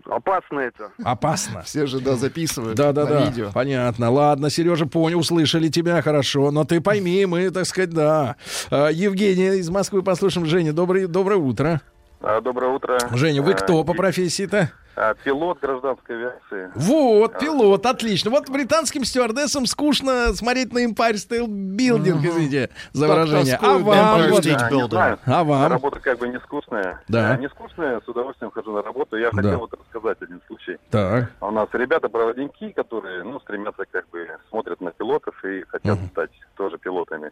[0.05, 0.91] Опасно это.
[1.03, 1.63] Опасно.
[1.63, 3.25] Все же, да, записывают Да, да, на да.
[3.25, 3.51] видео.
[3.53, 4.09] Понятно.
[4.09, 6.49] Ладно, Сережа, понял, услышали тебя хорошо.
[6.51, 8.37] Но ты пойми, мы, так сказать, да.
[8.71, 10.45] А, Евгения из Москвы послушаем.
[10.45, 11.81] Женя, добрый, доброе утро.
[12.21, 12.97] А, Доброе утро.
[13.11, 14.71] Женя, вы А, кто по профессии-то?
[14.97, 16.71] А, Пилот гражданской авиации.
[16.75, 18.31] Вот, пилот, отлично.
[18.31, 23.57] Вот британским стюардессам скучно смотреть на Empire State Building, извините за выражение.
[23.61, 24.29] А вам?
[24.29, 24.89] Вот- State А, не Building.
[24.89, 25.19] знаю.
[25.25, 25.71] А вам?
[25.71, 27.01] Работа как бы не скучная.
[27.07, 27.31] Да.
[27.33, 29.17] А, Не скучная, с удовольствием хожу на работу.
[29.17, 29.37] Я Да.
[29.37, 30.77] хотел вот рассказать один случай.
[30.89, 31.31] Так.
[31.41, 36.77] У нас ребята-проводники, которые, ну, стремятся как бы, смотрят на пилотов и хотят стать тоже
[36.79, 37.31] пилотами.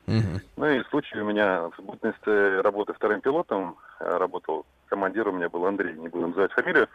[0.58, 5.50] Ну и случай у меня в бытности работы вторым пилотом, э, работал, командир у меня
[5.50, 6.88] был Андрей, не буду называть фамилию.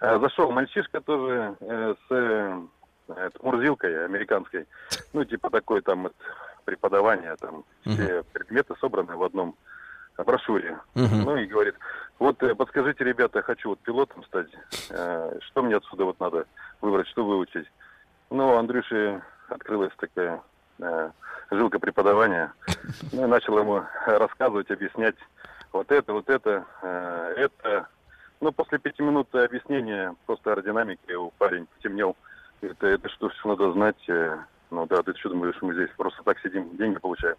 [0.00, 2.60] Э, Зашел мальчишка тоже э, с э,
[3.40, 4.66] мурзилкой американской.
[5.12, 6.14] Ну, типа такой там вот
[6.64, 9.54] преподавание, там все предметы собраны в одном
[10.18, 10.78] брошюре.
[10.94, 11.74] Ну и говорит,
[12.18, 14.48] вот подскажите, ребята, я хочу вот пилотом стать.
[14.90, 16.46] Э, Что мне отсюда вот надо
[16.80, 17.70] выбрать, что выучить?
[18.30, 20.42] Ну, у Андрюши открылась такая
[20.80, 21.10] э,
[21.50, 22.52] жилка преподавания.
[23.12, 25.16] Ну и начал ему рассказывать, объяснять
[25.72, 27.88] вот это, вот это, э, это.
[28.46, 32.14] Ну, после пяти минут объяснения просто аэродинамики у парень потемнел.
[32.60, 33.96] Это, это что, все надо знать.
[34.08, 34.38] э,
[34.70, 37.34] Ну да, ты что думаешь, мы здесь просто так сидим, деньги получаем.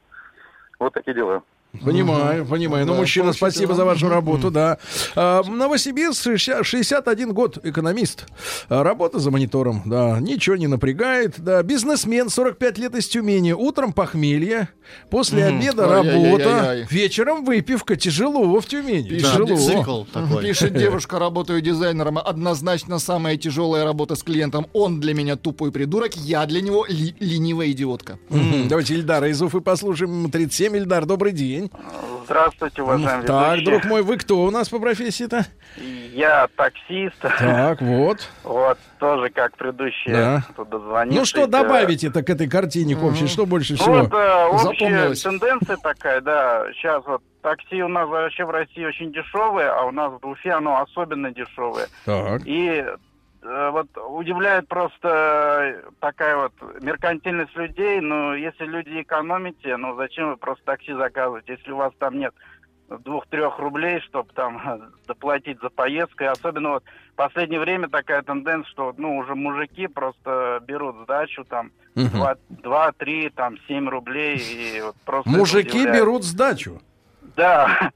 [0.79, 1.43] Вот такие дела.
[1.83, 2.85] Понимаю, понимаю.
[2.85, 4.77] Ну, Да, мужчина, спасибо за вашу работу, да.
[5.15, 8.25] А, Новосибирск, 60 61 год, экономист.
[8.69, 10.17] А, Работа за монитором, да.
[10.19, 11.61] Ничего не напрягает, да.
[11.61, 13.51] Бизнесмен, 45 лет из Тюмени.
[13.51, 14.69] Утром похмелье,
[15.11, 17.95] после обеда работа, вечером выпивка.
[17.95, 19.57] Тяжело в Тюмени, Да, тяжело.
[19.57, 20.41] Цикл такой.
[20.43, 22.17] Пишет девушка, работаю дизайнером.
[22.17, 24.67] Однозначно самая тяжелая работа с клиентом.
[24.73, 28.17] Он для меня тупой придурок, я для него ли- ленивая идиотка.
[28.67, 30.11] Давайте Ильдара из Уфы послушаем.
[30.13, 30.75] Ему 37.
[30.77, 31.56] Ильдар, добрый день.
[32.25, 33.65] Здравствуйте, уважаемые Так, ведущие.
[33.79, 35.45] друг мой, вы кто у нас по профессии-то?
[36.13, 37.15] Я таксист.
[37.19, 38.27] Так, вот.
[38.43, 40.43] Вот, тоже как предыдущие Да.
[40.55, 41.19] тут дозвонился.
[41.19, 43.27] Ну что Это- добавите-то к этой картине к общей?
[43.27, 43.93] Что больше Ну, всего?
[43.99, 45.21] Вот э, общая Запомнилось.
[45.21, 46.65] тенденция такая, да.
[46.73, 50.51] Сейчас вот такси у нас вообще в России очень дешевые, а у нас в Уфе
[50.51, 51.87] оно особенно дешевое.
[52.05, 52.41] Так.
[52.45, 52.83] И
[53.41, 57.99] вот удивляет просто такая вот меркантильность людей.
[58.01, 62.33] Ну, если люди экономите, ну зачем вы просто такси заказываете, если у вас там нет
[62.89, 66.23] двух-трех рублей, чтобы там доплатить за поездку.
[66.23, 66.83] И особенно вот
[67.13, 72.09] в последнее время такая тенденция, что ну уже мужики просто берут сдачу там Мгм.
[72.09, 76.79] два, два, три, там семь рублей и вот просто Мужики берут сдачу.
[77.35, 77.91] Да.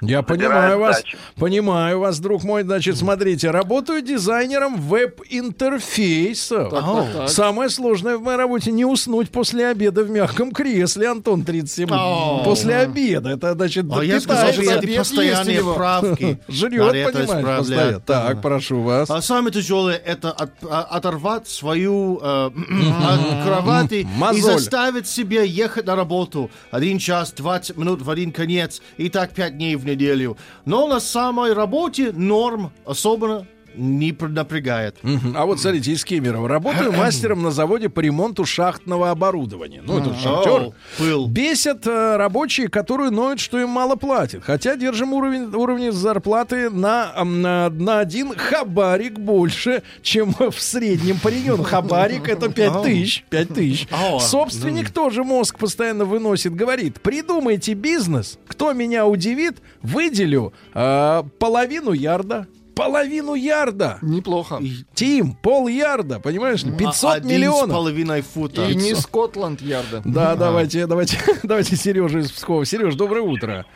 [0.00, 1.00] Я понимаю вас.
[1.00, 1.18] сдачу.
[1.36, 2.62] Понимаю вас, друг мой.
[2.62, 6.70] Значит, смотрите, работаю дизайнером веб-интерфейсов.
[6.70, 7.28] Так, так, так.
[7.28, 11.88] Самое сложное в моей работе не уснуть после обеда в мягком кресле, Антон 37.
[11.90, 12.42] О.
[12.44, 13.30] После обеда.
[13.30, 16.38] Это значит, А я сказал, что это постоянные правки.
[16.48, 18.00] Жрет, понимаешь, постоянно.
[18.00, 19.10] Так, прошу вас.
[19.10, 25.86] А самое тяжелое это от- а- оторвать свою э, от кровати и заставить себя ехать
[25.86, 30.36] на работу один час 20 минут в один конец и так пять дней в неделю.
[30.64, 33.46] Но на самой работе норм особенно
[33.78, 34.96] не напрягает.
[35.02, 35.34] Мгм.
[35.36, 36.48] А вот смотрите, из Кемерово.
[36.48, 39.82] Работаю мастером на заводе по ремонту шахтного оборудования.
[39.84, 40.72] Ну, это шахтер.
[40.98, 41.28] Пыл.
[41.28, 44.42] Бесят э, рабочие, которые ноют, что им мало платят.
[44.44, 51.28] Хотя держим уровень, зарплаты на, м, на, на один хабарик больше, чем в среднем по
[51.28, 51.62] региону.
[51.62, 53.24] Хабарик это 5 тысяч.
[53.30, 53.88] 5 тысяч.
[54.20, 56.54] Собственник тоже мозг постоянно выносит.
[56.54, 58.38] Говорит, придумайте бизнес.
[58.46, 62.46] Кто меня удивит, выделю э, половину ярда.
[62.78, 63.98] Половину ярда.
[64.02, 64.60] Неплохо.
[64.94, 66.70] Тим, пол ярда, понимаешь ли?
[66.76, 67.70] 500 А Один с миллионов.
[67.76, 68.66] половиной фута.
[68.68, 70.00] И не Скотланд Ярда.
[70.04, 72.64] Да, давайте, давайте, давайте Сережа из Пскова.
[72.64, 73.66] Сереж, доброе утро.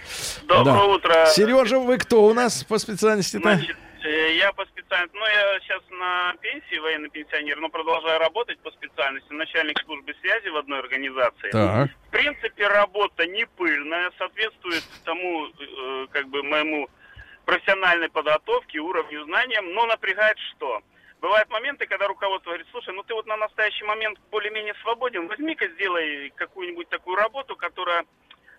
[0.47, 0.85] Доброе Да.
[0.85, 1.27] утро.
[1.27, 3.43] Сережа, вы кто у нас по специальности-то?
[3.43, 8.59] Значит, э, я по специальности, ну, я сейчас на пенсии, военный пенсионер, но продолжаю работать
[8.61, 9.33] по специальности.
[9.33, 11.51] Начальник службы связи в одной организации.
[11.51, 11.91] Так.
[12.09, 16.89] В принципе, работа не пыльная, соответствует тому, э, как бы, моему
[17.45, 20.83] профессиональной подготовке, уровню знаниям, но напрягает что?
[21.23, 25.69] бывают моменты, когда руководство говорит, слушай, ну ты вот на настоящий момент более-менее свободен, возьми-ка
[25.69, 28.05] сделай какую-нибудь такую работу, которая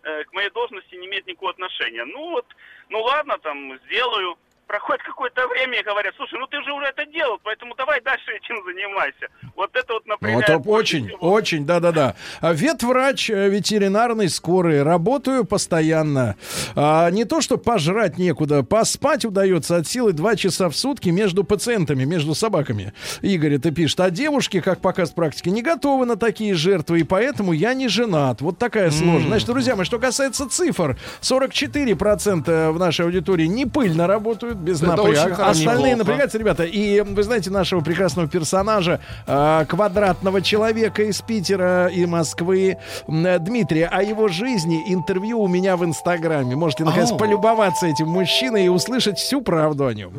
[0.04, 2.06] э, к моей должности не имеет никакого отношения.
[2.06, 2.48] Ну вот,
[2.90, 4.38] ну ладно, там, сделаю
[4.74, 8.32] проходит какое-то время и говорят, слушай, ну ты же уже это делал, поэтому давай дальше
[8.32, 9.28] этим занимайся.
[9.56, 10.44] Вот это вот, например...
[10.50, 12.16] Вот очень, очень, да-да-да.
[12.42, 14.82] А Ветврач э, ветеринарной скорой.
[14.82, 16.38] Работаю постоянно.
[16.76, 21.44] А, не то, что пожрать некуда, поспать удается от силы два часа в сутки между
[21.44, 22.94] пациентами, между собаками.
[23.22, 24.00] Игорь это пишет.
[24.00, 28.42] А девушки, как показывает практики, не готовы на такие жертвы, и поэтому я не женат.
[28.42, 29.28] Вот такая сложность.
[29.28, 34.96] Значит, друзья мои, что касается цифр, 44% в нашей аудитории не пыльно работают, без Это
[34.96, 35.48] напряга.
[35.48, 35.98] Остальные Неплохо.
[35.98, 36.64] напрягаются, ребята.
[36.64, 42.78] И вы знаете нашего прекрасного персонажа, э, квадратного человека из Питера и Москвы,
[43.08, 46.56] э, Дмитрия, о его жизни интервью у меня в Инстаграме.
[46.56, 47.18] Можете, наконец, Ау.
[47.18, 50.14] полюбоваться этим мужчиной и услышать всю правду о нем.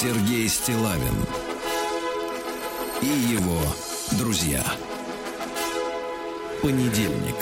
[0.00, 1.26] Сергей Стилавин
[3.02, 3.58] и его
[4.12, 4.62] друзья.
[6.68, 7.34] Понедельник.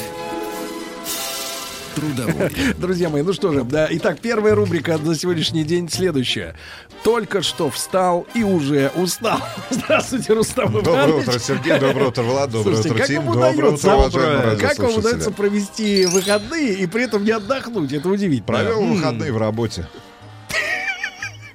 [1.97, 2.53] Трудовой.
[2.79, 6.55] Друзья мои, ну что же, да, итак, первая рубрика за сегодняшний день следующая.
[7.03, 9.41] Только что встал и уже устал.
[9.71, 11.27] Здравствуйте, Рустам Доброе Иванович.
[11.27, 11.79] утро, Сергей.
[11.81, 12.51] Доброе утро, Влад.
[12.53, 13.25] Доброе Слушайте, утро, Тим.
[13.25, 17.93] Доброе утро, уважаемые как вам удается провести выходные и при этом не отдохнуть?
[17.93, 18.47] Это удивительно.
[18.47, 19.89] Провел выходные в работе.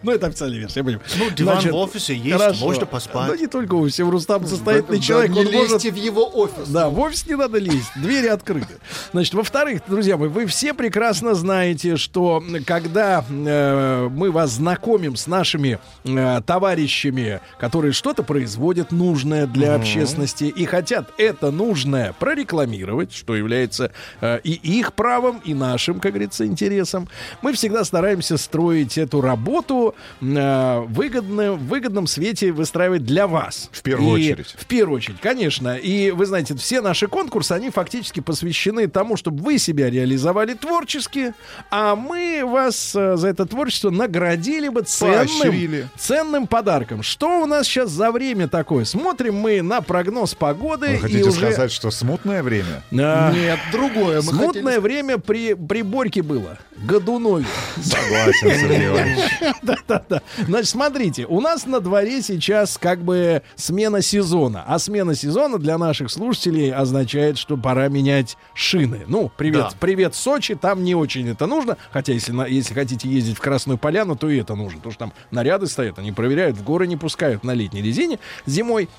[0.03, 1.05] Ну, это официальная версия, я понимаю.
[1.17, 3.27] Ну, диван в офисе есть, можно поспать.
[3.29, 4.03] Ну, не только в офисе.
[4.03, 5.31] Рустам состоятельный Да, человек.
[5.31, 5.71] не он может...
[5.73, 6.67] лезьте в его офис.
[6.67, 8.79] Да, в офис не надо лезть, двери открыты.
[9.13, 15.27] Значит, во-вторых, друзья мои, вы все прекрасно знаете, что когда э, мы вас знакомим с
[15.27, 23.35] нашими э, товарищами, которые что-то производят нужное для общественности и хотят это нужное прорекламировать, что
[23.35, 27.07] является э, и их правом, и нашим, как говорится, интересом,
[27.41, 29.90] мы всегда стараемся строить эту работу
[30.21, 33.69] э, выгодно, в выгодном свете выстраивать для вас.
[33.71, 34.55] В первую И очередь.
[34.57, 35.75] в первую очередь, конечно.
[35.75, 41.33] И вы знаете, все наши конкурсы, они фактически посвящены тому, чтобы вы себя реализовали творчески,
[41.69, 45.87] а мы вас э, за это творчество наградили бы ценным, Поощрили.
[45.97, 47.03] ценным подарком.
[47.03, 48.85] Что у нас сейчас за время такое?
[48.85, 50.87] Смотрим мы на прогноз погоды.
[50.87, 51.31] Вы и хотите уже...
[51.51, 52.83] сказать, что смутное время?
[52.91, 54.17] А, Нет, другое.
[54.21, 56.57] Мы Смутное хотели- время при, при Борьке было.
[56.77, 57.45] Годунове.
[57.81, 59.19] Согласен, Сергей Иванович.
[59.87, 60.21] Да-да-да.
[60.45, 64.63] Значит, смотрите, у нас на дворе сейчас как бы смена сезона.
[64.67, 69.01] А смена сезона для наших слушателей означает, что пора менять шины.
[69.07, 69.71] Ну, привет, Да.
[69.79, 71.77] привет, Сочи, там не очень это нужно.
[71.91, 74.77] Хотя, если, на- если хотите ездить в Красную Поляну, то и это нужно.
[74.77, 78.89] Потому что там наряды стоят, они проверяют, в горы не пускают на летней резине зимой.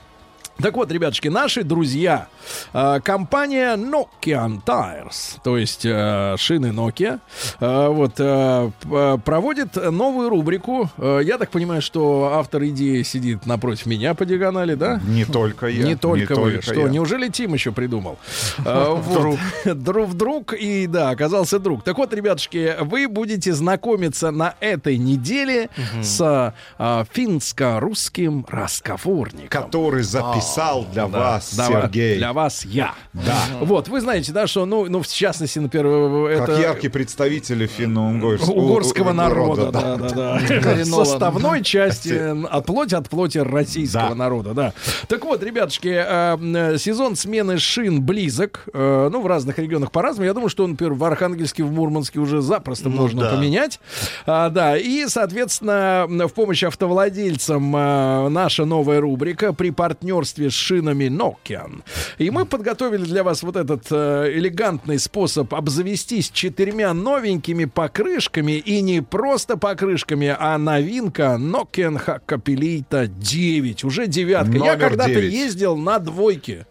[0.58, 2.28] Так вот, ребятушки, наши друзья,
[2.72, 7.20] э, компания Nokian Tires, то есть э, шины Nokia,
[7.58, 8.14] э, вот,
[9.24, 10.90] проводит новую рубрику.
[10.98, 15.00] Я так понимаю, что автор идеи сидит напротив меня по диагонали, да?
[15.06, 15.84] Не только я.
[15.84, 16.52] Не только вы.
[16.52, 16.88] только Что, я.
[16.88, 18.18] неужели Тим еще придумал?
[18.82, 19.38] Вот.
[19.64, 21.82] Друг вдруг и да, оказался друг.
[21.84, 25.70] Так вот, ребятушки, вы будете знакомиться на этой неделе
[26.02, 29.48] с финско-русским разговорником.
[29.48, 30.02] Который
[30.42, 32.16] записал для Да, вас, да, Сергей.
[32.18, 32.94] Для вас я.
[33.12, 33.36] Да.
[33.60, 36.60] Вот, вы знаете, да, что, ну, ну в частности, например, Как это...
[36.60, 40.08] яркий представитель финно-угорского Угорского народа, да, да.
[40.08, 40.84] да, да.
[40.84, 44.14] Составной части э, от плоти от плоти российского Да.
[44.14, 44.72] народа, да.
[45.08, 48.64] Так вот, ребятушки, э, э, сезон смены шин близок.
[48.72, 50.26] Э, Ну, в разных регионах по-разному.
[50.26, 53.30] Я думаю, что, например, в Архангельске, в Мурманске уже запросто Ну можно да.
[53.36, 53.80] поменять.
[54.26, 61.04] А, Да, и, соответственно, в помощь автовладельцам э, наша новая рубрика при партнерстве с шинами
[61.06, 61.82] Nokian.
[62.18, 68.52] И мы подготовили для вас вот этот э, элегантный способ обзавестись четырьмя новенькими покрышками.
[68.52, 73.84] И не просто покрышками, а новинка Nokian Hakkapelita 9.
[73.84, 74.52] Уже девятка.
[74.52, 75.32] Я Номер когда-то 9.
[75.32, 76.66] ездил на двойке.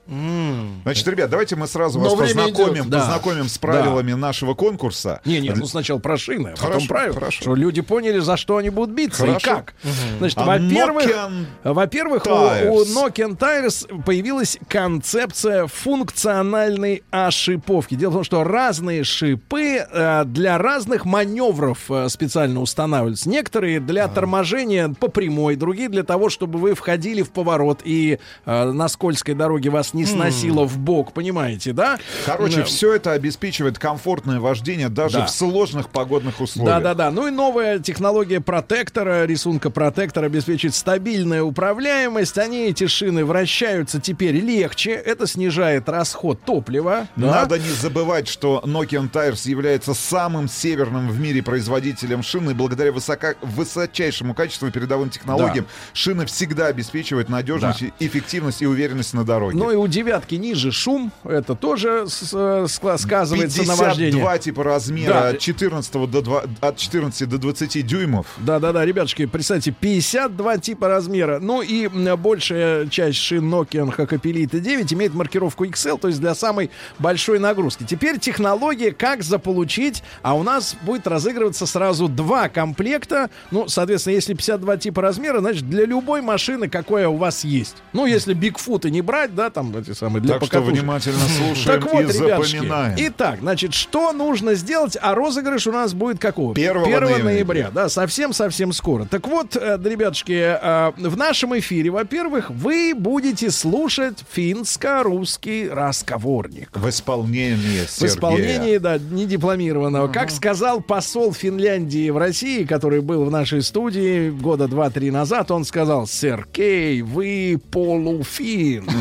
[0.83, 2.89] Значит, ребят, давайте мы сразу Но вас познакомим.
[2.89, 2.99] Да.
[2.99, 5.21] познакомим с правилами нашего конкурса.
[5.25, 7.13] Не, не, ну сначала про шины, а потом Хорошо, правила.
[7.15, 7.41] хорошо.
[7.41, 9.37] Чтобы люди поняли, за что они будут биться Хорошо.
[9.37, 9.73] и как.
[10.19, 11.05] Значит, А во-первых,
[11.63, 17.95] во-первых, у, у Nokian Tires появилась концепция функциональной ошиповки.
[17.95, 23.29] Дело в том, что разные шипы э, для разных маневров э, специально устанавливаются.
[23.29, 28.71] Некоторые для торможения по прямой, другие для того, чтобы вы входили в поворот и э,
[28.71, 31.99] на скользкой дороге вас не сносило в бок, понимаете, да?
[32.25, 35.25] Короче, все это обеспечивает комфортное вождение даже Да.
[35.25, 36.77] в сложных погодных условиях.
[36.77, 37.11] Да, да, да.
[37.11, 42.37] Ну и новая технология протектора, рисунка протектора обеспечит стабильную управляемость.
[42.37, 47.07] Они, эти шины, в вращаются теперь легче, это снижает расход топлива.
[47.15, 47.31] да.
[47.41, 52.91] Надо не забывать, что Nokian Tires является самым северным в мире производителем шин, и благодаря
[52.91, 59.57] высока- высочайшему качеству и передовым технологиям шины всегда обеспечивают надежность, эффективность и уверенность на дороге.
[59.57, 64.11] Ну и у девятки ниже шум, это тоже с- ска- сказывается на вождении.
[64.11, 65.29] 52 типа размера Да.
[65.29, 68.27] от 14 до 2, от 14 до 20 дюймов.
[68.37, 71.39] Да-да-да, ребятушки, представьте, 52 типа размера.
[71.39, 76.69] Ну и большая часть шин Nokia Hakkapelite 9 имеет маркировку XL, то есть для самой
[76.99, 77.85] большой нагрузки.
[77.87, 83.29] Теперь технология, как заполучить, а у нас будет разыгрываться сразу два комплекта.
[83.51, 87.77] Ну, соответственно, если 52 типа размера, значит, для любой машины, какая у вас есть.
[87.93, 90.81] Ну, если Бигфуты не брать, да, там эти самые для Так что покатушек.
[90.81, 92.95] внимательно слушаем Так вот, и ребятушки, запоминаем.
[92.97, 94.97] Итак, значит, что нужно сделать?
[95.01, 96.51] А розыгрыш у нас будет какого?
[96.51, 97.23] 1 ноября.
[97.23, 97.71] ноября.
[97.73, 99.05] Да, совсем-совсем скоро.
[99.05, 106.69] Так вот, э, ребятушки, э, в нашем эфире, во-первых, вы будете слушать финско-русский разговорник.
[106.73, 110.07] В исполнении В исполнении, да, недипломированного.
[110.07, 115.65] Как сказал посол Финляндии в России, который был в нашей студии года два-три назад, он
[115.65, 118.85] сказал, Сергей, вы полуфин.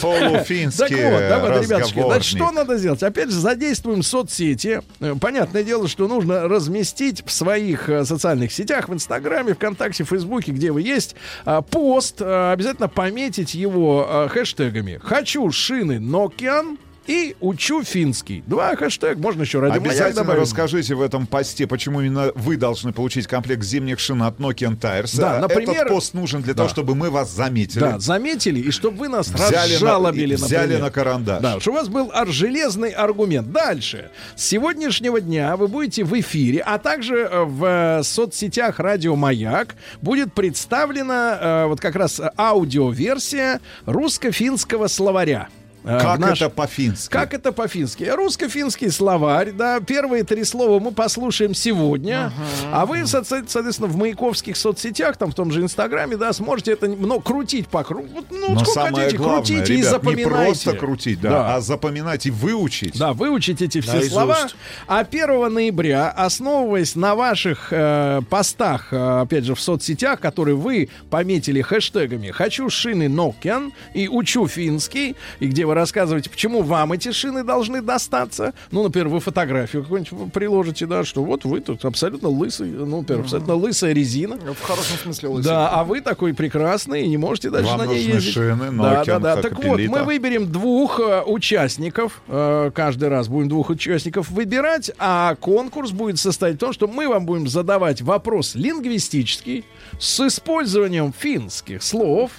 [0.00, 3.02] Полуфинский Так вот, давай, ребятушки, значит, что надо сделать?
[3.02, 4.82] Опять же, задействуем соцсети.
[5.00, 10.52] Э, Понятное дело, что нужно разместить в своих э, социальных сетях, в Инстаграме, ВКонтакте, Фейсбуке,
[10.52, 11.14] где вы есть,
[11.44, 15.00] а, пост, э, обязательно пометить его э, хэштегами.
[15.02, 18.42] «Хочу шины Nokian» и «Учу финский».
[18.46, 23.26] Два хэштега, можно еще ради Обязательно расскажите в этом посте, почему именно вы должны получить
[23.26, 25.16] комплект зимних шин от Nokian Tires.
[25.18, 26.58] Да, например- Этот пост нужен для Да.
[26.58, 27.80] того, чтобы мы вас заметили.
[27.80, 30.82] Да, заметили, и чтобы вы нас Взяли на- разжалобили, взяли например.
[30.82, 31.42] на карандаш.
[31.42, 33.50] Да, что у вас был железный аргумент.
[33.52, 34.10] Дальше.
[34.36, 39.74] С сегодняшнего дня вы будете в эфире, а также э, в э, соцсетях Радио Маяк
[40.02, 45.48] будет представлена э, вот как раз аудиоверсия русско-финского словаря.
[45.84, 47.12] Э, Как наш- это по-фински?
[47.12, 48.04] Как это по-фински?
[48.04, 49.80] Русско-финский словарь, да.
[49.80, 52.32] Первые три слова мы послушаем сегодня.
[52.72, 56.72] А вы, со- со- соответственно, в маяковских соцсетях, там в том же Инстаграме, да, сможете
[56.72, 58.24] это ну, крутить по кругу.
[58.30, 60.24] Ну, Но сколько самое хотите, главное, крутите и ребят, запоминайте.
[60.24, 61.54] не просто крутить, да, Да.
[61.56, 62.98] а запоминать и выучить.
[62.98, 64.12] Да, выучить эти все Наизусть.
[64.12, 64.38] слова.
[64.86, 70.88] А 1 ноября, основываясь на ваших э, постах, э, опять же, в соцсетях, которые вы
[71.10, 77.12] пометили хэштегами «Хочу шины Nokian» и «Учу финский», и где вы рассказываете, почему вам эти
[77.12, 78.54] шины должны достаться.
[78.70, 83.22] Ну, например, вы фотографию какую-нибудь приложите, да, что вот вы тут абсолютно лысый, ну, например,
[83.22, 84.36] абсолютно лысая резина.
[84.36, 85.50] В хорошем смысле лысый.
[85.50, 88.32] Да, а вы такой прекрасный и не можете дальше Вам на ней нужны ездить.
[88.34, 89.42] шины да, Nokian да, да.
[89.42, 92.22] Так вот, мы выберем двух э, участников.
[92.28, 97.08] э, каждый раз будем двух участников выбирать, а конкурс будет состоять в том, что мы
[97.08, 99.64] вам будем задавать вопрос лингвистический
[99.98, 102.30] с использованием финских слов.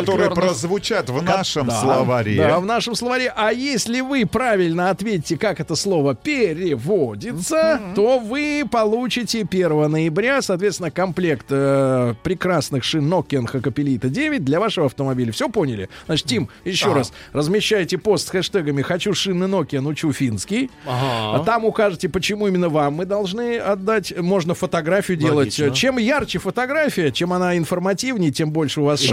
[0.00, 2.36] Которые Фольклорных- прозвучат в нашем да, словаре.
[2.36, 3.32] Да, в нашем словаре.
[3.34, 10.90] А если вы правильно ответите, как это слово переводится, то вы получите 1 ноября, соответственно,
[10.90, 15.32] комплект э, прекрасных шин Nokian Hakkapelita 9 для вашего автомобиля.
[15.32, 15.88] Все поняли?
[16.06, 16.94] Значит, Тим, еще Да.
[16.94, 20.70] раз размещайте пост с хэштегами «Хочу шины Nokian, учу финский».
[20.86, 21.40] Ага.
[21.40, 24.16] А там укажете, почему именно вам мы должны отдать.
[24.18, 25.58] Можно фотографию делать.
[25.58, 25.70] Логично.
[25.70, 29.08] Чем ярче фотография, чем она информативнее, тем больше у вас И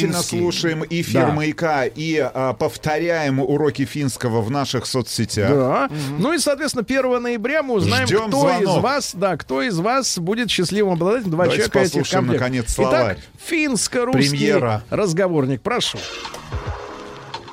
[0.00, 0.30] шансов.
[0.32, 1.32] Внимательно слушаем эфир Да.
[1.32, 5.50] маяка и а, повторяем уроки финского в наших соцсетях.
[5.50, 5.90] Да.
[6.18, 8.62] Ну и, соответственно, 1 ноября мы узнаем, Ждем кто звонок.
[8.62, 12.40] из вас, да, кто из вас будет счастливым обладателем два Давайте человека этих комплектов.
[12.40, 13.14] наконец, словарь.
[13.14, 14.82] Итак, финско-русский Премьера.
[14.90, 15.62] разговорник.
[15.62, 15.98] Прошу.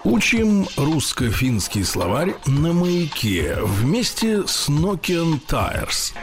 [0.03, 6.13] Учим русско-финский словарь на маяке вместе с Nokian Tires.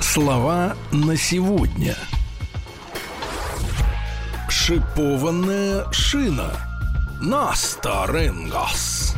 [0.00, 1.96] Слова на сегодня.
[4.56, 6.52] Шипованная шина.
[7.20, 9.16] Настаренгас.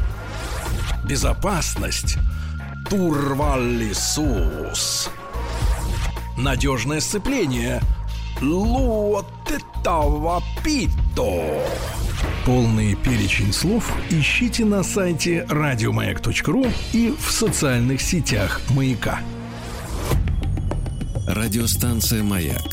[1.04, 2.16] Безопасность.
[2.88, 4.30] Турвалисус.
[6.38, 7.82] Надежное сцепление.
[8.40, 11.62] Луотетава пито.
[12.46, 16.64] Полный перечень слов ищите на сайте радиомаяк.ру
[16.94, 19.20] и в социальных сетях «Маяка».
[21.28, 22.72] Радиостанция «Маяк»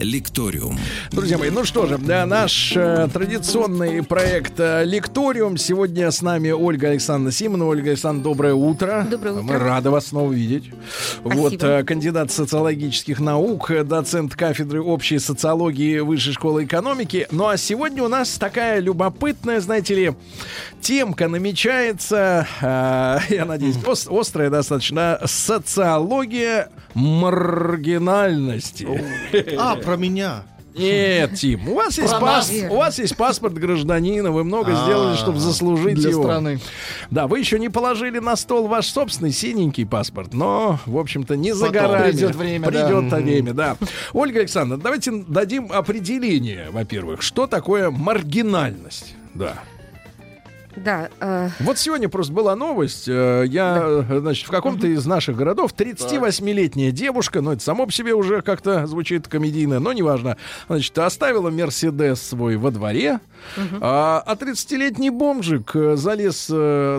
[0.00, 0.76] Лекториум.
[1.12, 5.56] Друзья мои, ну что же, да, наш э, традиционный проект э, Лекториум.
[5.56, 7.70] Сегодня с нами Ольга Александровна Симонова.
[7.70, 9.06] Ольга Александровна, доброе утро.
[9.08, 9.42] Доброе утро.
[9.44, 10.72] Мы рады вас снова видеть.
[11.20, 11.40] Спасибо.
[11.40, 17.28] Вот, э, кандидат социологических наук, э, доцент кафедры общей социологии Высшей школы экономики.
[17.30, 20.12] Ну а сегодня у нас такая любопытная, знаете ли,
[20.80, 28.88] темка намечается, э, я надеюсь, ос- острая достаточно, социология маргинальности.
[29.56, 30.42] А, про меня.
[30.76, 34.84] Нет, Тим, у вас, есть пас- у вас есть паспорт гражданина, вы много А.
[34.84, 36.24] сделали, чтобы заслужить Для его.
[36.24, 36.58] страны.
[37.12, 41.52] Да, вы еще не положили на стол ваш собственный синенький паспорт, но, в общем-то, не
[41.52, 42.10] за Потом горами.
[42.10, 42.86] придет время, да.
[42.86, 43.22] Придет Мгм.
[43.24, 43.76] время, да.
[44.12, 49.14] Ольга Александровна, давайте дадим определение, во-первых, что такое маргинальность.
[49.34, 49.54] Да.
[50.76, 53.08] Да, э, Вот сегодня просто была новость.
[53.08, 57.92] э, Я, э, значит, в каком-то из наших городов 38-летняя девушка, ну, это само по
[57.92, 60.36] себе уже как-то звучит комедийно, но неважно,
[60.68, 63.20] значит, оставила Мерседес свой во дворе,
[63.80, 66.46] а, а 30-летний бомжик э, залез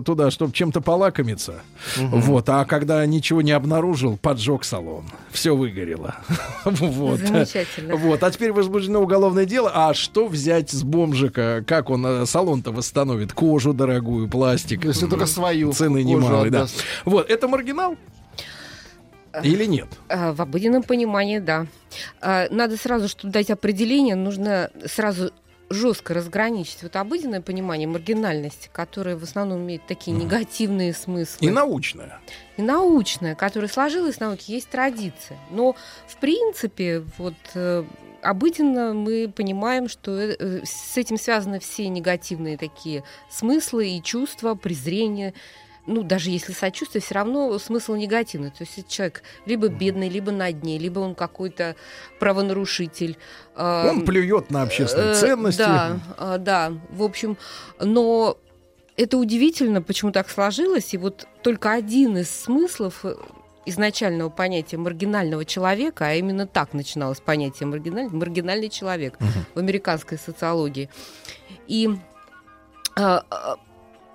[0.05, 1.55] туда, чтобы чем-то полакомиться.
[1.97, 5.05] Вот, а когда ничего не обнаружил, поджег салон.
[5.31, 6.15] Все выгорело.
[6.65, 7.19] Вот.
[7.19, 7.95] Замечательно.
[7.95, 9.71] Вот, а теперь возбуждено уголовное дело.
[9.73, 11.63] А что взять с бомжика?
[11.67, 13.33] Как он салон-то восстановит?
[13.33, 14.85] Кожу дорогую, пластик.
[14.85, 16.67] Если только свою Цены кожу немалые, да.
[17.05, 17.95] Вот, это маргинал?
[19.43, 19.87] Или нет?
[20.07, 21.67] э, в обыденном понимании, да.
[22.21, 25.31] Э, Надо сразу, чтобы дать определение, нужно сразу
[25.69, 31.47] жестко разграничить вот обыденное понимание маргинальности, которое в основном имеет такие негативные смыслы.
[31.47, 32.19] И научное.
[32.57, 35.37] и научная, которая сложилась в науке, есть традиция.
[35.49, 35.75] Но,
[36.07, 37.83] в принципе, вот э,
[38.25, 44.55] обыденно мы понимаем, что э, э, с этим связаны все негативные такие смыслы и чувства,
[44.55, 45.33] презрение.
[45.87, 48.49] Ну, даже если сочувствие, все равно смысл негативный.
[48.49, 51.75] То есть человек либо бедный, либо на дне, либо он какой-то
[52.19, 53.17] правонарушитель.
[53.55, 55.59] Он плюет на общественные Э, ценности.
[55.59, 56.73] Да, да.
[56.89, 57.37] В общем,
[57.79, 58.37] но
[58.97, 60.95] это удивительно, почему так сложилось.
[60.95, 63.05] И вот только один из смыслов
[63.65, 69.17] изначального понятия маргинального человека, а именно так начиналось понятие маргинальный, маргинальный человек
[69.53, 70.89] в американской социологии.
[71.67, 71.89] И
[72.95, 73.57] а, а,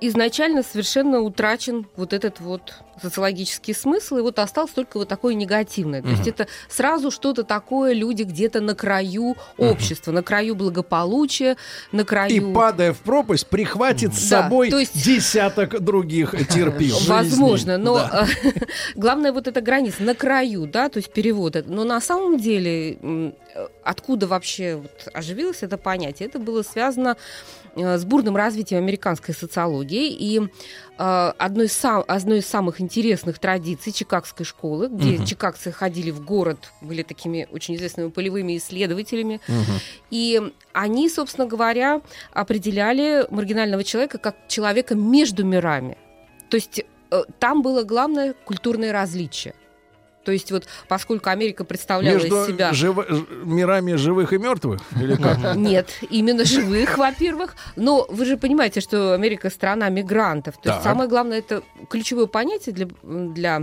[0.00, 6.02] изначально совершенно утрачен вот этот вот социологический смысл, и вот осталось только вот такое негативное.
[6.02, 11.56] То есть это сразу что-то такое, люди где-то на краю общества, на краю благополучия,
[11.92, 12.30] на краю...
[12.30, 16.98] И падая в пропасть, прихватит с Да, собой то есть- десяток других терпил.
[17.06, 18.26] Возможно, но Да.
[18.94, 21.56] главное вот эта граница на краю, да, то есть перевод.
[21.66, 23.32] Но на самом деле, э,
[23.82, 27.16] откуда вообще вот оживилось это понятие, это было связано
[27.76, 33.92] с бурным развитием американской социологии и э, одной из, сам- одной из самых интересных традиций
[33.92, 35.24] Чикагской школы, где Мгм.
[35.26, 39.40] чикагцы ходили в город, были такими очень известными полевыми исследователями,
[40.10, 40.40] и
[40.72, 42.00] они, собственно говоря,
[42.32, 45.96] определяли маргинального человека как человека между мирами.
[46.48, 49.54] То есть э, там было главное культурное различие.
[50.24, 52.70] То есть вот поскольку Америка представляла Между из себя...
[52.72, 54.80] живо- ж- мирами живых и мертвых?
[55.00, 55.38] Или как?
[55.56, 57.54] Нет, именно живых, во-первых.
[57.76, 60.60] Но вы же понимаете, что Америка страна мигрантов.
[60.62, 63.62] То есть самое главное, это ключевое понятие для, для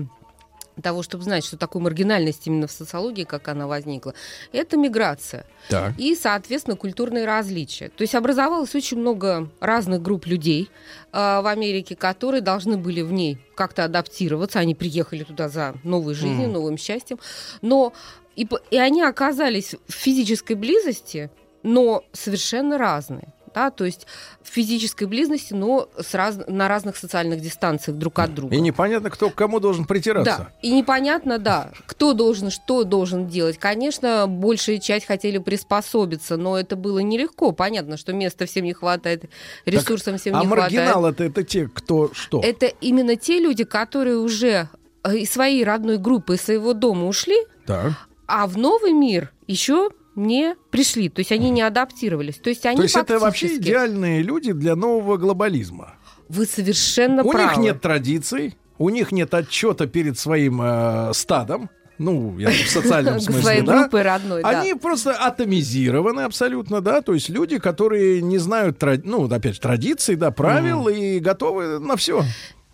[0.82, 4.14] того, чтобы знать, что такое маргинальность именно в социологии, как она возникла,
[4.52, 5.46] это миграция.
[5.70, 5.94] Так.
[5.98, 7.90] И, соответственно, культурные различия.
[7.90, 10.70] То есть образовалось очень много разных групп людей
[11.12, 14.60] э, в Америке, которые должны были в ней как-то адаптироваться.
[14.60, 16.54] Они приехали туда за новой жизнью, Мгм.
[16.54, 17.20] новым счастьем.
[17.62, 17.94] Но
[18.36, 21.32] и, и они оказались в физической близости,
[21.64, 23.34] но совершенно разные.
[23.58, 24.06] Да, то есть
[24.44, 28.56] в физической близости, но с раз- на разных социальных дистанциях друг от друга.
[28.56, 30.38] И непонятно, кто к кому должен притираться.
[30.38, 33.58] Да, и непонятно, да, кто должен, что должен делать.
[33.58, 37.52] Конечно, большая часть хотели приспособиться, но это было нелегко.
[37.52, 39.26] Понятно, что места всем не хватает,
[39.66, 40.74] ресурсам всем а не хватает.
[40.74, 42.40] маргинал это, это те, кто что?
[42.44, 44.70] Это именно те люди, которые уже
[45.04, 47.94] э, из своей родной группы, из своего дома ушли, Так.
[48.28, 51.10] а в новый мир еще не пришли.
[51.10, 52.36] То есть они не адаптировались.
[52.38, 55.96] То есть они То есть это вообще фактически- идеальные люди для нового глобализма.
[56.28, 57.50] Вы совершенно У правы.
[57.52, 61.70] них нет традиций, у них нет отчета перед своим э, стадом.
[62.00, 63.82] Ну, я в социальном смысле, своей да.
[63.82, 64.50] группе родной, да.
[64.50, 70.16] Они просто атомизированы абсолютно, да, то есть люди, которые не знают, ну, опять же, традиций,
[70.16, 72.24] да, правил и готовы на все.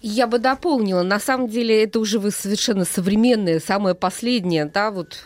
[0.01, 1.03] Я бы дополнила.
[1.03, 5.19] На самом деле это уже вы совершенно современное, самое последнее, да, вот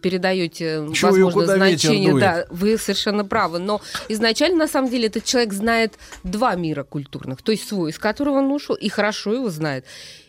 [0.00, 2.18] передаете, Чую, возможно, значение.
[2.18, 3.58] Да, вы совершенно правы.
[3.58, 7.42] Но изначально, на самом деле, этот человек знает два мира культурных.
[7.42, 9.84] То есть свой, из которого он ушел, и хорошо его знает.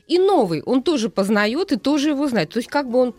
[0.07, 2.49] И новый, он тоже познает и тоже его знает.
[2.49, 3.15] То есть как бы он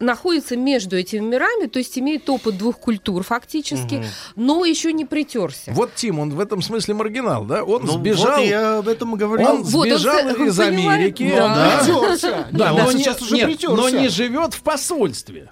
[0.00, 4.04] находится между этими мирами, то есть имеет опыт двух культур фактически, Мгм.
[4.36, 5.70] но еще не притерся.
[5.72, 7.62] Вот Тим, он в этом смысле маргинал, да?
[7.64, 8.36] Он Ну, сбежал.
[8.38, 9.48] вот я об этом говорил.
[9.48, 10.66] Он Вот он сбежал с- из понимаете?
[10.94, 11.32] Америки.
[11.36, 11.78] Да.
[11.84, 12.46] Притерся.
[12.50, 13.76] Да, но, он не, сейчас уже нет, притерся.
[13.76, 15.50] но не живет в посольстве.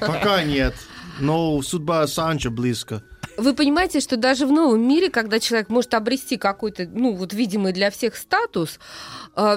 [0.00, 0.74] Пока нет.
[1.20, 3.02] Но судьба Санчо близко.
[3.36, 7.72] Вы понимаете, что даже в новом мире, когда человек может обрести какой-то, ну, вот видимый
[7.72, 8.78] для всех статус,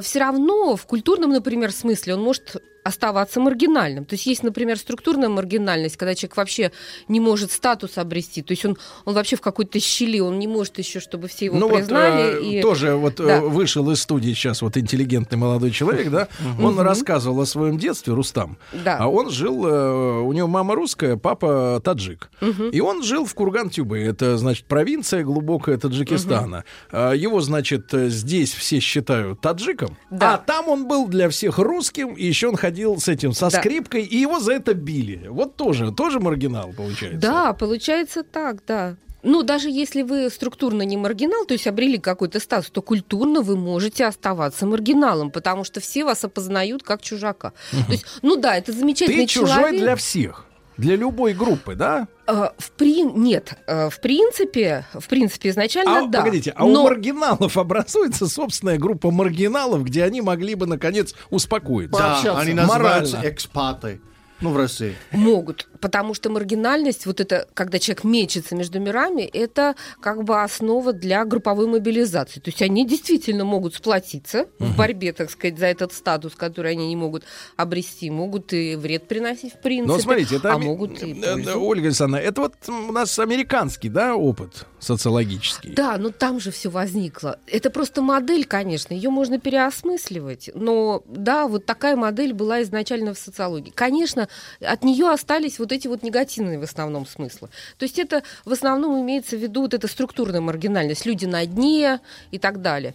[0.02, 4.06] все равно в культурном, например, смысле он может оставаться маргинальным.
[4.06, 6.72] То есть есть, например, структурная маргинальность, когда человек вообще
[7.08, 8.42] не может статус обрести.
[8.42, 11.58] То есть он, он вообще в какой-то щели, он не может еще, чтобы все его
[11.58, 12.40] ну вот признали.
[12.42, 12.62] э, и...
[12.62, 13.42] тоже вот э, Да.
[13.42, 16.28] вышел из студии сейчас вот интеллигентный молодой человек, да,
[16.62, 18.58] он рассказывал о своем детстве, Рустам.
[18.72, 18.98] Да.
[19.00, 22.30] А он жил, э, у него мама русская, папа таджик.
[22.72, 26.64] И он жил в Курган-Тюбе, это, значит, провинция глубокая Таджикистана.
[26.92, 30.34] А, Его, значит, здесь все считают таджиком, Да.
[30.34, 33.60] а там он был для всех русским, и еще он ходил с этим, со Да.
[33.60, 35.28] скрипкой, и его за это били.
[35.28, 37.20] Вот тоже, тоже маргинал получается.
[37.20, 38.96] Да, получается так, да.
[39.24, 43.56] Ну, даже если вы структурно не маргинал, то есть обрели какой-то статус, то культурно вы
[43.56, 47.54] можете оставаться маргиналом, потому что все вас опознают как чужака.
[47.72, 49.80] То есть, ну да, это замечательный Ты чужой человек.
[49.82, 50.46] для всех.
[50.78, 52.08] Для любой группы, да?
[52.28, 53.22] Э, В прин...
[53.22, 56.20] Нет, э, в принципе, в принципе, изначально А, да.
[56.20, 61.98] погодите, а Но- у маргиналов образуется собственная группа маргиналов, где они могли бы, наконец, успокоиться.
[62.24, 63.34] Да, они называются Морально.
[63.34, 64.02] экспаты.
[64.40, 64.96] Ну, в России.
[65.12, 70.94] Могут, потому что маргинальность, вот это, когда человек мечется между мирами, это как бы основа
[70.94, 72.40] для групповой мобилизации.
[72.40, 76.88] То есть они действительно могут сплотиться в борьбе, так сказать, за этот статус, который они
[76.88, 77.24] не могут
[77.58, 81.50] обрести, могут и вред приносить в принципе, Но смотрите, это а могут и э, пользу.
[81.50, 85.74] э, Ольга Александровна, это вот у нас американский, да, опыт социологический.
[85.74, 87.40] Да, но там же все возникло.
[87.48, 90.50] Это просто модель, конечно, ее можно переосмысливать.
[90.54, 93.72] Но да, вот такая модель была изначально в социологии.
[93.72, 94.28] Конечно,
[94.60, 97.50] от нее остались вот эти вот негативные в основном смыслы.
[97.78, 102.00] То есть это в основном имеется в виду вот эта структурная маргинальность, люди на дне
[102.32, 102.94] и так далее.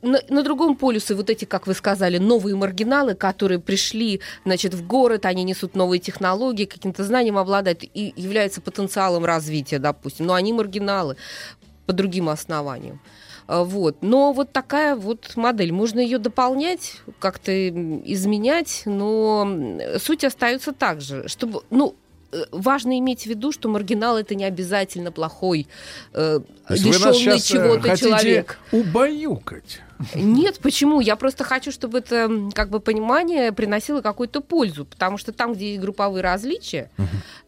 [0.00, 4.86] На, на другом полюсе вот эти, как вы сказали, новые маргиналы, которые пришли, значит, в
[4.86, 10.26] город, они несут новые технологии, каким-то знанием обладают и являются потенциалом развития, допустим.
[10.26, 11.16] Но они маргиналы
[11.86, 13.00] по другим основаниям.
[13.48, 13.96] А, Вот.
[14.02, 15.72] Но вот такая вот модель.
[15.72, 19.50] Можно ее дополнять, как-то изменять, но
[19.98, 21.26] суть остается так же.
[21.26, 21.96] Чтобы, ну,
[22.52, 25.66] важно иметь в виду, что маргинал это не обязательно плохой,
[26.12, 28.58] э, лишенный э, чего-то человек.
[28.72, 29.80] убаюкать.
[30.14, 31.00] Нет, почему?
[31.00, 35.70] Я просто хочу, чтобы это как бы понимание приносило какую-то пользу, потому что там, где
[35.70, 36.90] есть групповые различия,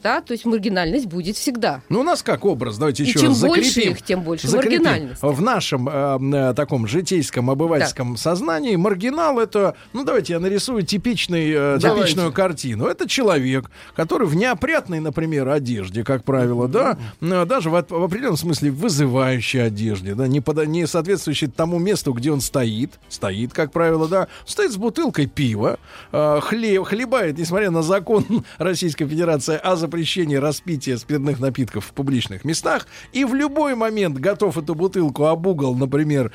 [0.02, 1.82] да, то есть маргинальность будет всегда.
[1.88, 3.62] Ну, у нас как образ, давайте И еще чем раз закрепим.
[3.62, 4.82] больше их, тем больше закрепим.
[4.84, 5.22] маргинальность.
[5.22, 6.18] В нашем э,
[6.50, 12.02] э, таком житейском, обывательском сознании маргинал это, ну, давайте я нарисую типичный, э, Давайте.
[12.06, 12.86] типичную картину.
[12.86, 18.36] Это человек, который в неопрятной, например, одежде, как правило, да, э, даже в, в определенном
[18.36, 23.72] смысле вызывающей одежде, да, не, пода- не соответствующей тому месту, где он стоит, стоит, как
[23.72, 25.78] правило, да, стоит с бутылкой пива,
[26.12, 28.24] э, хлеб, хлебает, несмотря на закон
[28.58, 34.56] Российской Федерации о запрещении распития спиртных напитков в публичных местах, и в любой момент готов
[34.58, 36.32] эту бутылку об угол, например,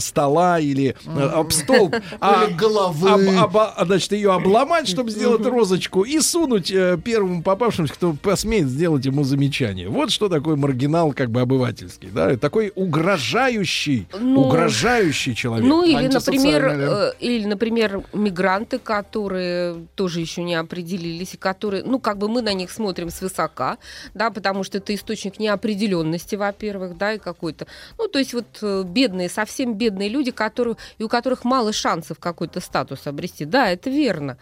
[0.00, 3.08] стола или э, об столб, а- головы.
[3.38, 8.12] об- об- а, значит, ее обломать, чтобы сделать розочку, и сунуть э, первому попавшемуся, кто
[8.14, 9.88] посмеет сделать ему замечание.
[9.88, 15.68] Вот что такое маргинал, как бы обывательский, да, такой угрожающий, Ну, угрожающий человек.
[15.68, 21.98] Ну или, например, э, или, например, мигранты, которые тоже еще не определились, и которые, ну,
[21.98, 23.78] как бы мы на них смотрим свысока,
[24.14, 27.66] да, потому что это источник неопределенности, во-первых, да, и какой-то.
[27.98, 32.18] Ну, то есть вот э, бедные, совсем бедные люди, которые, и у которых мало шансов
[32.18, 33.44] какой-то статус обрести.
[33.44, 34.38] Да, это верно.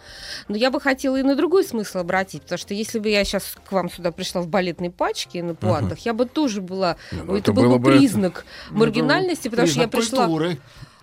[0.49, 3.57] Но я бы хотела и на другой смысл обратить, потому что если бы я сейчас
[3.69, 6.97] к вам сюда пришла в балетной пачке на пуантах, я бы тоже была...
[7.11, 10.27] ну, это, это был бы признак маргинальности, потому что я пришла...
[10.27, 10.59] культуры.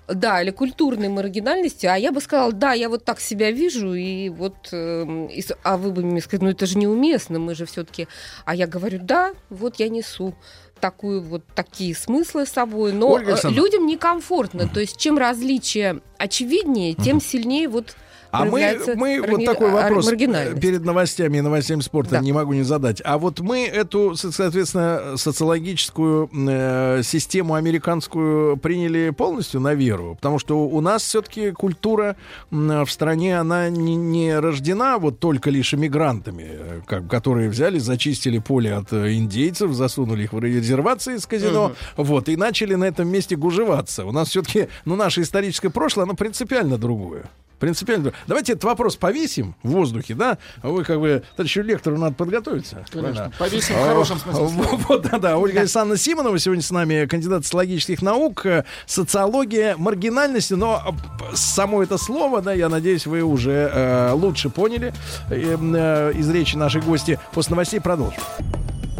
[0.08, 1.86] Да, или культурной маргинальности.
[1.86, 5.76] А я бы сказала, да, я вот так себя вижу, и вот, и с- а
[5.78, 8.08] вы бы мне сказали, ну это же неуместно, мы же все-таки.
[8.46, 10.34] А я говорю, да, вот я несу
[10.80, 14.70] такую вот такие смыслы с собой, но Ольга э, людям некомфортно.
[14.70, 17.96] То есть чем различие очевиднее, тем сильнее вот
[18.42, 22.20] А мы, мы вот такой вопрос э, перед новостями и новостями спорта Да.
[22.22, 23.02] не могу не задать.
[23.06, 30.40] А вот мы эту, со- соответственно, социологическую э, систему американскую приняли полностью на веру, потому
[30.40, 32.16] что у нас все-таки культура
[32.52, 38.40] в стране она не, не рождена вот только лишь иммигрантами, э, как, которые взяли, зачистили
[38.40, 43.08] поле от э, индейцев, засунули их в резервации из казино, вот и начали на этом
[43.08, 44.06] месте гужеваться.
[44.06, 47.24] У нас все-таки, ну, наше историческое прошлое, оно принципиально другое.
[47.60, 48.14] Принципиально.
[48.28, 50.38] Давайте этот вопрос повесим в воздухе, да?
[50.62, 52.86] Вы как бы, товарищу лектору надо подготовиться.
[52.92, 53.32] Конечно.
[53.38, 54.80] Повесим в хорошем смысле слова.
[54.88, 55.38] Вот, да, да.
[55.38, 61.84] Ольга Александровна Симонова сегодня с нами, кандидат социологических наук, э, социология маргинальности, но э, само
[61.84, 64.94] это слово, да, я надеюсь, вы уже э, лучше поняли
[65.30, 67.20] э, э, из речи нашей гости.
[67.34, 68.22] После новостей продолжим.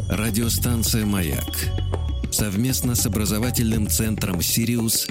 [0.10, 1.44] Радиостанция «Маяк»
[2.32, 5.08] совместно с образовательным центром «Сириус»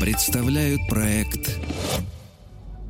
[0.00, 1.58] представляют проект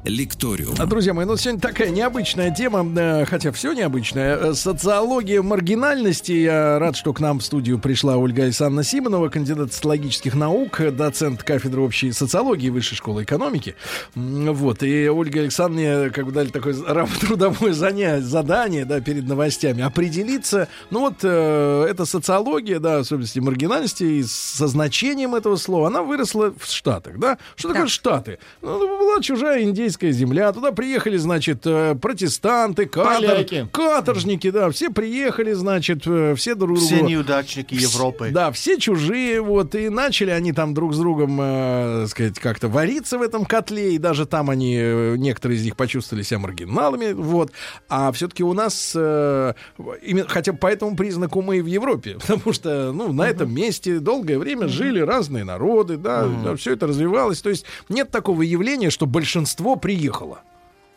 [0.05, 0.75] Лекториум.
[0.79, 4.37] А, Друзья мои, ну сегодня такая необычная тема, э, хотя все необычное.
[4.37, 6.33] Э, Социология маргинальности.
[6.33, 11.43] Я рад, что к нам в студию пришла Ольга Александровна Симонова, кандидат социологических наук, доцент
[11.43, 13.75] кафедры общей социологии Высшей школы экономики.
[14.15, 14.83] Вот.
[14.83, 16.75] И Ольга Александровна как бы дали такое
[17.21, 20.69] трудовое заня- задание, да, перед новостями определиться.
[20.91, 26.55] Ну вот, э, эта социология, да, особенности маргинальности, и со значением этого слова, она выросла
[26.57, 27.37] в Штатах, да?
[27.57, 28.39] Что такое Штаты?
[28.63, 35.53] Ну, была чужая индейская земля, туда приехали, значит, э, протестанты, катор- каторжники, да, все приехали,
[35.53, 36.79] значит, э, все друг.
[36.79, 38.31] Все неудачники Европы.
[38.33, 43.19] Да, все чужие, вот, и начали они там друг с другом, э, сказать, как-то вариться
[43.19, 47.53] в этом котле, и даже там они, э, некоторые из них почувствовали себя маргиналами, вот.
[47.89, 49.55] А все-таки у нас, э,
[50.03, 53.99] именно, хотя по этому признаку мы и в Европе, потому что, ну, на этом месте
[53.99, 59.07] долгое время жили разные народы, да, все это развивалось, то есть нет такого явления, что
[59.07, 60.43] большинство приехало.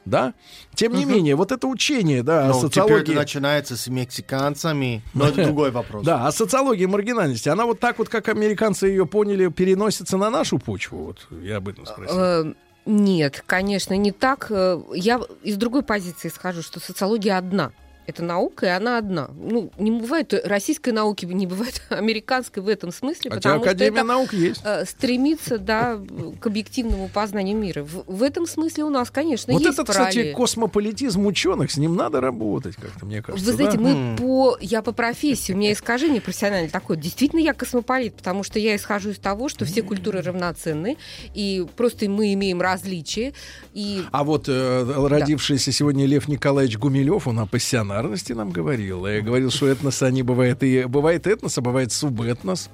[0.04, 0.34] Да?
[0.74, 3.12] Тем не менее, вот это учение, да, о Но Ну, теперь социологии...
[3.12, 6.04] это начинается с мексиканцами, но это другой вопрос.
[6.04, 10.58] Да, а социология маргинальности, она вот так вот, как американцы ее поняли, переносится на нашу
[10.58, 10.98] почву.
[11.06, 12.18] Вот я об этом спросил.
[12.20, 12.54] Э,
[12.88, 14.48] Нет, конечно, не так.
[14.50, 17.72] Э, Я из другой позиции схожу, что социология одна.
[18.12, 19.30] Это наука, и она одна.
[19.36, 24.00] Ну, не бывает российской науки, не бывает американской в этом смысле, Хотя потому Академия что
[24.00, 24.62] это наук есть.
[24.66, 25.98] э, стремится да,
[26.42, 27.84] к объективному познанию мира.
[27.84, 30.36] В, в этом смысле у нас, конечно, Вот есть этот, кстати, параллель.
[30.36, 33.46] космополитизм ученых, с ним надо работать как-то, мне кажется.
[33.46, 33.84] Вы знаете, да?
[33.84, 34.58] мы по...
[34.60, 36.98] Я по профессии, у меня искажение профессиональное такое.
[36.98, 40.98] Действительно, я космополит, потому что я исхожу из того, что все культуры равноценны,
[41.34, 43.34] и просто мы имеем различия.
[43.74, 47.46] И А вот э, родившийся сегодня Лев Николаевич Гумилев, он о
[48.02, 49.06] пассионарности нам говорил.
[49.06, 50.84] И говорил, что этносы, они бывают и...
[50.86, 52.70] Бывает этнос, а бывает субэтнос.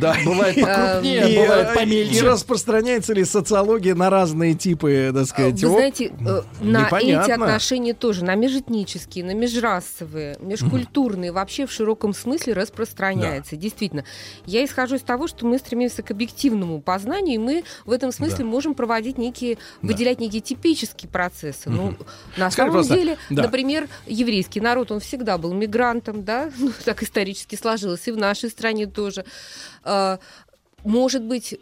[0.00, 0.16] Да.
[0.24, 2.16] Бывает покрупнее, И, бывает э, помельче.
[2.16, 6.84] И распространяется ли социология на разные типы, так сказать, Вы оп- знаете, э, на эти
[6.86, 7.34] непонятно.
[7.46, 13.56] отношения тоже, на межэтнические, на межрасовые, межкультурные, вообще в широком смысле распространяется.
[13.56, 14.04] Действительно.
[14.46, 18.38] Я исхожу из того, что мы стремимся к объективному познанию, и мы в этом смысле
[18.38, 18.44] Да.
[18.44, 21.70] можем проводить некие, выделять некие типические процессы.
[21.70, 21.94] Ну,
[22.36, 23.42] на Скажи, самом пожалуйста, деле, да.
[23.44, 23.88] например,
[24.48, 28.86] еврейский народ, он всегда был мигрантом, да, ну, так исторически сложилось, и в нашей стране
[28.86, 29.24] тоже.
[29.84, 30.18] А,
[30.84, 31.58] может быть,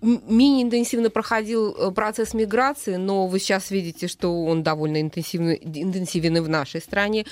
[0.00, 6.36] менее интенсивно проходил э, процесс миграции, но вы сейчас видите, что он довольно интенсивный, интенсивен
[6.36, 7.24] и в нашей стране.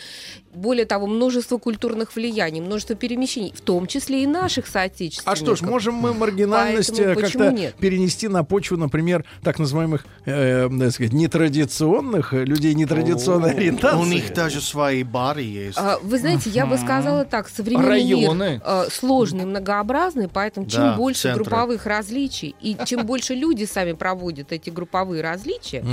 [0.55, 5.33] Более того, множество культурных влияний, множество перемещений, в том числе и наших соотечественников.
[5.33, 10.69] А что ж, можем мы маргинальность э, как-то перенести на почву, например, так называемых, э,
[10.79, 13.99] так сказать, нетрадиционных э, людей нетрадиционной О, ориентации?
[13.99, 15.79] У них даже свои бары есть.
[15.79, 18.51] А, Вы знаете, я бы сказала так, современный Районы.
[18.53, 21.45] мир э, сложный, многообразный, поэтому чем Да, больше центры.
[21.45, 25.85] групповых различий и чем больше люди сами проводят эти групповые различия,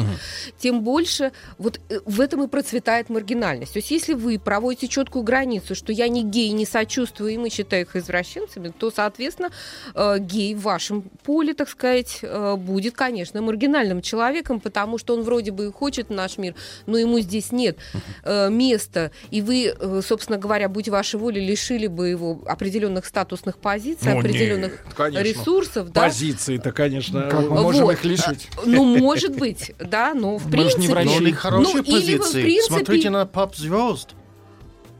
[0.57, 3.73] тем больше вот э, в этом и процветает маргинальность.
[3.73, 7.49] То есть если вы проводите четкую границу, что я не гей, не сочувствую, и мы
[7.49, 9.49] считаем их извращенцами, то, соответственно,
[9.95, 15.23] э, гей в вашем поле, так сказать, э, будет, конечно, маргинальным человеком, потому что он
[15.23, 16.55] вроде бы и хочет наш мир,
[16.85, 17.77] но ему здесь нет
[18.25, 19.73] места, и вы,
[20.05, 25.23] собственно говоря, будь вашей волей, лишили бы его определенных статусных позиций, Ну, определенных нет, конечно.
[25.23, 26.01] ресурсов, да?
[26.19, 27.21] Позиции-то, конечно.
[27.29, 27.93] Как мы э, можем Вот.
[27.93, 28.49] их лишить?
[28.65, 31.03] Ну, может быть, да, но в Мы не принципе...
[31.03, 32.41] Но у них хорошие ну, или вы, в позиции.
[32.41, 34.15] принципе, Смотрите на поп-звезд.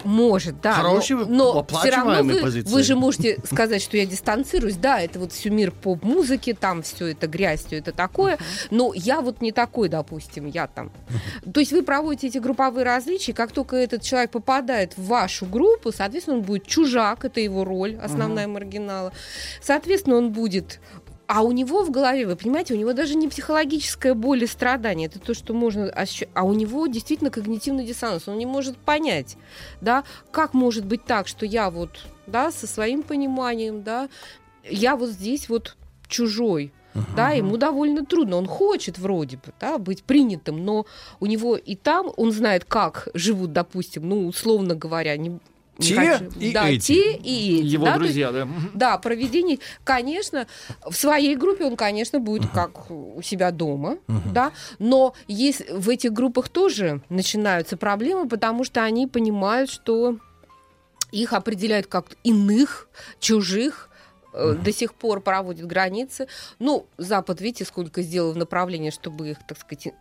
[0.03, 0.73] Может, да.
[0.73, 2.71] Хорошие, но, но все равно вы, позиции.
[2.71, 4.77] вы же можете сказать, что я дистанцируюсь.
[4.77, 8.37] Да, это вот все мир поп-музыки, там все это грязь, все это такое.
[8.71, 10.91] Но я вот не такой, допустим, я там.
[11.53, 15.91] То есть вы проводите эти групповые различия, как только этот человек попадает в вашу группу,
[15.91, 19.11] соответственно, он будет чужак, это его роль, основная маргинала.
[19.61, 20.79] Соответственно, он будет
[21.29, 25.07] а у него в голове, вы понимаете, у него даже не психологическая боль и страдание,
[25.07, 25.93] это то, что можно
[26.33, 29.37] а у него действительно когнитивный диссонанс, он не может понять,
[29.79, 34.09] да, как может быть так, что я вот, да, со своим пониманием, да,
[34.67, 35.77] я вот здесь вот
[36.07, 36.73] чужой,
[37.15, 38.37] да, ему довольно трудно.
[38.37, 40.87] Он хочет вроде бы, да, быть принятым, но
[41.19, 45.39] у него и там он знает, как живут, допустим, ну, условно говоря, не
[45.79, 46.87] Те хочу- и да, эти.
[46.87, 47.65] те и эти.
[47.65, 48.47] Его да, друзья, да.
[48.73, 50.45] Да, проведение, конечно,
[50.85, 56.13] в своей группе он, конечно, будет как у себя дома, да, но есть в этих
[56.13, 60.17] группах тоже начинаются проблемы, потому что они понимают, что
[61.11, 62.87] их определяют как иных,
[63.19, 63.88] чужих,
[64.33, 66.27] э, до сих пор проводят границы.
[66.59, 69.93] Ну, Запад, видите, сколько сделал в направлении, чтобы их, так сказать,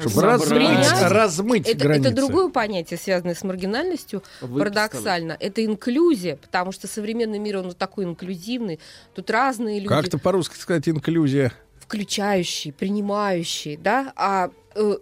[0.00, 2.08] Чтобы размыть, размыть это, границы.
[2.08, 4.58] это другое понятие, связанное с маргинальностью, Выписано.
[4.58, 5.36] парадоксально.
[5.38, 8.80] Это инклюзия, потому что современный мир, он вот такой инклюзивный.
[9.14, 11.52] Тут разные люди, Как-то по-русски сказать инклюзия.
[11.78, 14.96] включающие, принимающие, да, а э,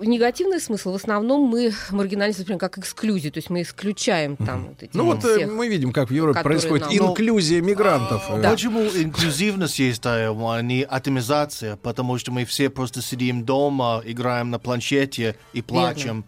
[0.00, 4.82] негативный смысл в основном мы маргинальность воспринимаем как эксклюзию, то есть мы исключаем там вот
[4.82, 5.52] эти Ну вот э, всех.
[5.52, 8.22] мы видим, как в Европе происходит нам- инклюзия мигрантов.
[8.30, 11.76] Э, Почему инклюзивность есть, а не атомизация?
[11.76, 16.24] Потому что мы все просто сидим дома, играем на планшете и плачем.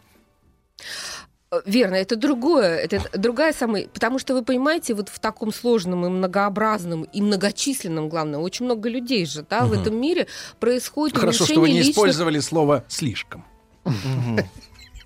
[1.50, 6.06] Э, Верно, это другое, это другая самая, потому что вы понимаете, вот в таком сложном
[6.06, 9.80] и многообразном и многочисленном, главное, очень много людей же, да, в Мгм.
[9.82, 10.26] этом мире
[10.60, 13.44] происходит Хорошо, что вы не личных- использовали слово слишком.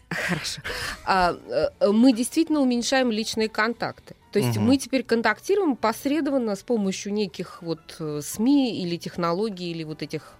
[0.09, 0.61] Хорошо.
[1.05, 1.37] А,
[1.81, 4.15] э, мы действительно уменьшаем личные контакты.
[4.33, 4.67] То есть Мгм.
[4.67, 10.35] мы теперь контактируем посредственно с помощью неких вот э, СМИ или технологий или вот этих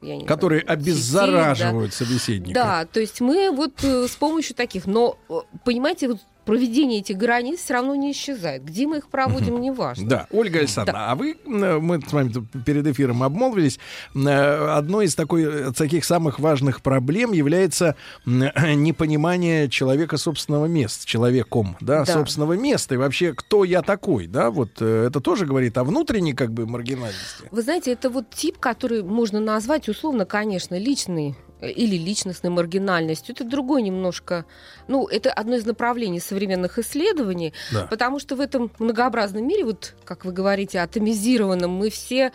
[0.00, 1.96] я Которые знаю, сетей, обеззараживают да.
[1.96, 2.54] собеседника.
[2.54, 7.18] Да, то есть мы вот э, с помощью таких, но э, понимаете, вот проведение этих
[7.18, 8.64] границ все равно не исчезает.
[8.64, 10.08] Где мы их проводим, не важно.
[10.08, 12.32] Да, Ольга Александровна, а вы, э, мы с вами
[12.64, 13.78] перед эфиром обмолвились,
[14.14, 21.76] э, одной из такой, э, таких самых важных проблем является непонимание человека собственного места, человеком,
[21.82, 22.14] да, Да.
[22.14, 26.54] собственного места, и вообще, кто я такой, да, вот это тоже говорит о внутренней как
[26.54, 27.44] бы маргинальности.
[27.50, 33.34] Вы знаете, это вот тип, который можно назвать условно, конечно, личный или личностной маргинальностью.
[33.34, 34.44] Это другой немножко,
[34.86, 37.86] ну, это одно из направлений современных исследований, Да.
[37.86, 42.32] потому что в этом многообразном мире, вот, как вы говорите, атомизированном, мы все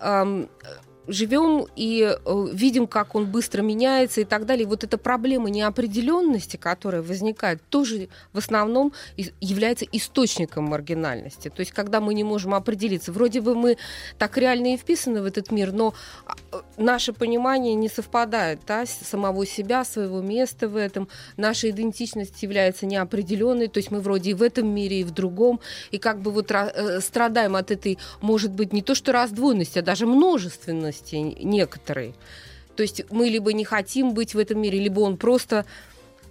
[0.00, 0.48] ам,
[1.08, 4.66] живем и э, видим, как он быстро меняется и так далее.
[4.66, 8.92] Вот эта проблема неопределенности, которая возникает, тоже в основном
[9.40, 11.48] является источником маргинальности.
[11.48, 13.76] То есть, когда мы не можем определиться, вроде бы мы
[14.18, 15.94] так реально и вписаны в этот мир, но
[16.26, 21.08] а, наше понимание не совпадает да, самого себя, своего места в этом.
[21.36, 25.60] Наша идентичность является неопределенной, то есть мы вроде и в этом мире, и в другом,
[25.90, 29.82] и как бы вот э, страдаем от этой, может быть, не то что раздвоенности, а
[29.82, 32.14] даже множественности некоторой.
[32.76, 35.64] То есть мы либо не хотим быть в этом мире, либо он просто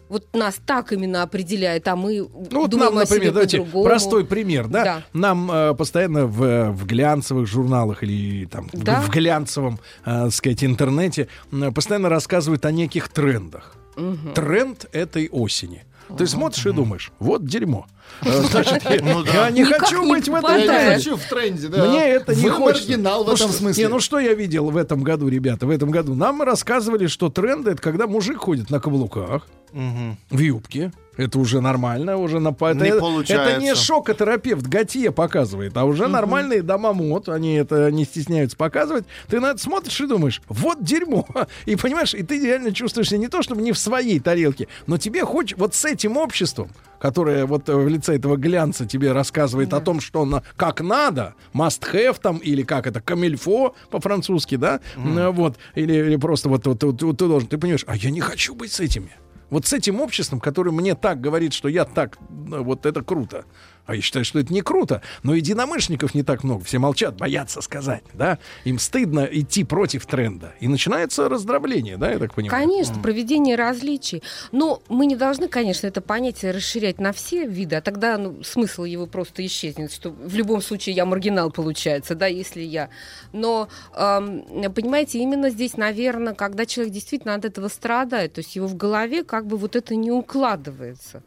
[0.09, 3.61] вот нас так именно определяет, а мы Ну вот думаем нам, о себе например, давайте
[3.83, 4.83] простой пример, да?
[4.83, 5.03] Да.
[5.13, 9.01] Нам э, постоянно в, в глянцевых журналах или там в- Да.
[9.01, 13.75] в, глянцевом, э, сказать, интернете э, постоянно рассказывают о неких трендах.
[13.95, 14.33] Мгм.
[14.35, 15.83] Тренд этой осени.
[16.15, 17.87] Ты смотришь и думаешь, вот дерьмо.
[18.21, 19.31] Э, Значит, я- Ну да.
[19.45, 20.65] я не Никак хочу не быть в этом попадает.
[20.65, 20.95] Я не тренде.
[20.95, 21.85] хочу в тренде, да.
[21.85, 22.89] Мне это не Вы хочется.
[22.89, 23.83] маргинал в Ну этом что- смысле.
[23.83, 26.15] Не, ну что я видел в этом году, ребята, в этом году?
[26.15, 30.91] Нам рассказывали, что тренды это когда мужик ходит на каблуках, в юбке.
[31.17, 33.59] Это уже нормально, уже на это, Не это получается.
[33.61, 39.05] не шокотерапевт Готье показывает, а уже нормальные дома мод, они это не стесняются показывать.
[39.29, 41.25] Ты на это смотришь и думаешь, вот дерьмо.
[41.65, 44.97] И понимаешь, и ты реально чувствуешь себя не то, чтобы не в своей тарелке, но
[44.97, 46.69] тебе хочешь вот с этим обществом,
[47.09, 51.35] которое вот э, в лице этого глянца тебе рассказывает о том, что на, как надо,
[51.53, 56.65] must have там, или как это, камильфо по-французски, да, М, вот, или, или просто вот,
[56.65, 59.11] вот, вот- вот ты должен, ты понимаешь, а я не хочу быть с этими.
[59.51, 63.45] Вот с этим обществом, которое мне так говорит, что я так, ну, вот это круто.
[63.85, 65.01] А я считаю, что это не круто.
[65.23, 66.63] Но единомышленников не так много.
[66.63, 68.39] Все молчат, боятся сказать, да.
[68.63, 70.53] Им стыдно идти против тренда.
[70.59, 72.63] И начинается раздробление, да, я так понимаю.
[72.63, 74.23] Конечно, проведение различий.
[74.51, 78.83] Но мы не должны, конечно, это понятие расширять на все виды, а тогда ну, смысл
[78.83, 82.89] его просто исчезнет, что в любом случае я маргинал получается, да, если я.
[83.33, 84.43] Но, эм,
[84.73, 89.23] понимаете, именно здесь, наверное, когда человек действительно от этого страдает, то есть его в голове
[89.23, 91.23] как бы вот это не укладывается.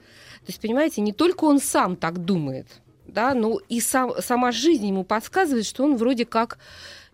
[0.49, 4.87] То есть, понимаете, не только он сам так думает, да, но и сам, сама жизнь
[4.87, 6.57] ему подсказывает, что он вроде как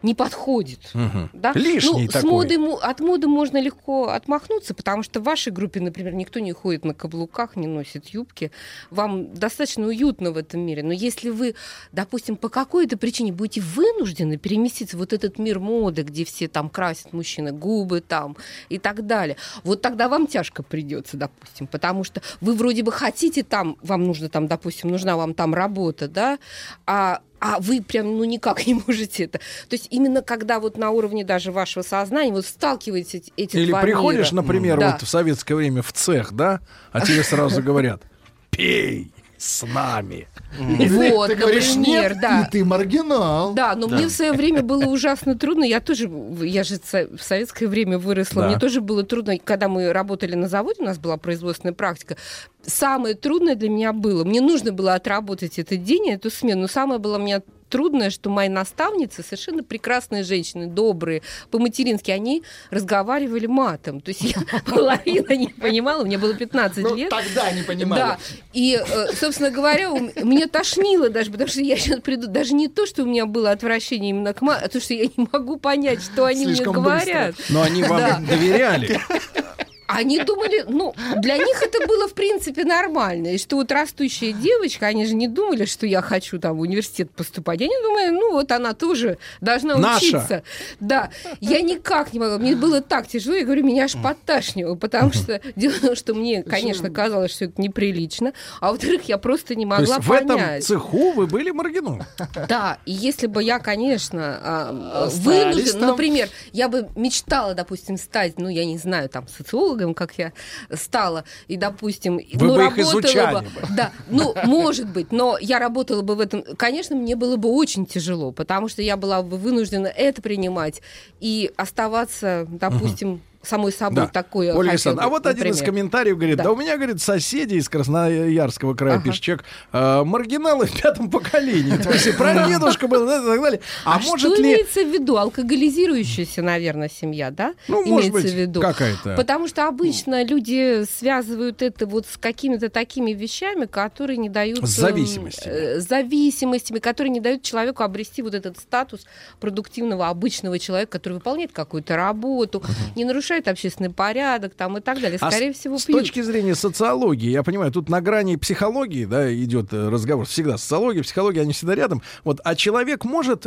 [0.05, 0.91] не подходит.
[0.93, 1.31] Мгм.
[1.33, 1.53] Да?
[1.55, 2.31] Лишний ну, с такой.
[2.31, 6.53] моды, мо- от моды можно легко отмахнуться, потому что в вашей группе, например, никто не
[6.53, 8.53] ходит на каблуках, не носит юбки.
[8.91, 10.83] Вам достаточно уютно в этом мире.
[10.83, 11.55] Но если вы,
[11.91, 16.69] допустим, по какой-то причине будете вынуждены переместиться в вот этот мир моды, где все там
[16.69, 18.37] красят мужчины губы там
[18.69, 23.43] и так далее, вот тогда вам тяжко придется, допустим, потому что вы вроде бы хотите
[23.43, 26.39] там, вам нужно там, допустим, нужна вам там работа, да,
[26.87, 29.39] а а вы прям ну никак не можете это.
[29.39, 33.71] То есть именно когда вот на уровне даже вашего сознания вот сталкиваетесь эти, эти Или
[33.71, 34.43] два приходишь, мира.
[34.43, 34.93] например, Да.
[34.93, 36.61] вот в советское время в цех, да,
[36.91, 38.03] а тебе сразу говорят,
[38.51, 39.13] пей.
[39.39, 40.29] С нами.
[40.59, 42.43] Вот, Ты говоришь, например, нет, да.
[42.43, 43.55] и ты маргинал.
[43.55, 43.97] Да, но Да.
[43.97, 45.65] мне в свое время было ужасно трудно.
[45.65, 46.11] Я тоже,
[46.43, 48.43] я же в советское время выросла.
[48.43, 48.49] Да.
[48.49, 52.17] Мне тоже было трудно, когда мы работали на заводе, у нас была производственная практика.
[52.65, 56.63] Самое трудное для меня было, мне нужно было отработать этот день, эту смену.
[56.63, 63.47] Но самое было мне трудное, что мои наставницы, совершенно прекрасные женщины, добрые, по-матерински, они разговаривали
[63.47, 64.01] матом.
[64.01, 67.11] То есть я половина не понимала, мне было 15 Ну, лет.
[67.11, 68.01] тогда не понимали.
[68.01, 68.19] Да.
[68.53, 72.87] И, э, собственно говоря, мне тошнило даже, потому что я сейчас приду, даже не то,
[72.87, 76.03] что у меня было отвращение именно к мату, а то, что я не могу понять,
[76.03, 77.35] что они мне говорят.
[77.49, 79.01] Но они вам доверяли.
[79.87, 83.29] Они думали, ну, для них это было, в принципе, нормально.
[83.29, 87.11] И что вот растущая девочка, они же не думали, что я хочу там в университет
[87.11, 87.61] поступать.
[87.61, 90.05] Они думали, ну, вот она тоже должна Наша.
[90.05, 90.43] учиться.
[90.81, 91.11] Да.
[91.41, 92.39] Я никак не могла.
[92.39, 93.37] Мне было так тяжело.
[93.37, 97.47] Я говорю, меня аж подташнило, потому что дело в том, что мне, конечно, казалось, что
[97.47, 98.33] это неприлично.
[98.61, 100.65] А во-вторых, я просто не То есть могла в этом понять.
[100.65, 102.03] цеху вы были маргином.
[102.49, 108.49] Да, и если бы я, конечно, а, вынуждена, например, я бы мечтала, допустим, стать, ну,
[108.49, 110.33] я не знаю, там, социологом, как я
[110.73, 113.69] стала, и, допустим, Вы ну, бы их работала изучали бы, бы.
[113.77, 117.87] да, ну, может быть, но я работала бы в этом, конечно, мне было бы очень
[117.87, 120.83] тяжело, потому что я была бы вынуждена это принимать
[121.21, 124.07] и оставаться, допустим, самой собой Да.
[124.09, 124.51] такой.
[124.53, 125.65] Ольга Александровна, а вот один из например.
[125.73, 126.45] комментариев говорит, да.
[126.45, 126.53] Да.
[126.53, 129.05] у меня, говорит, соседи из Красноярского края, Ага.
[129.05, 131.77] пишет человек, «э, маргиналы в пятом поколении.
[131.77, 133.61] То есть и прадедушка был, и так далее.
[133.85, 134.43] А, А, может что ли...
[134.55, 135.17] имеется в виду?
[135.17, 137.55] Алкоголизирующаяся, наверное, семья, да?
[137.69, 138.61] Ну, имеется может быть, в виду.
[138.61, 139.15] какая-то.
[139.17, 144.59] Потому что обычно люди связывают это вот с какими-то такими вещами, которые не дают...
[144.69, 145.53] С эм, зависимостями.
[145.55, 149.01] э, зависимостями, которые не дают человеку обрести вот этот статус
[149.41, 152.63] продуктивного обычного человека, который выполняет какую-то работу,
[152.95, 155.19] не нарушает общественный порядок там и так далее.
[155.21, 156.01] А Скорее с, всего, с пьют.
[156.01, 160.27] точки зрения социологии, я понимаю, тут на грани психологии, да, идет э, разговор.
[160.27, 162.03] Всегда социология, психология, они всегда рядом.
[162.25, 163.47] Вот, а человек может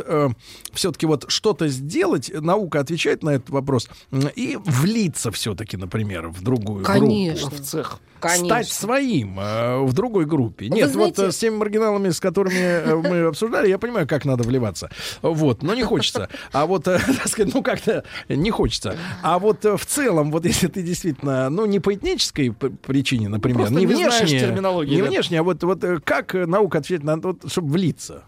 [0.72, 3.88] все-таки вот что-то сделать, наука отвечает на этот вопрос,
[4.36, 7.48] и влиться все-таки, например, в другую Конечно.
[7.48, 7.62] группу.
[7.62, 8.00] В цех.
[8.20, 8.46] Конечно.
[8.46, 10.66] Стать своим э, в другой группе.
[10.68, 14.06] Вы Нет, вот знаете- э, с теми маргиналами, с которыми э, мы обсуждали, я понимаю,
[14.06, 14.90] как надо вливаться.
[15.22, 16.28] Вот, но не хочется.
[16.52, 18.96] А вот, э, так сказать, ну как-то не хочется.
[19.22, 23.58] А вот э, в целом, вот если ты действительно, ну не по этнической причине, например,
[23.58, 25.08] просто не внешне, терминологии, не да.
[25.08, 28.24] внешне, а вот, вот как наука ответит на вот, чтобы влиться?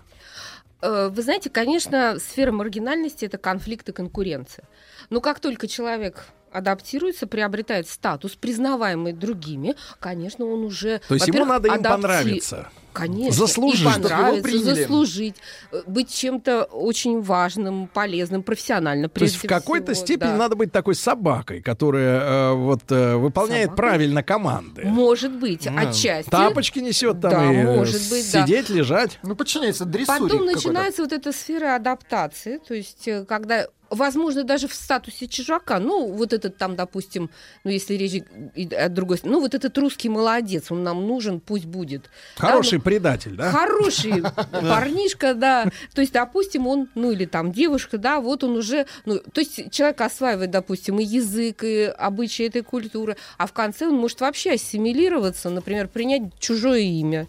[0.82, 4.64] Вы знаете, конечно, сфера маргинальности это конфликт и конкуренция.
[5.10, 11.00] Но как только человек адаптируется, приобретает статус, признаваемый другими, конечно, он уже...
[11.08, 12.70] То есть ему надо им адапти- понравиться.
[12.92, 13.46] Конечно.
[13.46, 15.36] Заслужить, и чтобы его понравиться, заслужить,
[15.72, 19.08] э, быть чем-то очень важным, полезным, профессионально.
[19.08, 20.36] То есть в какой-то всего, степени да.
[20.36, 23.76] надо быть такой собакой, которая э, вот э, выполняет Собакой?
[23.76, 24.82] правильно команды.
[24.84, 26.30] Может быть, отчасти.
[26.30, 28.42] Тапочки несет там Да, и может быть, да.
[28.44, 29.18] сидеть, лежать.
[29.22, 30.54] Ну, подчиняется дрессуре Потом какой-то.
[30.54, 36.12] начинается вот эта сфера адаптации, то есть э, когда возможно, даже в статусе чужака, ну,
[36.12, 37.30] вот этот там, допустим,
[37.64, 38.22] ну, если речь
[38.72, 42.08] о другой, стороне, ну, вот этот русский молодец, он нам нужен, пусть будет.
[42.38, 43.50] Да, Хороший предатель, да?
[43.50, 45.66] Хороший парнишка, да.
[45.94, 49.70] То есть, допустим, он, ну или там девушка, да, вот он уже, ну, то есть
[49.70, 54.52] человек осваивает, допустим, и язык, и обычаи этой культуры, а в конце он может вообще
[54.52, 57.26] ассимилироваться, например, принять чужое имя.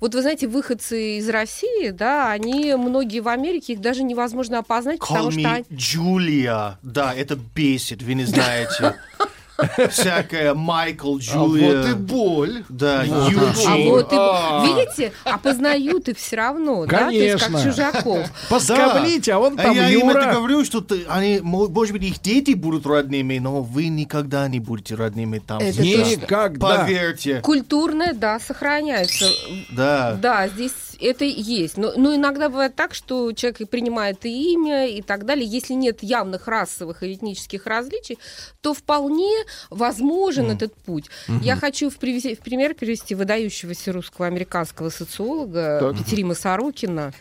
[0.00, 4.98] Вот вы знаете, выходцы из России, да, они многие в Америке, их даже невозможно опознать,
[5.00, 6.78] Call потому что me они- Джулия.
[6.82, 8.94] Да, это бесит, вы не знаете.
[9.90, 11.82] Всякая Майкл, А Джулия.
[11.82, 12.64] вот и боль.
[12.68, 13.90] Да, А Юджин.
[13.90, 14.64] вот и- А.
[14.66, 17.70] видите, опознают их все равно, да, то есть как Конечно.
[17.72, 18.28] чужаков.
[18.50, 20.32] Поскоблите, а он А там я им это Юра.
[20.34, 24.60] говорю, что ты- они, мо- может быть, их дети будут родными, но вы никогда не
[24.60, 25.58] будете родными там.
[25.60, 25.82] Это.
[25.82, 26.78] Никогда.
[26.84, 27.40] Поверьте.
[27.40, 29.26] Культурное, да, сохраняется.
[29.70, 30.16] Да.
[30.20, 31.76] Да, здесь это есть.
[31.76, 35.46] Но, но иногда бывает так, что человек и принимает и имя, и так далее.
[35.46, 38.18] Если нет явных расовых и этнических различий,
[38.60, 39.32] то вполне
[39.70, 41.06] возможен этот путь.
[41.42, 45.98] Я хочу в, привези- в пример привести выдающегося русского американского социолога Так.
[45.98, 47.12] Петерима Сорокина,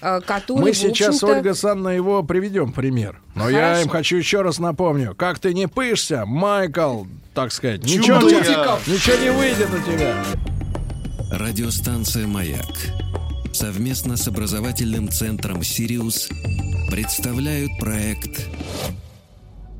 [0.00, 3.20] э, который, Мы сейчас, Ольга Санна, его приведем пример.
[3.34, 3.82] Но я Хорошо.
[3.82, 5.14] им хочу еще раз напомню.
[5.14, 7.04] Как ты не пышься, Майкл,
[7.34, 7.84] так сказать.
[7.84, 10.14] Ничего, ничего не выйдет у тебя.
[11.32, 12.66] Радиостанция «Маяк»
[13.52, 16.28] совместно с образовательным центром «Сириус»
[16.90, 18.48] представляют проект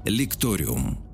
[0.04, 1.09] «Лекториум».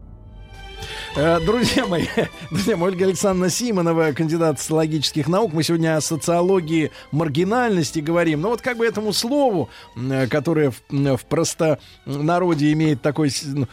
[1.19, 2.05] Э, друзья мои,
[2.51, 5.55] друзья мои, Ольга Александровна Симонова, кандидат социологических наук.
[5.55, 8.43] Мы сегодня о социологии маргинальности говорим.
[8.43, 13.31] Но вот как бы этому слову, э, которое в, в простонародье имеет такое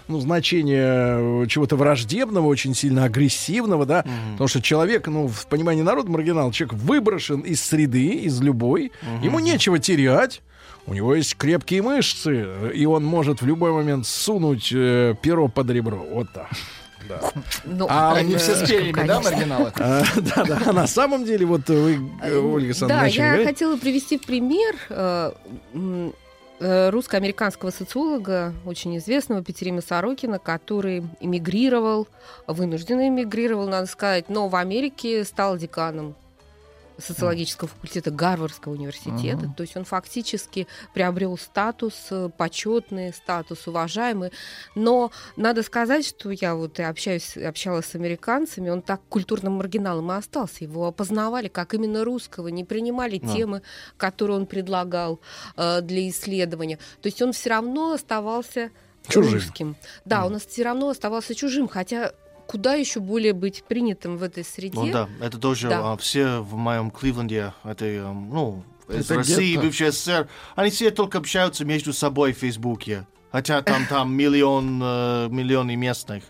[0.08, 4.32] ну, значение чего-то враждебного, очень сильно агрессивного, да, mm-hmm.
[4.34, 9.26] потому что человек, ну, в понимании народа маргинал, человек выброшен из среды, из любой, mm-hmm.
[9.26, 10.42] ему нечего терять.
[10.86, 15.70] У него есть крепкие мышцы, и он может в любой момент сунуть э, перо под
[15.72, 16.06] ребро.
[16.10, 16.50] Вот так.
[17.08, 17.20] Да.
[17.66, 19.72] Ну, а они все с перьями, да, маргиналы?
[19.76, 20.62] А, да, да.
[20.68, 25.32] А на самом деле, вот вы, э, Ольга Александровна, Да, я хотела привести пример э,
[26.60, 32.08] э, русско-американского социолога, очень известного Петерима Сорокина, который эмигрировал,
[32.48, 36.16] вынужденно эмигрировал, надо сказать, но в Америке стал деканом
[37.04, 39.46] социологического факультета Гарвардского университета.
[39.46, 39.56] Uh-huh.
[39.56, 44.32] То есть он фактически приобрел статус э, почетный, статус уважаемый.
[44.76, 50.12] Но надо сказать, что я вот и общаюсь, общалась с американцами, он так культурным маргиналом
[50.12, 50.64] и остался.
[50.64, 53.36] Его опознавали как именно русского, не принимали uh-huh.
[53.36, 53.62] темы,
[53.98, 55.20] которые он предлагал
[55.58, 56.78] э, для исследования.
[57.02, 58.72] То есть он все равно оставался
[59.08, 59.34] чужим.
[59.34, 59.76] русским.
[60.06, 60.26] Да, mm.
[60.28, 62.14] он все равно оставался чужим, хотя
[62.54, 64.78] куда еще более быть принятым в этой среде.
[64.80, 65.94] Ну да, это тоже да.
[65.94, 71.18] а, все в моем Кливленде, это, ну, из это России, бывший СССР, они все только
[71.18, 73.08] общаются между собой в Фейсбуке.
[73.32, 76.26] Хотя там, там миллион, э, миллионы местных.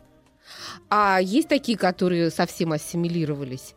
[0.90, 3.76] А есть такие, которые совсем ассимилировались?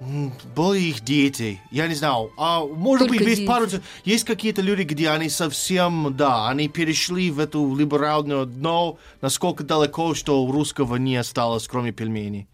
[0.00, 2.30] Были их дети, я не знаю.
[2.36, 3.66] А может Только быть, есть пару...
[4.04, 10.14] Есть какие-то люди, где они совсем, да, они перешли в эту либеральную дно, насколько далеко,
[10.14, 12.48] что у русского не осталось, кроме пельменей.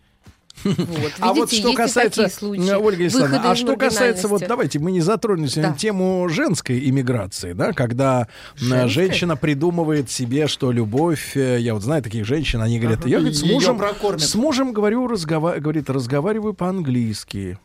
[0.62, 2.30] Вот, видите, а вот что касается,
[2.78, 5.00] Ольга Александровна, а что касается, вот давайте мы не
[5.48, 5.76] сегодня да.
[5.76, 8.88] тему женской иммиграции, да, когда Женская?
[8.88, 13.08] женщина придумывает себе, что любовь, э, я вот знаю таких женщин, они говорят, ага.
[13.08, 13.80] я говорит, с мужем,
[14.18, 17.58] с мужем говорю, разгова, говорит, разговариваю по-английски.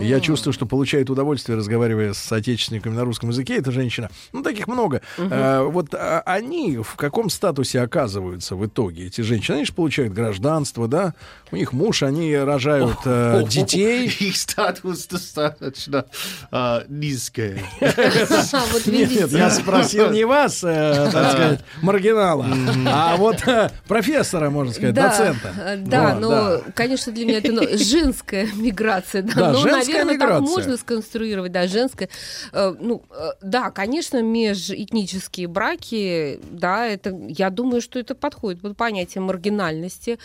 [0.00, 3.56] Я чувствую, что получает удовольствие, разговаривая с соотечественниками на русском языке.
[3.56, 4.10] Эта женщина.
[4.32, 5.02] Ну, таких много.
[5.16, 5.28] Угу.
[5.30, 9.56] А, вот а, они в каком статусе оказываются в итоге, эти женщины?
[9.56, 11.14] Они же получают гражданство, да?
[11.50, 14.08] У них муж, они рожают а, детей.
[14.20, 16.06] Их статус достаточно
[16.50, 17.62] а, низкий.
[17.80, 22.46] Нет, я спросил не вас, э, так сказать, маргинала,
[22.86, 25.78] а вот э, профессора, можно сказать, доцента.
[25.78, 29.22] Да, но, конечно, для меня это женская миграция.
[29.22, 30.40] Да, наверное, миграция.
[30.40, 32.08] так можно сконструировать, да, женская.
[32.52, 38.76] Э, ну, э, да, конечно, межэтнические браки, да, это, я думаю, что это подходит под
[38.76, 40.18] понятие маргинальности,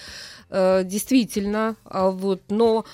[0.49, 2.86] э, действительно, а вот, но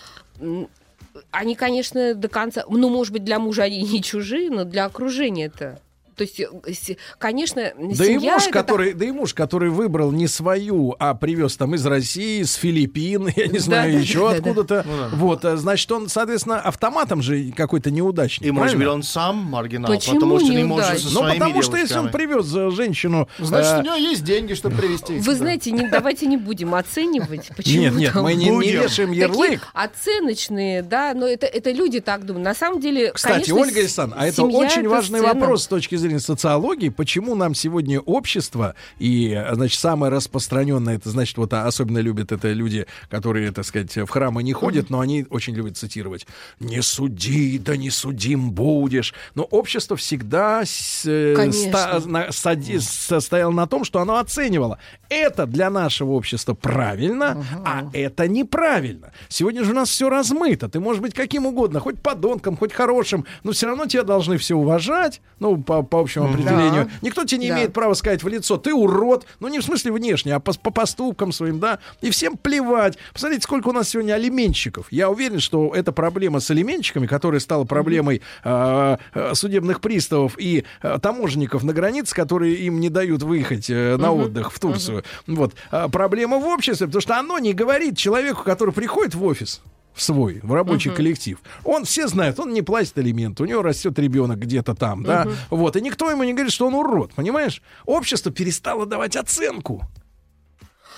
[1.32, 5.46] они, конечно, до конца, ну, может быть, для мужа они не чужие, но для окружения
[5.48, 5.80] это
[6.20, 6.26] то
[6.68, 11.14] есть, э, конечно, да и муж, который, да и муж, который выбрал не свою, а
[11.16, 14.84] привез там из России, с Филиппин, я не знаю, да, еще да, откуда-то.
[14.84, 15.10] Да, да.
[15.14, 18.46] Вот, э, значит, он, соответственно, автоматом же какой-то неудачник.
[18.46, 21.78] И, может быть, он сам маргинал, Почему потому что не может со Ну, потому что
[21.78, 23.30] если он привез э, женщину...
[23.38, 25.20] Значит, у него есть деньги, чтобы привезти.
[25.20, 27.48] Вы знаете, не, давайте не будем оценивать.
[27.56, 29.62] Почему нет, нет, мы не, не вешаем ярлык.
[29.74, 32.44] оценочные, да, но это, это люди так думают.
[32.44, 36.20] На самом деле, Кстати, Ольга Александровна, а это очень важный вопрос с точки зрения зрения
[36.20, 42.52] социологии, почему нам сегодня общество, и, значит, самое распространенное, это, значит, вот особенно любят это
[42.52, 46.28] люди, которые, так сказать, в храмы не ходят, но они очень любят цитировать
[46.60, 49.14] «Не суди, да не судим будешь».
[49.36, 54.80] Но общество всегда э, ста- на, сади- состояло на том, что оно оценивало.
[55.10, 57.64] Это для нашего общества правильно, uh-huh.
[57.66, 59.12] а это неправильно.
[59.28, 60.70] Сегодня же у нас все размыто.
[60.70, 64.56] Ты можешь быть каким угодно, хоть подонком, хоть хорошим, но все равно тебя должны все
[64.56, 66.86] уважать, ну, по, по общему определению.
[66.86, 66.92] Да.
[67.02, 67.56] Никто тебе не да.
[67.56, 69.26] имеет права сказать в лицо, ты урод.
[69.40, 71.80] Ну, не в смысле внешне, а по, по поступкам своим, да.
[72.02, 72.98] И всем плевать.
[73.14, 74.88] Посмотрите, сколько у нас сегодня алименщиков.
[74.92, 78.98] Я уверен, что эта проблема с алименщиками, которая стала проблемой э,
[79.34, 84.52] судебных приставов и э, таможенников на границе, которые им не дают выехать э, на отдых
[84.52, 85.04] в Турцию.
[85.28, 85.54] Вот.
[85.92, 89.62] Проблема в обществе, потому что оно не говорит человеку, который приходит в офис,
[90.00, 90.96] в свой, в рабочий uh-huh.
[90.96, 91.40] коллектив.
[91.66, 95.06] Он все знают, он не платит алименты, у него растет ребенок где-то там, uh-huh.
[95.06, 97.62] да, вот, и никто ему не говорит, что он урод, понимаешь?
[97.86, 99.84] Общество перестало давать оценку.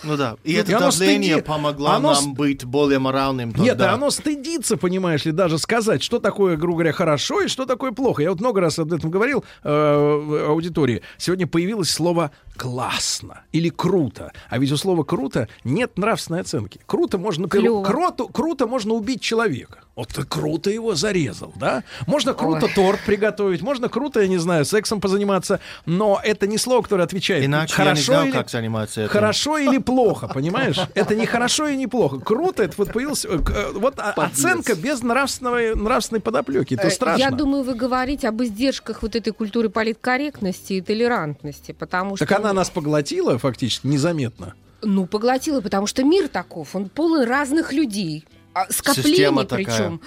[0.03, 1.48] Ну да, и, и это давление стыди...
[1.48, 2.14] помогло оно...
[2.14, 3.52] нам быть более моральным.
[3.52, 3.64] Тогда.
[3.64, 7.65] Нет, да оно стыдится, понимаешь ли, даже сказать, что такое, грубо говоря, хорошо и что
[7.65, 8.23] такое плохо.
[8.23, 11.03] Я вот много раз об этом говорил э, в аудитории.
[11.18, 14.32] Сегодня появилось слово классно или круто.
[14.49, 16.80] А ведь у слова круто нет нравственной оценки.
[16.86, 17.84] Круто можно, Клёво.
[17.84, 19.80] круто, круто можно убить человека.
[19.94, 21.84] Вот ты круто его зарезал, да?
[22.07, 26.82] Можно круто торт приготовить, можно круто, я не знаю, сексом позаниматься, но это не слово,
[26.82, 27.44] которое отвечает.
[27.44, 29.11] Иначе хорошо я не знал, или, как заниматься этим.
[29.11, 30.78] Хорошо или плохо, понимаешь?
[30.95, 32.19] Это не хорошо и не плохо.
[32.19, 36.76] Круто, это вот появился, э, э, вот о- оценка без нравственного, нравственной подоплеки.
[36.76, 37.22] Это Э, страшно.
[37.22, 42.26] Я думаю, вы говорите об издержках вот этой культуры политкорректности и толерантности, потому что...
[42.41, 44.53] Она нас поглотила фактически незаметно.
[44.81, 48.26] Ну, поглотила, потому что мир таков, он полон разных людей.
[48.53, 50.01] А, Скоплений причем,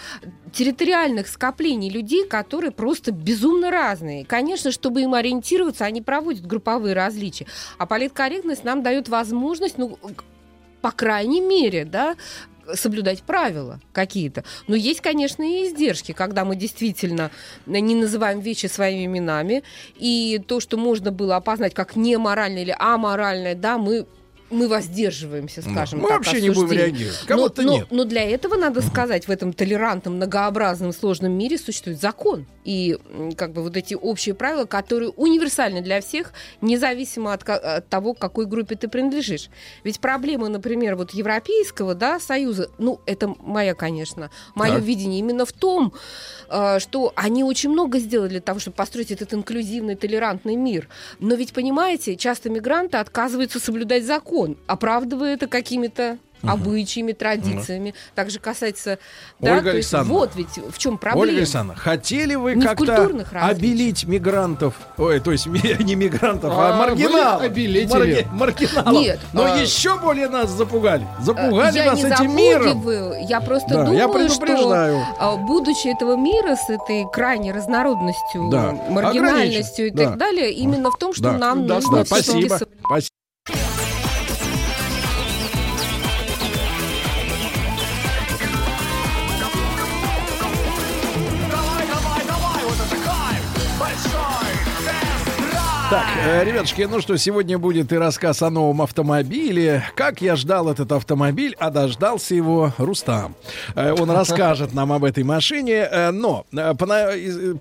[0.52, 4.26] территориальных скоплений людей, которые просто безумно разные.
[4.26, 7.46] Конечно, чтобы им ориентироваться, они проводят групповые различия.
[7.78, 9.98] А политкорректность нам дает возможность, ну,
[10.82, 12.16] по крайней мере, да,
[12.74, 14.44] соблюдать правила какие-то.
[14.66, 17.30] Но есть, конечно, и издержки, когда мы действительно
[17.66, 19.62] не называем вещи своими именами,
[19.96, 24.06] и то, что можно было опознать как неморальное или аморальное, да, мы
[24.54, 27.18] мы воздерживаемся, скажем Мы так, вообще не будем реагировать.
[27.22, 27.86] Но- Кого-то но, нет.
[27.90, 32.46] но для этого надо сказать, в этом толерантном, многообразном, сложном мире существует закон.
[32.64, 32.98] И
[33.36, 36.32] как бы вот эти общие правила, которые универсальны для всех,
[36.62, 39.50] независимо от, от того, к какой группе ты принадлежишь.
[39.82, 44.82] Ведь проблема, например, вот Европейского да, Союза, ну, это моя, конечно, мое Так.
[44.82, 45.92] видение именно в том,
[46.48, 50.88] э, что они очень много сделали для того, чтобы построить этот инклюзивный, толерантный мир.
[51.18, 57.94] Но ведь, понимаете, часто мигранты отказываются соблюдать закон, оправдывая это какими-то обычаями, традициями.
[58.14, 58.98] Также касается...
[59.40, 60.12] да, Ольга то есть Александровна.
[60.20, 61.22] вот ведь в чем проблема.
[61.22, 63.08] Ольга Александровна, хотели вы как-то
[63.40, 67.88] обелить мигрантов, ой, то есть не мигрантов, а, А, маргиналов, вы обелители.
[67.88, 68.92] Марги- маргиналов.
[68.92, 72.86] Нет, но а- еще более нас запугали, запугали я нас не этим миром.
[73.26, 75.00] я просто Да, думаю, я предупреждаю.
[75.02, 80.26] что а, будучи этого мира с этой крайней разнородностью, Да, маргинальностью и ограничен, так да.
[80.26, 81.32] далее, именно в том, что Да.
[81.38, 82.58] нам Да, нужно Да, всё-таки спасибо,
[95.94, 99.84] Так, э, ребятушки, ну что, сегодня будет и рассказ о новом автомобиле.
[99.94, 103.36] Как я ждал этот автомобиль, а дождался его Рустам.
[103.76, 105.88] Э, Он расскажет нам об этой машине.
[105.88, 106.46] Э, Но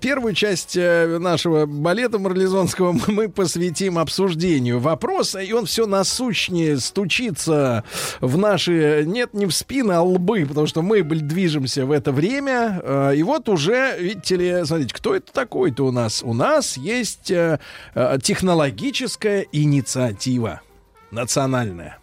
[0.00, 7.84] первую часть нашего балета марлезонского мы посвятим обсуждению вопроса, и он все насущнее стучится
[8.20, 13.12] в наши, нет, не в спины, а лбы, потому что мы движемся в это время.
[13.14, 16.20] И вот уже, видите ли, смотрите, кто это такой-то у нас?
[16.24, 17.30] У нас есть
[18.24, 20.62] технологическая инициатива
[21.10, 21.98] национальная.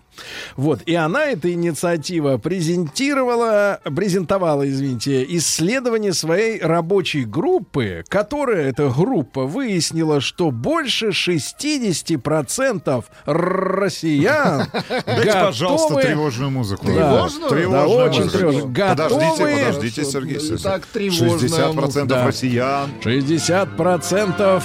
[0.55, 9.45] Вот, и она, эта инициатива, презентировала, презентовала, извините, исследование своей рабочей группы, которая, эта группа,
[9.45, 14.67] выяснила, что больше 60% россиян
[15.05, 16.85] Дайте, пожалуйста, тревожную музыку.
[16.87, 17.49] Да, Тревожную?
[17.49, 18.67] Тревожную музыку.
[18.73, 20.39] Подождите, подождите, Сергей.
[20.39, 20.57] Сергей.
[20.63, 22.27] так тревожная 60% Да.
[22.27, 22.89] россиян.
[23.03, 24.61] 60%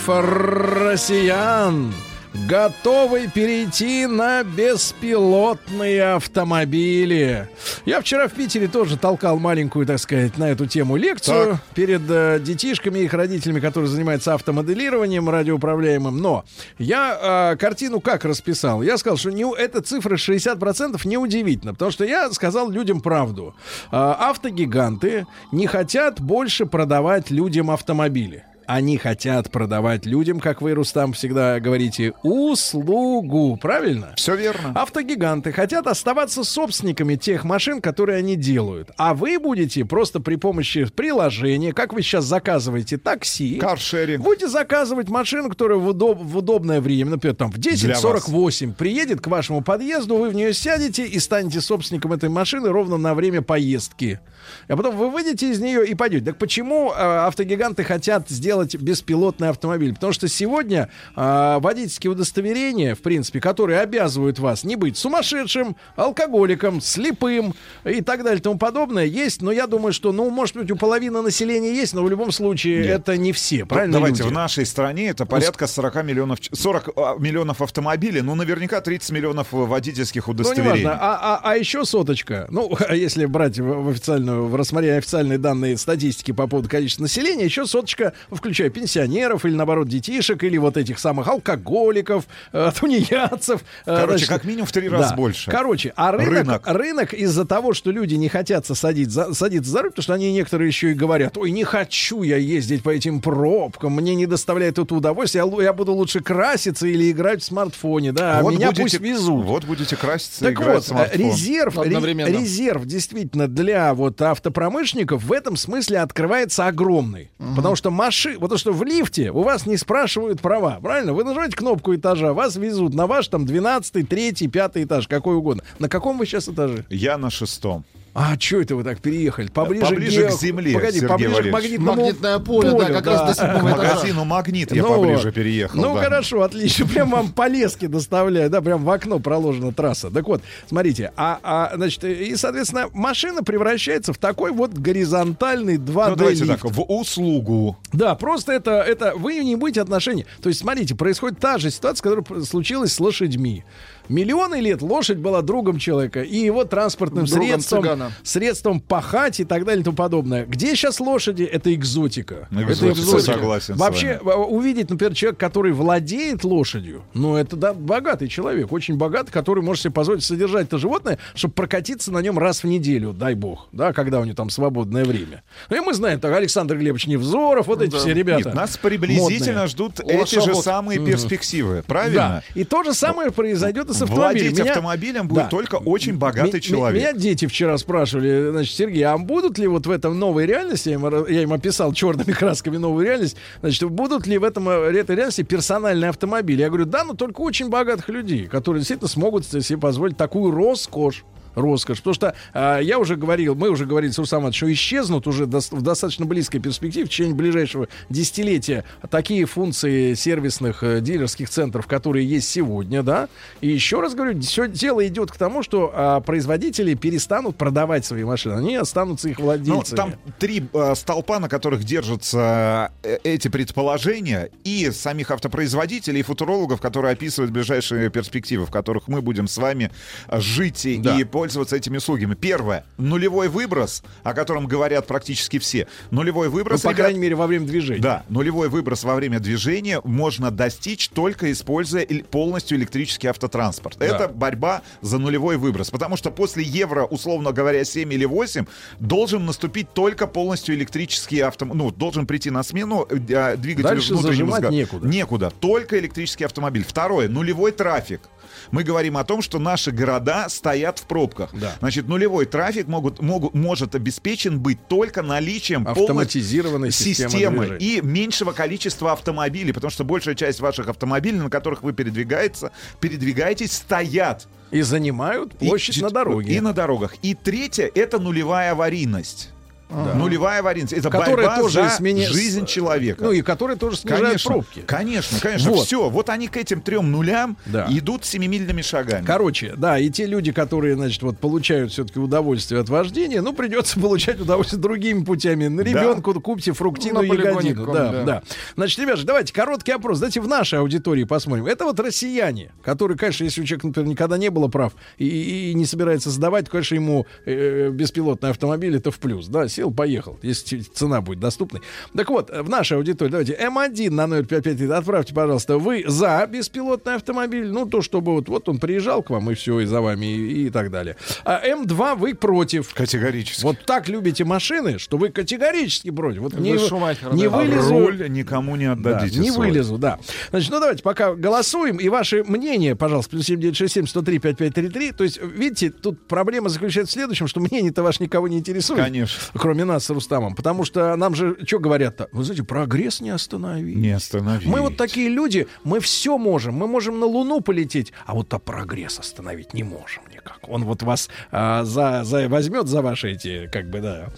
[0.90, 1.92] россиян
[2.34, 7.48] готовы перейти на беспилотные автомобили.
[7.84, 11.60] Я вчера в Питере тоже толкал маленькую, так сказать, на эту тему лекцию Так.
[11.74, 16.18] перед э, детишками и их родителями, которые занимаются автомоделированием радиоуправляемым.
[16.18, 16.44] Но
[16.78, 18.82] я э, картину как расписал?
[18.82, 23.54] Я сказал, что не, эта цифра 60% неудивительно, потому что я сказал людям правду.
[23.90, 28.44] Э, автогиганты не хотят больше продавать людям автомобили.
[28.66, 33.56] Они хотят продавать людям, как вы, Рустам, всегда говорите, услугу.
[33.60, 34.12] Правильно?
[34.16, 34.72] Все верно.
[34.74, 38.90] Автогиганты хотят оставаться собственниками тех машин, которые они делают.
[38.96, 44.22] А вы будете просто при помощи приложения, как вы сейчас заказываете такси, Каршеринг.
[44.24, 49.20] будете заказывать машину, которая в, удоб- в удобное время, например, там в Для 10.48 приедет
[49.20, 53.42] к вашему подъезду, вы в нее сядете и станете собственником этой машины ровно на время
[53.42, 54.20] поездки.
[54.68, 56.26] А потом вы выйдете из нее и пойдете.
[56.26, 59.94] Так почему э, автогиганты хотят сделать беспилотный автомобиль?
[59.94, 66.80] Потому что сегодня э, водительские удостоверения, в принципе, которые обязывают вас не быть сумасшедшим, алкоголиком,
[66.80, 69.42] слепым и так далее и тому подобное, есть.
[69.42, 72.82] Но я думаю, что, ну, может быть, у половины населения есть, но в любом случае
[72.82, 73.00] Нет.
[73.02, 73.60] это не все.
[73.60, 73.92] Ну, Правильно?
[73.94, 74.32] Давайте, люди?
[74.32, 79.10] в нашей стране это порядка 40 миллионов, ч- 40 а, миллионов автомобилей, ну, наверняка 30
[79.12, 80.80] миллионов водительских Ну, удостоверений.
[80.80, 80.98] неважно.
[81.00, 82.46] А, а, а еще соточка.
[82.50, 87.44] Ну, если брать в, в официальную, в рассмотрение официальные данные статистики по поводу количества населения,
[87.44, 93.60] еще соточка включая пенсионеров или, наоборот, детишек, или вот этих самых алкоголиков, э, тунеядцев.
[93.84, 95.16] э, Короче, значит, как минимум в три раза да.
[95.16, 95.50] больше.
[95.50, 96.62] Короче, а рынок, Рынок.
[96.66, 97.14] рынок.
[97.14, 100.68] из-за того, что люди не хотят садить за, садиться за руль, потому что они некоторые
[100.68, 104.94] еще и говорят, ой, не хочу я ездить по этим пробкам, мне не доставляет это
[104.94, 108.82] удовольствие, я, я буду лучше краситься или играть в смартфоне, да, а Вот меня будете-
[108.82, 109.44] пусть везут.
[109.44, 111.20] Вот будете краситься, Так играть вот, в смартфон.
[111.20, 117.30] резерв, резерв действительно для вот автопромышленников в этом смысле открывается огромный.
[117.56, 121.12] Потому что маши, то, что в лифте у вас не спрашивают права, правильно?
[121.12, 125.64] Вы нажимаете кнопку этажа, вас везут на ваш там 12 3 5 этаж, какой угодно.
[125.78, 126.84] На каком вы сейчас этаже?
[126.90, 127.84] Я на шестом.
[128.18, 129.48] А что это вы так переехали?
[129.48, 131.52] Поближе, Поближе ге- к земле, Погоди, Сергей поближе к Валерьевич.
[131.52, 133.88] магнитному Магнитное поле, да, как раз до К седьмого этажа.
[133.94, 135.78] магазину «Магнит» я Ну поближе переехал.
[135.82, 136.02] Ну да.
[136.02, 136.86] хорошо, отлично.
[136.94, 140.10] Прям вам по леске доставляют, да, прям в окно проложена трасса.
[140.10, 146.08] Так вот, смотрите, а, а значит, и, соответственно, машина превращается в такой вот горизонтальный 2D
[146.10, 146.62] Ну, давайте лифт.
[146.62, 147.76] так, в услугу.
[147.92, 150.24] Да, просто это, это вы не будете отношения.
[150.42, 153.64] То есть, смотрите, происходит та же ситуация, которая случилась с лошадьми.
[154.08, 158.12] Миллионы лет лошадь была другом человека и его транспортным Другом средством, цыгана.
[158.22, 160.44] средством пахать и так далее и тому подобное.
[160.46, 161.42] Где сейчас лошади?
[161.42, 162.48] Это экзотика.
[162.50, 167.74] Ну, это экзотика, согласен Вообще, э, увидеть, например, человек, который владеет лошадью, ну, это да,
[167.74, 172.38] богатый человек, очень богатый, который может себе позволить содержать это животное, чтобы прокатиться на нем
[172.38, 175.42] раз в неделю, дай бог, да, когда у него там свободное время.
[175.70, 177.98] Ну, и мы знаем, так, Александр Глебович Невзоров, вот эти Да.
[177.98, 178.44] все ребята.
[178.48, 179.66] Нет, нас приблизительно модные.
[179.68, 182.42] ждут эти же самые перспективы, правильно?
[182.54, 182.60] Да.
[182.60, 184.42] И то же самое произойдет и с автомобилем.
[184.44, 185.48] Владеть Меня- автомобилем будет Да.
[185.48, 187.00] только очень богатый человек.
[187.02, 190.94] Меня дети вчера спрашивали, значит, Сергей, а будут ли вот в этом новой реальности, я
[190.94, 195.16] им, я им описал черными красками новую реальность, значит, будут ли в этом э, этой
[195.16, 196.60] реальности персональные автомобили?
[196.62, 201.24] Я говорю, да, но только очень богатых людей, которые действительно смогут себе позволить такую роскошь.
[201.56, 201.98] Роскошь.
[201.98, 205.74] Потому что а, я уже говорил, мы уже говорили с Русамат, что исчезнут уже дос-
[205.74, 212.26] в достаточно близкой перспективе в течение ближайшего десятилетия такие функции сервисных э, дилерских центров, которые
[212.28, 213.28] есть сегодня, да.
[213.60, 218.24] И еще раз говорю, все дело идет к тому, что а, производители перестанут продавать свои
[218.24, 219.96] машины, они останутся их Ну, владельцами.
[219.96, 226.80] там три э, столпа, на которых держатся э, эти предположения, и самих автопроизводителей, и футурологов,
[226.80, 229.90] которые описывают ближайшие перспективы, в которых мы будем с вами
[230.28, 231.18] э, жить и, Да.
[231.18, 232.34] и пользоваться этими услугами.
[232.34, 232.84] Первое.
[232.98, 235.86] Нулевой выброс, о котором говорят практически все.
[236.10, 238.00] Нулевой Ну, выброс, по ребят, крайней мере, во время движения.
[238.00, 243.96] Да, нулевой выброс во время движения можно достичь только используя полностью электрический автотранспорт.
[243.98, 244.06] Да.
[244.06, 248.66] Это борьба за нулевой выброс, потому что после евро, условно говоря, 7 или 8
[248.98, 251.78] должен наступить только полностью электрический автомобиль.
[251.78, 255.06] Ну, должен прийти на смену э, э, двигателю Дальше внутреннего сга- некуда.
[255.06, 255.52] Некуда.
[255.60, 256.84] Только электрический автомобиль.
[256.84, 257.28] Второе.
[257.28, 258.22] Нулевой трафик.
[258.70, 261.35] Мы говорим о том, что наши города стоят в пробках.
[261.52, 261.76] Да.
[261.80, 268.52] Значит, нулевой трафик могут, могут, может обеспечен быть только наличием Автоматизированной системы системы и меньшего
[268.52, 272.62] количества автомобилей, потому что большая часть ваших автомобилей, на которых вы передвигаетесь,
[273.00, 274.48] передвигаетесь, стоят.
[274.70, 276.54] И занимают площадь И- на дороге.
[276.54, 277.14] И на дорогах.
[277.22, 279.50] И третье— это нулевая аварийность.
[279.88, 280.14] Да.
[280.14, 280.92] Нулевая аварийность.
[280.92, 283.22] Это Которая борьба тоже за сменя- жизнь человека.
[283.22, 284.80] Ну и которые тоже снижают Конечно, пробки.
[284.86, 285.70] конечно, конечно.
[285.70, 285.86] Вот.
[285.86, 287.86] Все, вот они к этим трем нулям Да.
[287.88, 289.24] идут семимильными шагами.
[289.24, 293.98] Короче, да, и те люди, которые, значит, вот получают все-таки удовольствие от вождения, ну, придется
[294.00, 295.68] получать удовольствие другими путями.
[295.68, 297.92] На ребенку купите фруктину полигоне ягодину.
[297.92, 298.24] Да, да.
[298.24, 298.42] да.
[298.76, 300.18] Значит, ребята, давайте короткий опрос.
[300.18, 301.66] Давайте в нашей аудитории посмотрим.
[301.66, 305.74] Это вот россияне, которые, конечно, если у человека, например, никогда не было прав и, и
[305.74, 309.46] не собирается сдавать, конечно, ему э, беспилотный автомобиль это в плюс.
[309.46, 311.82] Да, сел, поехал, если цена будет доступной.
[312.16, 317.68] Так вот, в нашей аудитории, давайте М1 на 055, отправьте, пожалуйста, вы за беспилотный автомобиль,
[317.70, 320.66] ну, то, чтобы вот, вот он приезжал к вам, и все, и за вами, и,
[320.66, 321.16] и так далее.
[321.44, 322.92] А М2 вы против.
[322.94, 323.62] Категорически.
[323.62, 326.40] Вот так любите машины, что вы категорически против.
[326.40, 327.56] Вот Вы не, Шумахер, не да.
[327.56, 327.98] вылезу.
[327.98, 329.38] Руль никому не Да, отдадите.
[329.40, 329.68] не свой.
[329.68, 330.18] вылезу, да.
[330.50, 331.96] Значит, ну давайте пока голосуем.
[331.98, 335.12] И ваше мнение, пожалуйста, плюс 7967 103 5533.
[335.12, 339.00] То есть, видите, тут проблема заключается в следующем, что мнение-то ваше никого не интересует.
[339.04, 339.38] Конечно.
[339.66, 340.54] Кроме нас с Рустамом.
[340.54, 342.28] Потому что нам же, что говорят-то?
[342.30, 343.96] Вы знаете, прогресс не остановить.
[343.96, 344.68] Не остановить.
[344.68, 346.76] Мы вот такие люди, мы все можем.
[346.76, 350.60] Мы можем на Луну полететь, а вот а прогресс остановить не можем никак.
[350.68, 354.28] Он вот вас а, за, за, возьмет за ваши эти, как бы, да,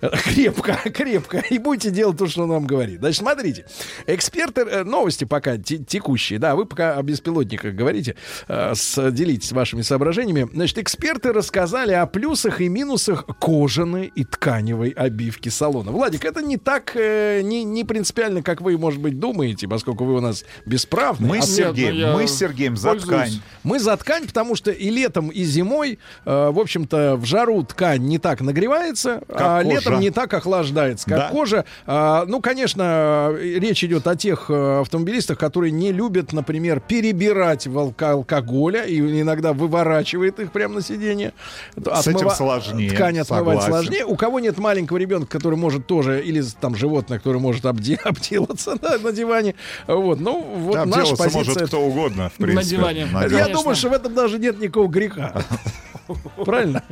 [0.24, 2.98] крепко, крепко, и будете делать то, что он нам говорит.
[3.00, 3.66] Значит, смотрите,
[4.06, 8.16] эксперты, э, новости пока те- текущие, да, вы пока о беспилотниках говорите,
[8.48, 10.48] э, с- делитесь вашими соображениями.
[10.52, 15.90] Значит, эксперты рассказали о плюсах и минусах кожаной и тканевой обивки салона.
[15.90, 20.14] Владик, это не так, э, не, не принципиально, как вы, может быть, думаете, поскольку вы
[20.14, 21.26] у нас бесправны.
[21.26, 23.08] Мы А с Сергеем, ну я мы с Сергеем за пользуюсь.
[23.10, 23.40] ткань.
[23.62, 28.18] мы за ткань, потому что и летом, и зимой, в общем-то, в жару ткань не
[28.18, 29.74] так нагревается, а кожа.
[29.74, 31.28] летом этом не так охлаждается, как Да.
[31.28, 31.64] кожа.
[31.86, 37.76] А, ну, конечно, речь идет о тех э, автомобилистах, которые не любят, например, перебирать в
[37.78, 41.32] алко- алкоголя и иногда выворачивает их прямо на сиденье.
[41.76, 43.70] С этим сложнее, Ткань отмывать согласен.
[43.70, 44.04] сложнее.
[44.04, 48.76] У кого нет маленького ребенка, который может тоже, или там животное, которое может обде- обделаться
[48.80, 49.54] да, на диване.
[49.86, 51.38] Вот, ну, вот Да, наша позиция.
[51.44, 52.76] может кто угодно, в На принципе.
[52.76, 53.06] диване.
[53.06, 53.54] На Я диване.
[53.54, 55.42] думаю, что в этом даже нет никакого греха.
[56.44, 56.82] Правильно?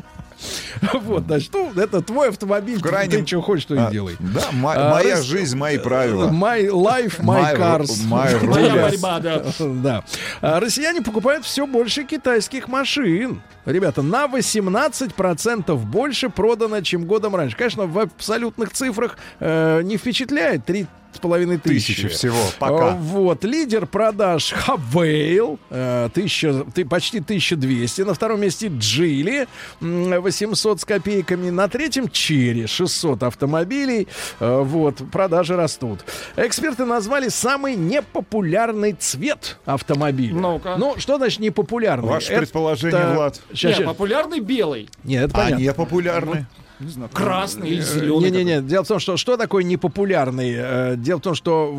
[0.93, 4.17] Вот, значит, ну, это твой автомобиль, крайнем- ты что хочешь, что и А, делай.
[4.19, 6.29] Да, мо- А, моя жизнь, мои правила.
[6.31, 8.03] My life, my, My cars.
[8.07, 9.43] Моя борьба, да.
[9.59, 10.05] Да.
[10.41, 13.43] А, Россияне покупают все больше китайских машин.
[13.65, 17.57] Ребята, на 18% больше продано, чем годом раньше.
[17.57, 20.65] Конечно, в абсолютных цифрах э, не впечатляет.
[20.65, 20.87] Три
[21.17, 21.95] с половиной тысячи.
[21.95, 22.91] Тысячи всего, пока.
[22.93, 28.03] А, Вот, лидер продаж Хавейл, э, тысяча- ты- почти 1200.
[28.03, 29.49] На втором месте Джили,
[29.81, 31.51] м, 800 с копейками.
[31.51, 34.09] На третьем Черри, 600 автомобилей.
[34.41, 36.01] Э, Вот, продажи растут.
[36.37, 40.35] Эксперты назвали самый непопулярный цвет автомобиля.
[40.35, 40.77] Ну-ка.
[40.77, 42.09] Ну, что значит непопулярный?
[42.09, 43.41] Ваше Это- предположение, Влад?
[43.55, 43.87] Щас, Не, щас.
[43.87, 44.89] популярный белый.
[45.05, 45.63] Нет, это А понятно.
[45.63, 46.47] не популярны?
[46.81, 48.31] Не знаю, красный или зеленый.
[48.31, 50.55] Не-не-не, дело в том, что что такое непопулярный?
[50.57, 51.75] Э, Дело в том, что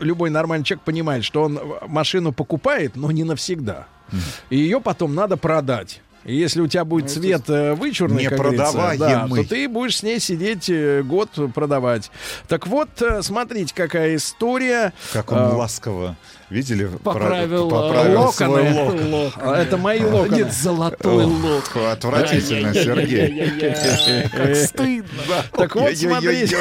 [0.00, 3.86] любой нормальный человек понимает, что он машину покупает, но не навсегда.
[4.48, 6.00] И ее потом надо продать.
[6.24, 10.02] И если у тебя будет цвет э, вычурный, как говорится, да, то ты будешь с
[10.02, 12.10] ней сидеть э, год продавать.
[12.48, 14.92] Так вот, э, смотрите, какая история.
[15.12, 16.16] Как он А, ласково.
[16.50, 16.86] Видели?
[17.04, 19.04] Поправил, поправил свой локоны.
[19.14, 19.32] локон.
[19.36, 20.34] А, Это мои локоны.
[20.36, 21.64] Нет, золотой лук.
[21.92, 24.28] Отвратительно, Сергей.
[24.30, 25.08] Как стыдно.
[25.52, 26.56] Так вот, смотрите,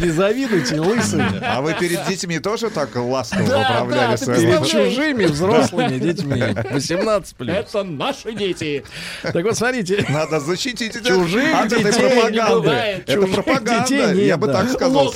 [0.00, 1.26] не завидуйте, лысые.
[1.42, 4.60] А вы перед детьми тоже так ласково Да, поправляли да, ты свои Перед локоны?
[4.66, 4.94] представляешь?
[4.94, 6.42] чужими взрослыми детьми
[6.72, 7.56] 18 плюс.
[7.56, 8.84] Это наши дети.
[9.22, 10.04] Так вот, смотрите.
[10.08, 12.68] Надо защитить Чужих от этой детей не пропаганды.
[12.70, 15.12] Это Чужих пропаганда, я бы так сказал.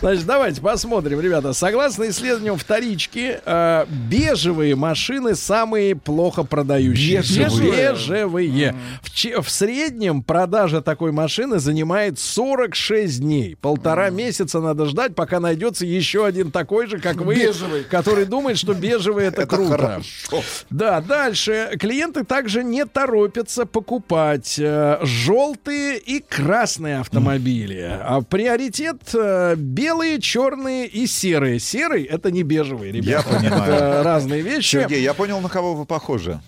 [0.00, 1.52] Значит, давайте посмотрим, ребята.
[1.54, 2.58] Согласно исследованиям
[2.98, 7.44] вторички, э, бежевые машины самые плохо продающиеся.
[7.44, 7.92] Бежевые?
[7.92, 8.74] Бежевые.
[9.02, 13.56] В, че- в среднем продажа такой машины занимает 46 дней.
[13.60, 17.84] Полтора месяца надо ждать, пока найдется еще один такой же, как вы, Бежевый.
[17.84, 19.70] который думает, что бежевый это, Это круто.
[19.70, 20.42] хорошо.
[20.70, 21.70] Да, дальше.
[21.78, 27.88] Клиенты также не торопятся покупать э, желтые и красные автомобили.
[28.02, 31.58] А приоритет э, белые, черные и серые.
[31.60, 33.30] Серый это не бежевый, ребята.
[33.30, 33.72] Я понимаю.
[33.74, 34.72] Это разные вещи.
[34.76, 36.40] Сергей, я понял, на кого вы похожи.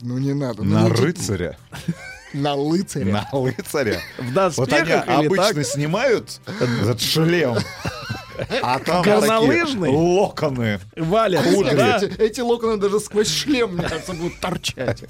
[0.00, 0.62] Ну не надо.
[0.62, 1.56] ну, На не- рыцаря.
[2.32, 3.04] На лыцаря.
[3.12, 4.00] На рыцаря.
[4.18, 5.66] В Вот они доспехах обычно так?
[5.66, 7.56] снимают этот шлем,
[8.62, 9.88] а там Горнолыжный?
[9.90, 10.80] такие локоны.
[10.96, 11.46] Валят.
[11.46, 15.02] Эти, эти локоны даже сквозь шлем, мне кажется, будут торчать.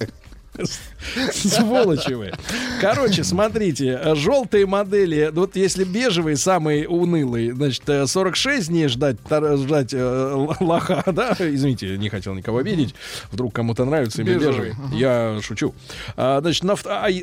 [1.32, 2.32] Сволочи вы.
[2.80, 9.16] Короче, смотрите, э, желтые модели, вот если бежевый самый унылый, значит, э, 46 дней ждать,
[9.30, 11.36] ждать э, лоха, да?
[11.38, 12.94] Извините, не хотел никого видеть.
[13.30, 14.98] Вдруг кому-то нравится именно Бежевый, бежевый.
[14.98, 15.74] Я шучу.
[16.16, 16.76] А, значит, на,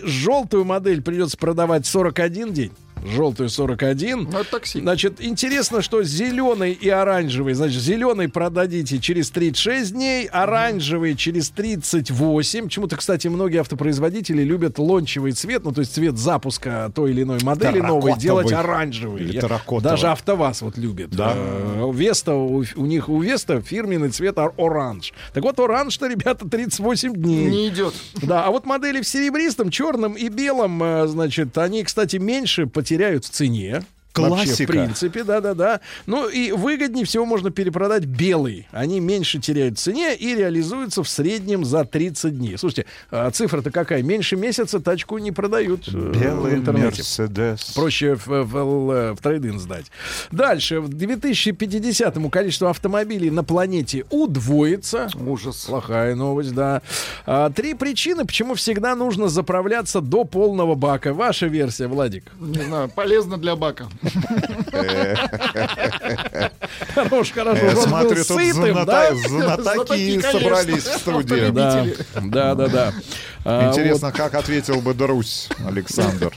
[0.03, 2.71] желтую модель придется продавать 41 день.
[3.05, 4.23] Желтую 41.
[4.23, 4.79] Ну, это такси.
[4.79, 7.53] Значит, интересно, что зеленый и оранжевый.
[7.53, 12.63] Значит, зеленый продадите через 36 дней, оранжевый через 38.
[12.65, 17.39] Почему-то, кстати, многие автопроизводители любят лончевый цвет, ну, то есть цвет запуска той или иной
[17.43, 19.21] модели новой, делать оранжевый.
[19.23, 19.59] Или Я-.
[19.81, 21.09] Даже АвтоВАЗ вот любит.
[21.11, 21.33] Да.
[21.35, 25.13] Э, Веста, у, у них у Веста фирменный цвет ор- оранж.
[25.33, 27.47] Так вот, оранж-то, ребята, 38 дней.
[27.49, 27.93] Не идет.
[28.21, 33.25] Да, а вот модели в серебристом, черном и белом, э, значит, они, кстати, меньше потеряют
[33.25, 33.83] в цене.
[34.17, 34.71] Вообще, Классика.
[34.71, 35.81] в принципе, да-да-да.
[36.05, 38.67] Ну и выгоднее всего можно перепродать белый.
[38.71, 42.57] Они меньше теряют в цене и реализуются в среднем за 30 дней.
[42.57, 44.03] Слушайте, а цифра-то какая?
[44.03, 46.85] Меньше месяца тачку не продают э, в Белый интернете.
[46.85, 47.71] Мерседес.
[47.75, 49.85] Проще в, в, в, в трейдинг сдать.
[50.31, 50.79] Дальше.
[50.79, 55.09] В 2050-му количество автомобилей на планете удвоится.
[55.25, 55.65] Ужас.
[55.65, 56.81] Плохая новость, да.
[57.25, 61.13] А, три причины, почему всегда нужно заправляться до полного бака.
[61.13, 62.25] Ваша версия, Владик.
[62.39, 63.87] Не знаю, полезно для бака.
[66.93, 67.65] Хорош, хорошо.
[67.65, 68.25] Я Он был смотрю, тут
[69.15, 71.95] знатоки собрались в студии.
[72.29, 72.93] Да, да, да.
[73.43, 76.33] А, Интересно, как ответил бы Друсь Александр.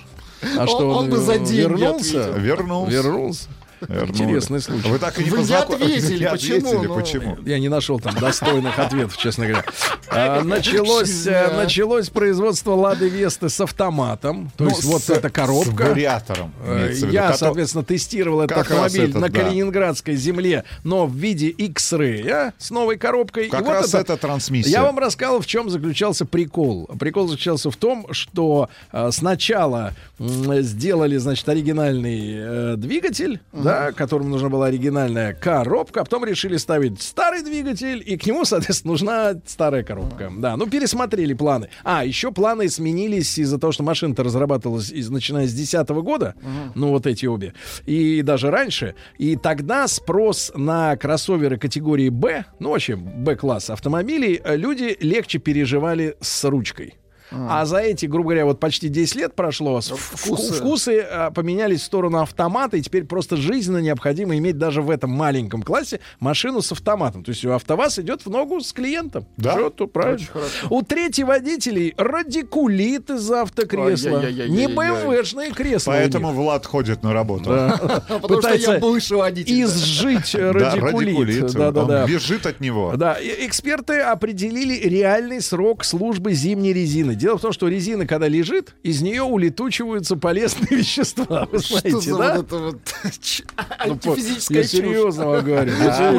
[0.57, 2.21] А что, Он- он он, бы за э, вернулся?
[2.25, 2.41] ответил.
[2.41, 2.93] Вернулся.
[2.93, 3.49] Вернулся.
[3.87, 4.11] Вернули.
[4.11, 4.89] Интересный случай.
[4.89, 6.57] Вы так и не Вы не ответили, Не почему?
[6.69, 7.39] ответили, Ну, почему?
[7.45, 9.65] Я не нашел там достойных ответов, честно говоря.
[10.09, 14.51] А, началось, э, началось производство Лады Весты с автоматом.
[14.57, 15.87] То Ну, есть вот с- эта коробка.
[15.87, 19.41] с вариатором, Э, Я, соответственно, тестировал этот автомобиль этот, на да.
[19.41, 23.49] Калининградской земле, но в виде X-Ray а, с новой коробкой.
[23.49, 24.71] Как И вот раз это трансмиссия.
[24.73, 26.89] Я вам рассказал, в чем заключался прикол.
[26.99, 34.49] Прикол заключался в том, что э, сначала сделали, значит, оригинальный э, двигатель, да, которому нужна
[34.49, 39.83] была оригинальная коробка, а потом решили ставить старый двигатель, и к нему, соответственно, нужна старая
[39.83, 40.33] коробка.
[40.37, 41.69] Да, ну пересмотрели планы.
[41.85, 46.35] А, еще планы сменились из-за того, что машина-то разрабатывалась из, начиная с 2010 года,
[46.75, 47.55] ну вот эти обе,
[47.87, 48.95] и даже раньше.
[49.19, 56.45] И тогда спрос на кроссоверы категории Б, ну вообще Б-класс автомобилей, люди легче переживали с
[56.45, 56.95] ручкой.
[57.31, 61.81] А за эти, грубо говоря, вот почти 10 лет прошло, с- вкусы, вкусы а, поменялись
[61.81, 66.63] в сторону автомата, и теперь просто жизненно необходимо иметь даже в этом маленьком классе машину
[66.63, 67.25] с автоматом.
[67.25, 69.27] То есть у АвтоВАЗ идет в ногу с клиентом.
[69.37, 69.53] Да?
[69.53, 70.27] Всё тут правильно.
[70.71, 74.23] У трети водителей радикулит из-за автокресла.
[74.31, 75.93] Не БМВшные кресла.
[75.93, 77.45] Поэтому Влад ходит на работу.
[78.09, 79.63] Потому что я бывший водитель.
[79.65, 81.53] изжить Да, радикулит.
[81.53, 82.05] Да-да-да.
[82.05, 82.95] Он бежит от него.
[82.97, 87.15] Да, эксперты определили реальный срок службы зимней резины.
[87.19, 91.49] Дело в том, что резина, когда лежит, из нее улетучиваются полезные вещества.
[91.51, 92.37] Вы Что знаете, за да?
[92.37, 92.77] вот это вот
[93.87, 94.71] Ну, я чушь?
[94.71, 95.73] серьезно вам говорю.
[95.73, 96.11] нее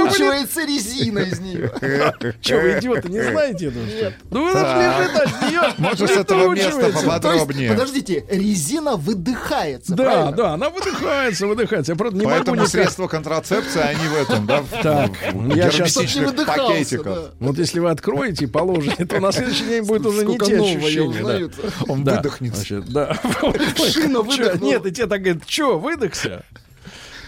[0.00, 1.72] Улетучивается резина из нее.
[2.40, 3.84] Че, вы идиоты, не знаете этого?
[3.84, 4.14] ли?
[4.30, 7.70] Ну, она лежит, а с нее Может, с этого места поподробнее.
[7.70, 11.92] Подождите, резина выдыхается, Да, да, она выдыхается, выдыхается.
[11.92, 12.68] Я просто не могу Поэтому никак...
[12.70, 15.10] средства контрацепции, они в этом, да, Так,
[15.56, 17.04] я не пакетиках.
[17.04, 17.22] да.
[17.40, 21.04] Вот если вы откроете и положите, то на следующий день будет уже не Нового я
[21.04, 21.48] ощущения.
[21.48, 21.68] да.
[21.88, 22.56] Он Да, выдохнется.
[22.56, 23.14] значит, да.
[23.92, 24.68] Шина выдохнула.
[24.70, 26.44] Нет, и тебе так говорят, что, выдохся?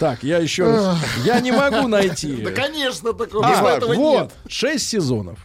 [0.01, 0.97] Так, я еще раз.
[1.25, 2.37] Я не могу найти.
[2.43, 4.31] Да, конечно, такого А, этого вот, нет.
[4.49, 5.39] шесть сезонов.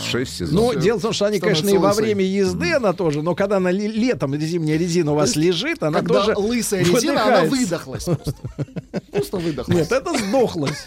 [0.00, 0.82] Шесть Ну, сезонов.
[0.82, 2.02] дело в том, что они, Становится конечно, и во лысой.
[2.04, 6.24] время езды она тоже, но когда она летом зимняя резина у вас лежит, она Когда
[6.24, 7.56] тоже лысая резина, она выдыхается.
[7.56, 8.34] выдохлась просто.
[9.12, 9.76] Просто выдохлась.
[9.76, 10.86] Нет, это сдохлось.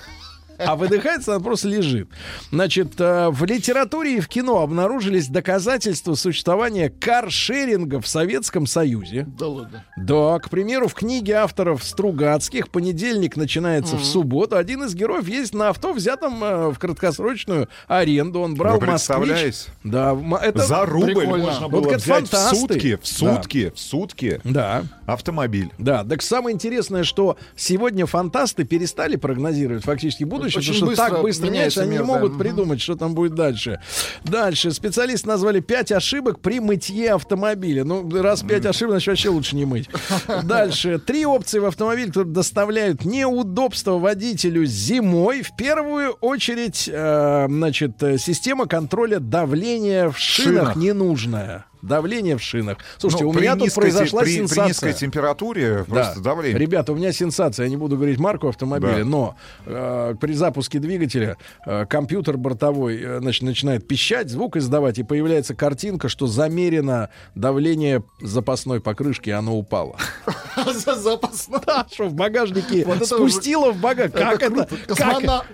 [0.59, 2.09] А выдыхается она просто лежит.
[2.51, 9.25] Значит, э, в литературе и в кино обнаружились доказательства существования каршеринга в Советском Союзе.
[9.37, 9.85] Да ладно.
[9.97, 14.55] Да, к примеру, в книге авторов Стругацких понедельник начинается в субботу.
[14.57, 18.41] Один из героев есть на авто, взятом э, в краткосрочную аренду.
[18.41, 19.17] Он брал Вы москвич.
[19.17, 19.57] представляете?
[19.83, 21.37] Да, это За рубль прикольно.
[21.45, 22.55] можно Вот было как взять в фантасты.
[22.55, 24.83] сутки, в сутки, в сутки Да.
[25.05, 25.69] автомобиль.
[25.77, 31.09] Да, так самое интересное, что сегодня фантасты перестали прогнозировать фактически будущее, Очень потому что быстро
[31.15, 32.13] так быстро меняется они не мир, да.
[32.13, 32.39] могут Мгм.
[32.39, 33.79] придумать, что там будет дальше.
[34.23, 34.71] Дальше.
[34.71, 37.83] Специалисты назвали пять ошибок при мытье автомобиля.
[37.83, 39.89] Ну, раз пять ошибок, значит, вообще лучше не мыть.
[40.43, 40.99] Дальше.
[40.99, 45.41] Три опции в автомобиле, которые доставляют неудобства водителю зимой.
[45.41, 50.75] В первую очередь, э, значит, э, система контроля давления в шинах Шинах.
[50.75, 51.65] ненужная.
[51.81, 52.77] Давление в шинах.
[52.97, 54.67] Слушайте, Ну, у при меня тут произошла при- при сенсация.
[54.67, 55.93] низкой температуре Да.
[55.93, 56.59] просто давление.
[56.59, 59.05] Ребята, у меня сенсация, я не буду говорить марку автомобиля, Да.
[59.05, 59.35] но
[59.65, 65.55] э, при запуске двигателя э, компьютер бортовой э, значит, начинает пищать, звук издавать, и появляется
[65.55, 69.97] картинка, что замерено давление запасной покрышки, и оно упало.
[70.73, 71.61] За запасно.
[71.65, 74.11] Да, что в багажнике спустило в багаж.
[74.11, 74.67] Как это?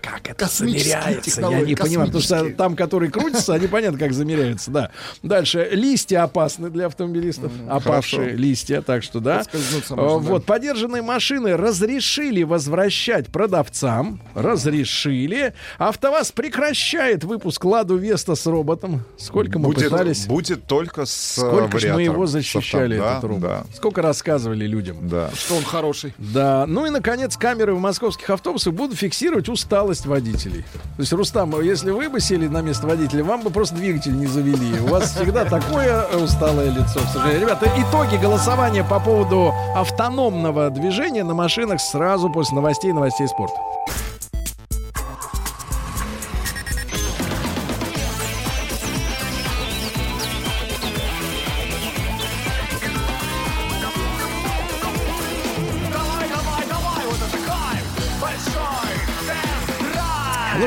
[0.01, 1.41] Как, это замеряется?
[1.41, 4.91] Я не понимаю, потому что там, которые крутятся, они понятно, как замеряются, да.
[5.21, 5.69] Дальше.
[5.71, 7.51] Листья опасны для автомобилистов.
[7.69, 8.37] Опавшие хорошо.
[8.37, 9.43] листья, так что, да.
[9.53, 10.03] Можно, да.
[10.31, 14.19] Вот, подержанные машины разрешили возвращать продавцам.
[14.35, 15.53] Разрешили.
[15.77, 19.03] АвтоВАЗ прекращает выпуск Ладу Веста с роботом.
[19.17, 20.25] Сколько мы будет, пытались.
[20.27, 23.41] будет только с э, Сколько же мы его защищали, авто- этот да, робот.
[23.41, 24.97] да, Сколько рассказывали людям.
[25.07, 25.29] да.
[25.35, 26.13] Что он хороший.
[26.17, 30.63] Да, ну и, наконец, камеры в московских автобусах будут фиксировать усталость водителей.
[30.95, 34.27] То есть, Рустам, если вы бы сели на место водителя, вам бы просто двигатель не
[34.27, 34.79] завели.
[34.81, 37.41] У вас всегда такое э, усталое лицо, к сожалению.
[37.41, 43.55] Ребята, итоги голосования по поводу автономного движения на машинах сразу после новостей новостей спорта.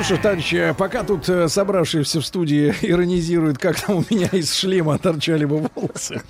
[0.08, 4.96] Ж, товарищи, пока тут э, собравшиеся в студии иронизируют, как там у меня из шлема
[4.96, 6.22] торчали бы волосы,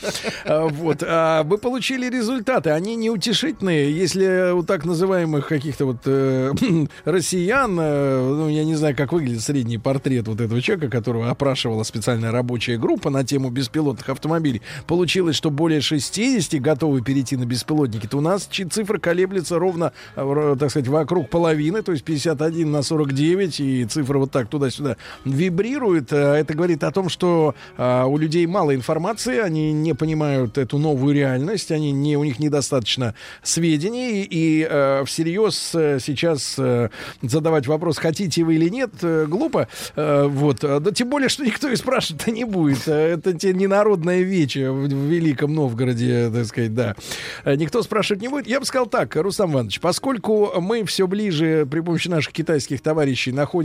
[0.45, 2.71] а, вот, а вы получили результаты.
[2.71, 3.97] Они неутешительные.
[3.97, 6.55] Если у так называемых каких-то вот э,
[7.05, 11.85] россиян, э, ну, я не знаю, как выглядит средний портрет вот этого человека, которого опрашивала
[11.85, 18.09] специальная рабочая группа на тему беспилотных автомобилей, получилось, что более 60 готовы перейти на беспилотники,
[18.09, 22.83] то у нас цифра колеблется ровно, э, так сказать, вокруг половины, то есть 51 на
[22.83, 26.13] 49 сидеть, и цифра вот так туда-сюда вибрирует.
[26.13, 30.79] Э, это говорит о том, что э, у людей мало информации, они не понимают эту
[30.79, 36.59] новую реальность, они не, у них недостаточно сведений, и э, всерьез сейчас
[37.23, 39.69] задавать вопрос, хотите вы или нет, глупо.
[39.97, 40.61] Вот.
[40.61, 42.87] Да тем более, что никто и спрашивать-то не будет.
[42.89, 46.95] Это те не народное вече в, Великом Новгороде, так сказать, да.
[47.45, 48.47] Никто спрашивать не будет.
[48.47, 53.33] Я бы сказал так, Рустам Иванович, поскольку мы все ближе при помощи наших китайских товарищей
[53.33, 53.58] находимся,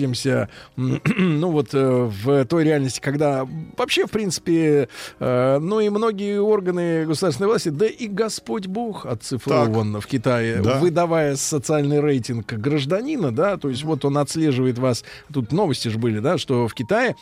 [0.76, 3.48] ну вот, э, в той реальности, когда
[3.78, 4.90] вообще, в принципе,
[5.20, 10.04] ну и многие органы государственной власти, да и Господь Бог оцифрован так.
[10.04, 10.80] в Китае, да.
[10.80, 16.20] выдавая социальный рейтинг гражданина, да, то есть вот он отслеживает вас, тут новости же были,
[16.20, 17.16] да, что в Китае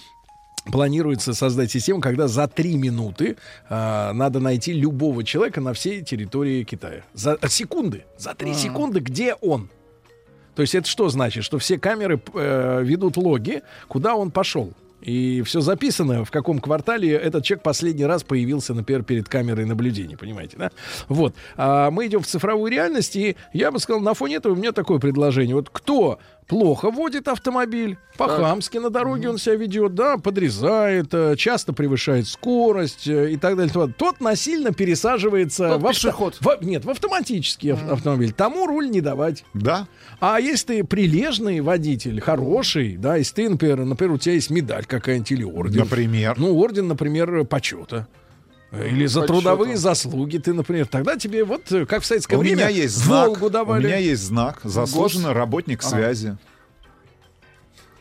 [0.66, 3.38] планируется создать систему, когда за три минуты
[3.70, 7.04] э, надо найти любого человека на всей территории Китая.
[7.14, 8.06] За секунды.
[8.18, 8.54] За три а.
[8.54, 9.70] секунды, где он?
[10.56, 11.44] То есть это что значит?
[11.44, 14.74] Что все камеры э, ведут логи, куда он пошел.
[15.02, 20.16] И все записано, в каком квартале этот человек последний раз появился, например, перед камерой наблюдения,
[20.16, 20.72] понимаете, да?
[21.08, 21.34] Вот.
[21.58, 24.72] А мы идем в цифровую реальность, и я бы сказал, на фоне этого у меня
[24.72, 25.56] такое предложение.
[25.56, 31.74] Вот кто плохо водит автомобиль, по-хамски на дороге он себя ведет, да, подрезает, э, часто
[31.74, 33.94] превышает скорость э, и так далее.
[33.98, 36.32] Тот насильно пересаживается Тот в, авто...
[36.40, 37.92] в Нет, в автоматический mm.
[37.92, 38.34] автомобиль.
[38.34, 39.46] Тому руль не давать.
[39.54, 39.88] Да.
[40.20, 44.86] А если ты прилежный водитель, хороший, да, если ты, например, например у тебя есть медаль
[44.86, 45.80] какая-нибудь или орден.
[45.80, 46.36] Например?
[46.38, 48.08] Ну, орден, например, почета.
[48.72, 50.86] Или за трудовые заслуги ты, например.
[50.86, 53.84] Тогда тебе вот, как в советское у время, меня есть знак, Волгу давали.
[53.84, 54.62] У меня есть знак.
[54.64, 55.36] Заслуженный Гос...
[55.36, 55.90] работник а.
[55.90, 56.38] связи.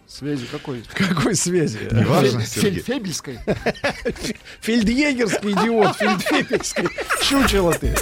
[0.06, 0.82] Связи какой?
[0.94, 1.78] Какой связи?
[1.90, 3.38] Неважно, Фель, Фельдфебельской.
[4.60, 6.88] Фельдъегерский идиот, фельдфебельский.
[7.22, 7.94] Чучело ты.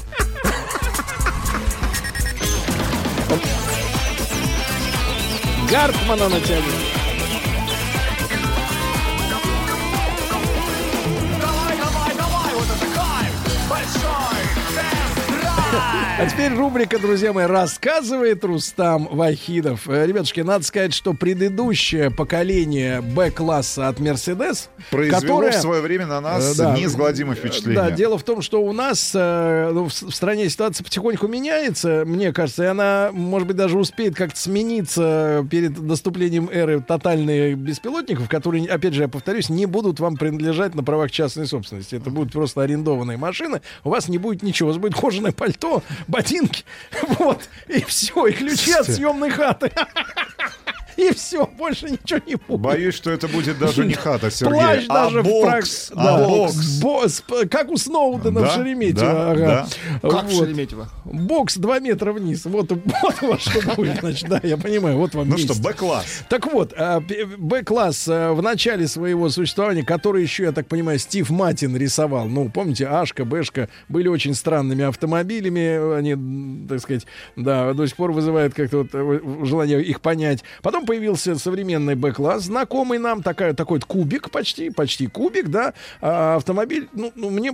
[5.70, 6.87] Гартмана натягивай.
[15.70, 19.88] А теперь рубрика, друзья мои, рассказывает Рустам Вахидов.
[19.88, 26.06] Э, ребятушки, надо сказать, что предыдущее поколение Б-класса от Мерседес, произвело которое, в свое время
[26.06, 27.82] на нас да, неизгладимое впечатление.
[27.82, 32.04] Да, дело в том, что у нас э, ну, в, в стране ситуация потихоньку меняется,
[32.06, 38.28] мне кажется, и она, может быть, даже успеет как-то смениться перед наступлением эры тотальных беспилотников,
[38.28, 41.96] которые, опять же, я повторюсь, не будут вам принадлежать на правах частной собственности.
[41.96, 43.60] Это будут просто арендованные машины.
[43.84, 45.57] У вас не будет ничего, у вас будет кожаное пальто,
[46.06, 46.64] ботинки,
[47.18, 49.72] вот, и все, и ключи от съемной хаты.
[51.08, 52.60] И все, больше ничего не будет.
[52.60, 55.90] Боюсь, что это будет даже не хата, Сергей, Плащ а даже бокс.
[55.90, 56.04] В прак...
[56.04, 56.80] а да, бокс.
[56.80, 57.24] бокс.
[57.48, 59.12] Как у Сноудена да, в Шереметьево.
[59.12, 59.68] Да, ага.
[60.02, 60.08] да.
[60.10, 60.32] Как вот.
[60.32, 60.88] в Шереметьево?
[61.04, 62.44] Бокс 2 метра вниз.
[62.46, 64.00] Вот, вот во что будет.
[64.00, 64.98] Значит, да, я понимаю.
[64.98, 65.54] Вот вам Ну место.
[65.54, 66.24] что, Б-класс.
[66.28, 71.30] Так вот, а, Б-класс а, в начале своего существования, который еще, я так понимаю, Стив
[71.30, 72.26] Матин рисовал.
[72.26, 75.96] Ну, помните, Ашка, Бэшка были очень странными автомобилями.
[75.96, 80.42] Они, так сказать, да, до сих пор вызывают как-то вот э, желание их понять.
[80.60, 86.88] Потом появился современный Б-класс, знакомый нам, такая, такой кубик почти, почти кубик, да, а автомобиль,
[86.94, 87.52] ну, ну, мне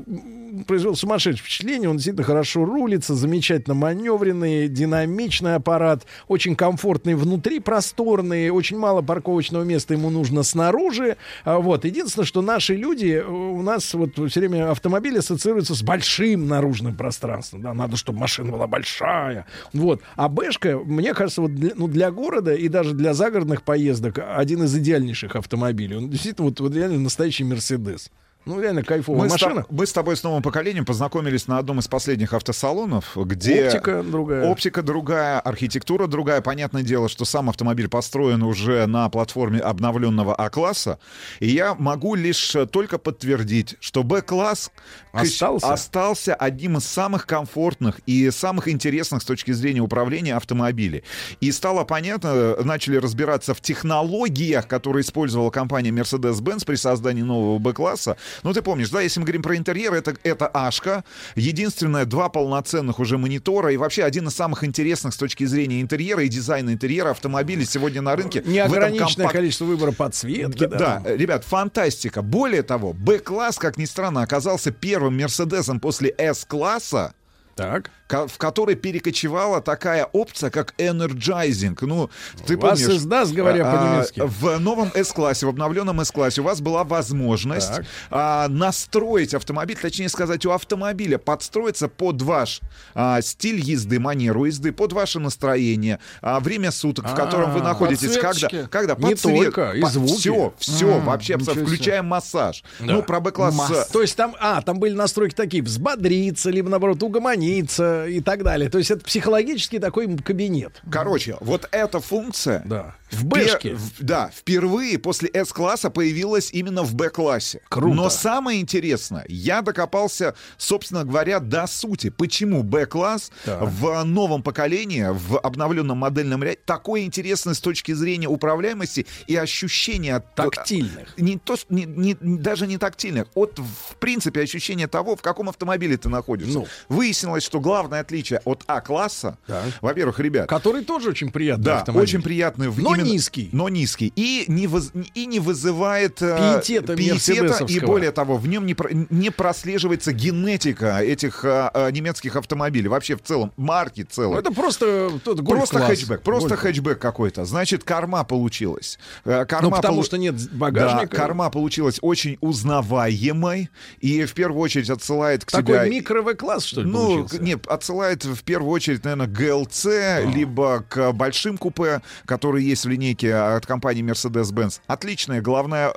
[0.69, 8.51] произвел сумасшедшее впечатление, он действительно хорошо рулится, замечательно маневренный, динамичный аппарат, очень комфортный внутри, просторный,
[8.51, 13.95] очень мало парковочного места ему нужно снаружи, а, вот, единственное, что наши люди, у нас
[13.95, 19.45] вот все время автомобили ассоциируются с большим наружным пространством, да, надо, чтобы машина была большая,
[19.73, 24.19] вот, а Бэшка, мне кажется, вот для, ну, для города и даже для загородных поездок
[24.19, 25.97] один из идеальнейших автомобилей.
[25.97, 28.11] Он действительно вот, вот реально настоящий Мерседес.
[28.47, 29.63] Ну, реально кайфовая мы машина.
[29.63, 33.67] С, мы с тобой с новым поколением познакомились на одном из последних автосалонов, где...
[33.67, 34.47] Оптика другая.
[34.47, 36.43] Оптика другая, архитектура другая.
[36.43, 40.99] Понятное дело, что сам автомобиль построен уже на платформе обновленного А-класса.
[41.41, 44.71] И я могу лишь только подтвердить, что Б-класс
[45.13, 45.73] остался?
[45.73, 51.03] остался одним из самых комфортных и самых интересных с точки зрения управления автомобилей.
[51.41, 58.17] И стало понятно, начали разбираться в технологиях, которые использовала компания Mercedes-Benz при создании нового Б-класса,
[58.43, 61.05] ну, ты помнишь, да, если мы говорим про интерьер, это, это Ашка,
[61.35, 66.23] единственное, два полноценных уже монитора, и вообще один из самых интересных с точки зрения интерьера
[66.23, 68.43] и дизайна интерьера автомобилей сегодня на рынке.
[68.45, 69.33] Неограниченное компак...
[69.33, 70.67] количество выбора подсветки.
[70.67, 72.23] Да, да, да, ребят, фантастика.
[72.23, 77.15] Более того, Б-класс, как ни странно, оказался первым Мерседесом после С-класса,
[77.57, 77.91] Так.
[78.07, 81.77] ко- в которой перекочевала такая опция, как Energizing.
[81.81, 82.11] Ну,
[82.47, 82.97] ты Вас помнишь...
[82.99, 84.21] издаст, говоря а, по-немецки.
[84.25, 87.87] В новом S-классе, в обновленном S-классе у вас была возможность Так.
[88.11, 92.61] а, настроить автомобиль, точнее сказать, у автомобиля подстроиться под ваш
[92.95, 97.63] а, стиль езды, манеру езды, под ваше настроение, а, время суток, в котором вы А,
[97.65, 100.15] находитесь, когда, когда Не только, и звуки.
[100.19, 102.63] Все, все, М, вообще, включая массаж.
[102.81, 102.87] Да.
[102.95, 103.55] Ну, про Б-класс...
[103.55, 103.89] Масс.
[103.89, 106.99] То есть там, а, там были настройки такие, взбодриться, либо, наоборот,
[107.49, 108.71] угомониться и так далее.
[108.71, 110.83] То есть это психологический такой кабинет.
[110.91, 112.95] Короче, вот эта функция Да.
[113.11, 113.75] В Бэшке.
[113.75, 117.61] в- Да, впервые после S-класса появилась именно в Б-классе.
[117.69, 117.95] Круто.
[117.95, 122.11] Но самое интересное, я докопался, собственно говоря, до сути.
[122.11, 123.63] Почему Б-класс Так.
[123.63, 130.17] в новом поколении, в обновленном модельном ряде, такой интересный с точки зрения управляемости и ощущения...
[130.17, 131.17] от- Тактильных.
[131.17, 133.29] Не то, не- не- даже не тактильных.
[133.35, 136.59] От, в принципе, ощущения того, в каком автомобиле ты находишься.
[136.59, 136.67] Ну.
[136.89, 139.65] Выяснилось, что главное отличие от А-класса, Так.
[139.81, 142.03] во-первых, ребят, Который тоже очень приятный да, автомобиль.
[142.09, 142.69] очень приятный.
[142.69, 143.49] Но именно- низкий.
[143.53, 144.13] Но низкий.
[144.17, 147.87] И не, воз- и не вызывает э, Пиетета и мерседесовского.
[147.87, 148.77] более того, в нем не,
[149.11, 152.89] не прослеживается генетика этих э, э, немецких автомобилей.
[152.89, 154.39] Вообще в целом, марки целые.
[154.41, 156.61] это просто тот Просто хэтчбэк, просто Гольф.
[156.61, 157.45] хэтчбэк какой-то.
[157.45, 158.99] Значит, корма получилась.
[159.25, 161.17] Корма Ну, потому полу- что нет Да, багажника.
[161.17, 165.89] корма получилась очень узнаваемой и в первую очередь отсылает к Такой тебя...
[165.89, 170.21] микро-В-класс, что ли, Ну, к- нет, отсылает в первую очередь, наверное, к ГЛЦ, А.
[170.23, 174.81] либо к большим купе, которые есть в линейке от компании Mercedes-Benz.
[174.87, 175.91] Отличная головная,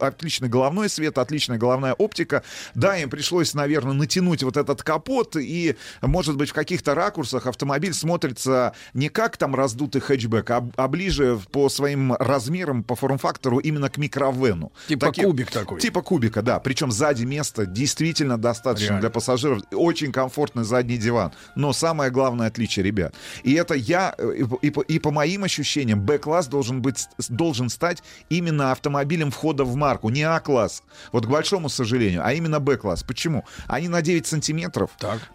[0.00, 2.42] отличный головной свет, отличная головная оптика.
[2.74, 7.92] Да, им пришлось, наверное, натянуть вот этот капот, и, может быть, в каких-то ракурсах автомобиль
[7.94, 13.88] смотрится не как там раздутый хэтчбэк, а, а ближе по своим размерам, по форм-фактору именно
[13.88, 14.72] к микровену.
[14.88, 15.80] Типа Таки- кубик такой.
[15.80, 16.58] Типа кубика, да.
[16.60, 19.00] Причем сзади места действительно достаточно Реально.
[19.00, 19.62] для пассажиров.
[19.72, 21.32] Очень комфортный задний диван.
[21.56, 23.14] Но самое главное отличие, ребят.
[23.42, 27.68] И это я, э, и, по- и и по моим ощущениям, Б-класс должен, быть, должен
[27.68, 30.08] стать именно автомобилем входа в марку.
[30.10, 30.82] Не А-класс.
[31.12, 32.22] Вот к большому сожалению.
[32.24, 33.02] А именно Б-класс.
[33.02, 33.44] Почему?
[33.66, 34.90] Они на 9 сантиметров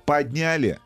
[0.06, 0.80] подняли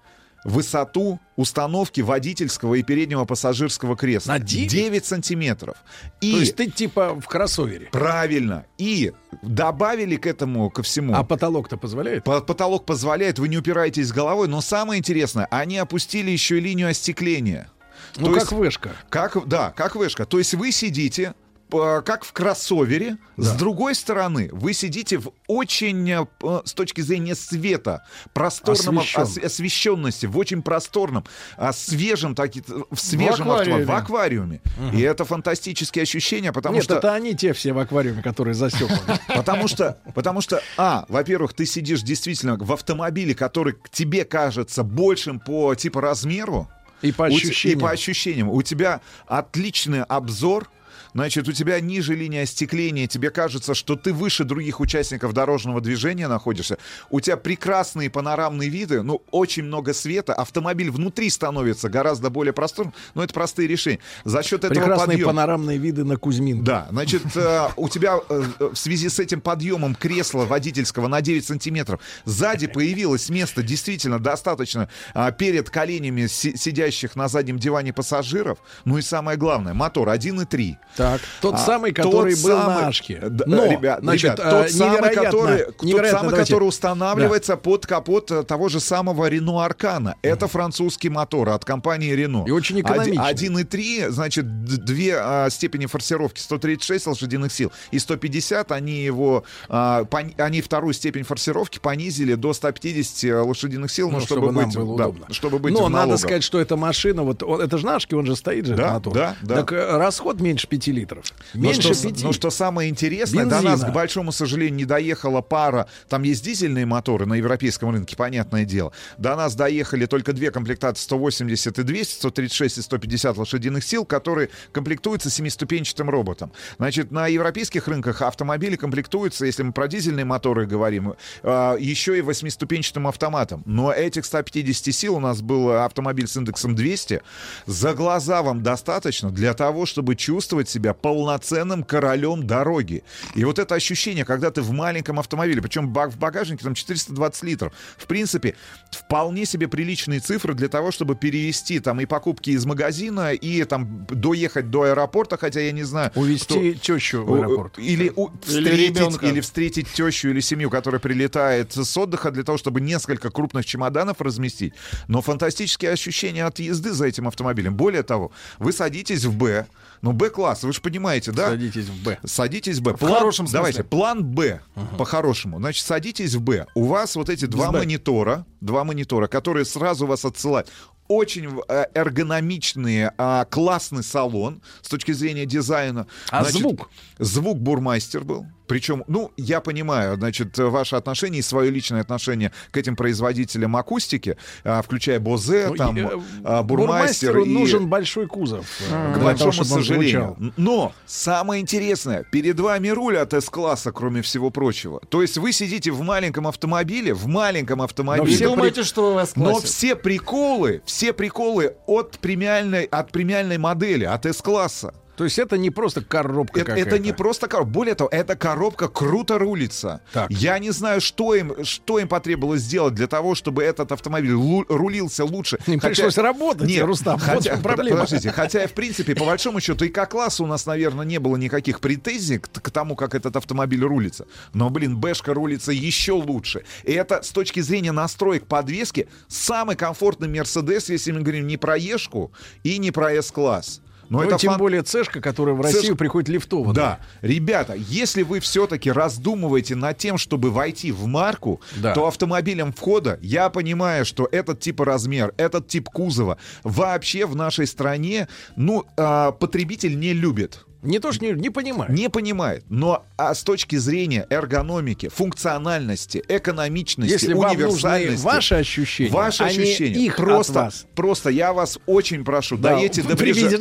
[0.46, 4.34] высоту установки водительского и переднего пассажирского кресла.
[4.34, 4.70] На 9?
[4.70, 5.78] 9 сантиметров.
[6.22, 6.32] И...
[6.32, 7.88] То есть ты типа в кроссовере.
[7.92, 8.66] Правильно.
[8.78, 11.14] И добавили к этому, ко всему.
[11.16, 12.24] А потолок-то позволяет?
[12.24, 16.90] По- Потолок позволяет, вы не упираетесь головой, но самое интересное, они опустили еще и линию
[16.90, 17.70] остекления.
[18.18, 18.92] Ну, То как есть- вышка.
[19.10, 20.26] Как, да, как вышка.
[20.26, 21.34] То есть вы сидите
[21.70, 26.26] как в кроссовере, с другой стороны, вы сидите в очень, э,
[26.66, 29.22] с точки зрения света, просторном Освещен.
[29.22, 31.24] ос- освещенности, в очень просторном,
[31.58, 33.84] а, свежем, таки, в свежем аквариуме.
[33.84, 34.62] автомобиле, в аквариуме.
[34.94, 36.96] И это фантастические ощущения, потому Нет, что...
[36.98, 39.20] это они те все в аквариуме, которые за стеклами.
[39.28, 44.84] Потому что, потому что, а, во-первых, ты сидишь действительно в автомобиле, который к тебе кажется
[44.84, 46.68] большим по типа размеру.
[47.02, 47.80] И по У ощущениям.
[47.80, 48.50] И по ощущениям.
[48.50, 50.70] У тебя отличный обзор.
[51.14, 56.28] Значит, у тебя ниже линия остекления, тебе кажется, что ты выше других участников дорожного движения
[56.28, 56.78] находишься.
[57.10, 62.94] У тебя прекрасные панорамные виды, ну, очень много света, автомобиль внутри становится гораздо более просторным,
[63.16, 64.00] но это простые решения.
[64.24, 66.64] За счет этого Прекрасные подъема- панорамные виды на Кузьмин.
[66.64, 71.44] да, значит, э, у тебя э, в связи с этим подъемом кресла водительского на 9
[71.46, 78.60] сантиметров сзади появилось место действительно достаточно а, перед коленями си- сидящих на заднем диване пассажиров.
[78.86, 80.76] Ну и самое главное, мотор 1.3.
[81.00, 83.20] Так, тот А, самый, тот который был самый- на Ашке.
[83.30, 88.30] Да, Но, ребят, значит, ребят, тот э, самый, который, тот самый, который устанавливается под капот
[88.32, 90.16] э, того же самого Renault Аркана.
[90.22, 92.48] Это французский мотор от компании Renault.
[92.48, 93.24] И очень экономичный.
[93.24, 100.34] 1.3, значит, две а, степени форсировки, 136 лошадиных сил и 150, они его, а, пон-
[100.42, 104.76] они вторую степень форсировки понизили до 150 лошадиных сил, ну, Ну, чтобы, чтобы нам быть,
[104.78, 105.34] было да, удобно.
[105.34, 108.36] чтобы быть Но надо сказать, что эта машина, вот он- это же Нашки, он же
[108.36, 109.14] стоит же, Да, мотор.
[109.14, 109.56] да, да.
[109.56, 111.26] Так э, расход меньше 5 литров.
[111.54, 112.24] Но Меньше что, 5.
[112.24, 113.72] но что самое интересное, до Бензина.
[113.72, 115.88] нас, к большому сожалению, не доехала пара.
[116.08, 118.92] Там есть дизельные моторы на европейском рынке, понятное дело.
[119.18, 124.50] До нас доехали только две комплектации 180 и 200, 136 и 150 лошадиных сил, которые
[124.72, 126.52] комплектуются семиступенчатым роботом.
[126.78, 132.22] Значит, на европейских рынках автомобили комплектуются, если мы про дизельные моторы говорим, э, еще и
[132.22, 133.64] восьмиступенчатым автоматом.
[133.66, 137.22] Но этих 150 сил у нас был автомобиль с индексом 200.
[137.66, 143.04] За глаза вам достаточно для того, чтобы чувствовать чувствовать себя полноценным королем дороги.
[143.36, 147.74] И вот это ощущение, когда ты в маленьком автомобиле, причем в багажнике там 420 литров,
[147.98, 148.56] в принципе,
[148.92, 154.08] вполне себе приличные цифры для того, чтобы перевести там и покупки из магазина, и там
[154.10, 156.12] доехать до аэропорта, хотя я не знаю...
[156.16, 156.80] Увезти кто...
[156.80, 157.78] тещу в аэропорт.
[157.78, 158.30] Или, у...
[158.48, 163.30] или встретить, или встретить тещу или семью, которая прилетает с отдыха для того, чтобы несколько
[163.30, 164.74] крупных чемоданов разместить.
[165.08, 167.76] Но фантастические ощущения от езды за этим автомобилем.
[167.76, 169.68] Более того, вы садитесь в Б,
[170.02, 171.50] ну, Б-класс, вы же понимаете, да?
[171.50, 172.20] Садитесь в Б.
[172.26, 172.94] Садитесь в Б.
[172.94, 173.58] В план, хорошем смысле.
[173.60, 174.98] Давайте, план Б, uh-huh.
[174.98, 175.60] по-хорошему.
[175.60, 176.68] Значит, садитесь в Б.
[176.76, 180.70] У вас вот эти два монитора, два монитора, которые сразу вас отсылают
[181.10, 186.08] очень э, эргономичный, а, классный салон с точки зрения дизайна.
[186.30, 186.90] А Значит, звук?
[187.18, 188.46] Звук бурмастер был.
[188.70, 194.38] Причем, ну, я понимаю, значит, ваше отношение и свое личное отношение к этим производителям акустики,
[194.64, 196.08] а, включая Бозе, ну, там, и,
[196.44, 197.40] а, Бурмастер.
[197.40, 197.50] И...
[197.50, 198.68] нужен большой кузов.
[198.92, 200.54] А, к большому того, сожалению.
[200.56, 205.02] Но самое интересное, перед вами руль от S-класса, кроме всего прочего.
[205.10, 208.30] То есть вы сидите в маленьком автомобиле, в маленьком автомобиле.
[208.30, 213.58] Но все думаете, что у вас Но все приколы, все приколы от премиальной, от премиальной
[213.58, 214.94] модели, от S-класса.
[215.20, 217.74] То есть это не просто коробка это, это не просто коробка.
[217.74, 220.00] Более того, эта коробка круто рулится.
[220.14, 220.32] Так.
[220.32, 224.66] Я не знаю, что им, что им потребовалось сделать для того, чтобы этот автомобиль лу-
[224.70, 225.60] рулился лучше.
[225.68, 225.90] Им хотя...
[225.90, 227.20] пришлось работать, Нет, Рустам.
[227.20, 227.98] Хотя, вот проблема.
[227.98, 231.36] Подождите, хотя, в принципе, по большому счету, и как классу у нас, наверное, не было
[231.36, 234.26] никаких претензий к, к тому, как этот автомобиль рулится.
[234.54, 236.64] Но, блин, Бэшка рулится еще лучше.
[236.86, 241.76] И это с точки зрения настроек подвески самый комфортный Мерседес, если мы говорим не про
[241.76, 242.32] Ешку
[242.64, 243.82] и не про S-класс.
[244.10, 244.60] Но ну, это тем фан...
[244.60, 245.98] более цешка, которая в Россию Цеш...
[245.98, 246.74] приходит лифтово.
[246.74, 247.00] Да.
[247.22, 251.94] Ребята, если вы все-таки раздумываете над тем, чтобы войти в марку, да.
[251.94, 257.68] то автомобилем входа, я понимаю, что этот тип размер, этот тип кузова вообще в нашей
[257.68, 260.66] стране, ну, э, потребитель не любит.
[260.82, 261.92] Не то, что не, не понимает.
[261.92, 262.64] Не понимает.
[262.70, 268.24] Но а с точки зрения эргономики, функциональности, экономичности, Если универсальности...
[268.24, 270.00] Вам ваши ощущения, ваши ощущения.
[270.00, 270.86] их просто, вас.
[270.96, 273.60] просто я вас очень прошу, да, доедьте до ближайшего...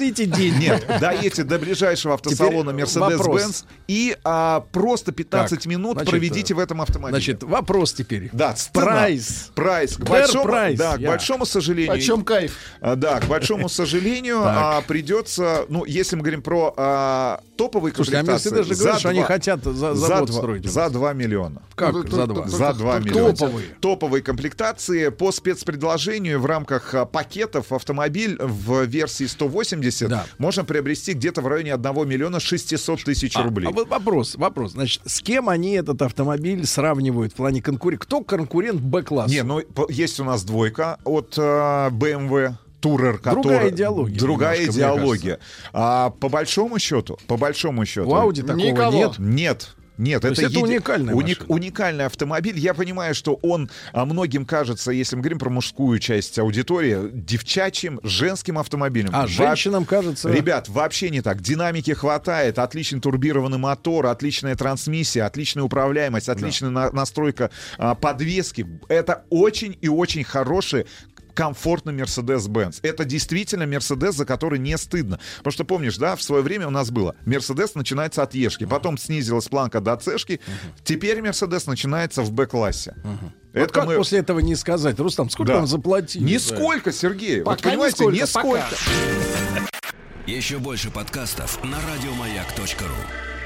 [0.59, 6.61] Нет, доедьте до ближайшего автосалона Mercedes-Benz и а, просто 15 так, минут значит, проведите в
[6.61, 7.21] этом автомобиле.
[7.21, 8.31] Значит, вопрос теперь.
[8.33, 9.51] Да, price.
[9.57, 9.97] Price.
[9.97, 10.79] К большому, price.
[10.79, 11.95] Да, к большому сожалению...
[11.95, 12.57] Почем кайф?
[12.81, 15.65] А, да, к большому сожалению а, придется...
[15.69, 16.75] Ну, если мы говорим про
[17.09, 18.49] а, а, топовые Слушайте, комплектации...
[18.49, 20.71] а Мерседес же говорит, что они хотят за, за, за строить.
[20.71, 21.63] За 2 миллиона.
[21.75, 22.49] Как ну, за 2?
[22.49, 23.35] За 2 миллиона.
[23.35, 23.67] Топовые.
[23.81, 30.27] Топовые комплектации по спецпредложению в рамках а, пакетов автомобиль в версии 180 да.
[30.39, 33.69] можно приобрести где-то в районе 1 миллиона 600 тысяч а, рублей.
[33.69, 34.73] А, а вопрос, вопрос.
[34.73, 38.05] Значит, с кем они этот автомобиль сравнивают в плане конкурента?
[38.05, 39.33] Кто конкурент Б-класса?
[39.33, 43.43] Не, ну, есть у нас двойка от э, BMW Турер, который...
[43.43, 44.19] Другая идеология.
[44.19, 45.39] Другая идеология.
[45.73, 48.09] А по большому счету, по большому счету...
[48.09, 48.93] У Ауди такого Никого.
[48.93, 49.19] нет?
[49.19, 49.75] Нет.
[49.99, 50.63] Нет, То это, это еди...
[50.63, 51.45] уникальный, уник...
[51.49, 52.57] уникальный автомобиль.
[52.57, 57.99] Я понимаю, что он а многим кажется, если мы говорим про мужскую часть аудитории, девчачьим,
[58.05, 59.11] женским автомобилем.
[59.13, 59.27] А Во...
[59.27, 60.31] женщинам кажется...
[60.31, 61.41] Ребят, вообще не так.
[61.43, 66.91] Динамики хватает, отличный турбированный мотор, отличная трансмиссия, отличная управляемость, отличная да.
[66.91, 66.93] на...
[66.93, 68.69] настройка а, подвески.
[68.89, 70.87] Это очень и очень хороший
[71.39, 72.81] комфортный Mercedes-Benz.
[72.83, 75.21] Это действительно Mercedes, за который не стыдно.
[75.37, 78.99] Потому что помнишь, да, в свое время у нас было Mercedes начинается от Ешки, потом
[78.99, 80.41] снизилась планка до Цешки,
[80.83, 82.97] теперь Mercedes начинается в Б-классе.
[83.53, 83.97] Это вот как мы...
[83.97, 84.99] после этого не сказать?
[84.99, 85.59] Рустам, сколько да.
[85.59, 86.25] вам заплатили?
[86.25, 87.43] Нисколько, Сергей.
[87.43, 88.59] Пока вот понимаете, нисколько.
[88.59, 89.69] нисколько.
[90.27, 93.38] Еще больше подкастов на радиомаяк.ру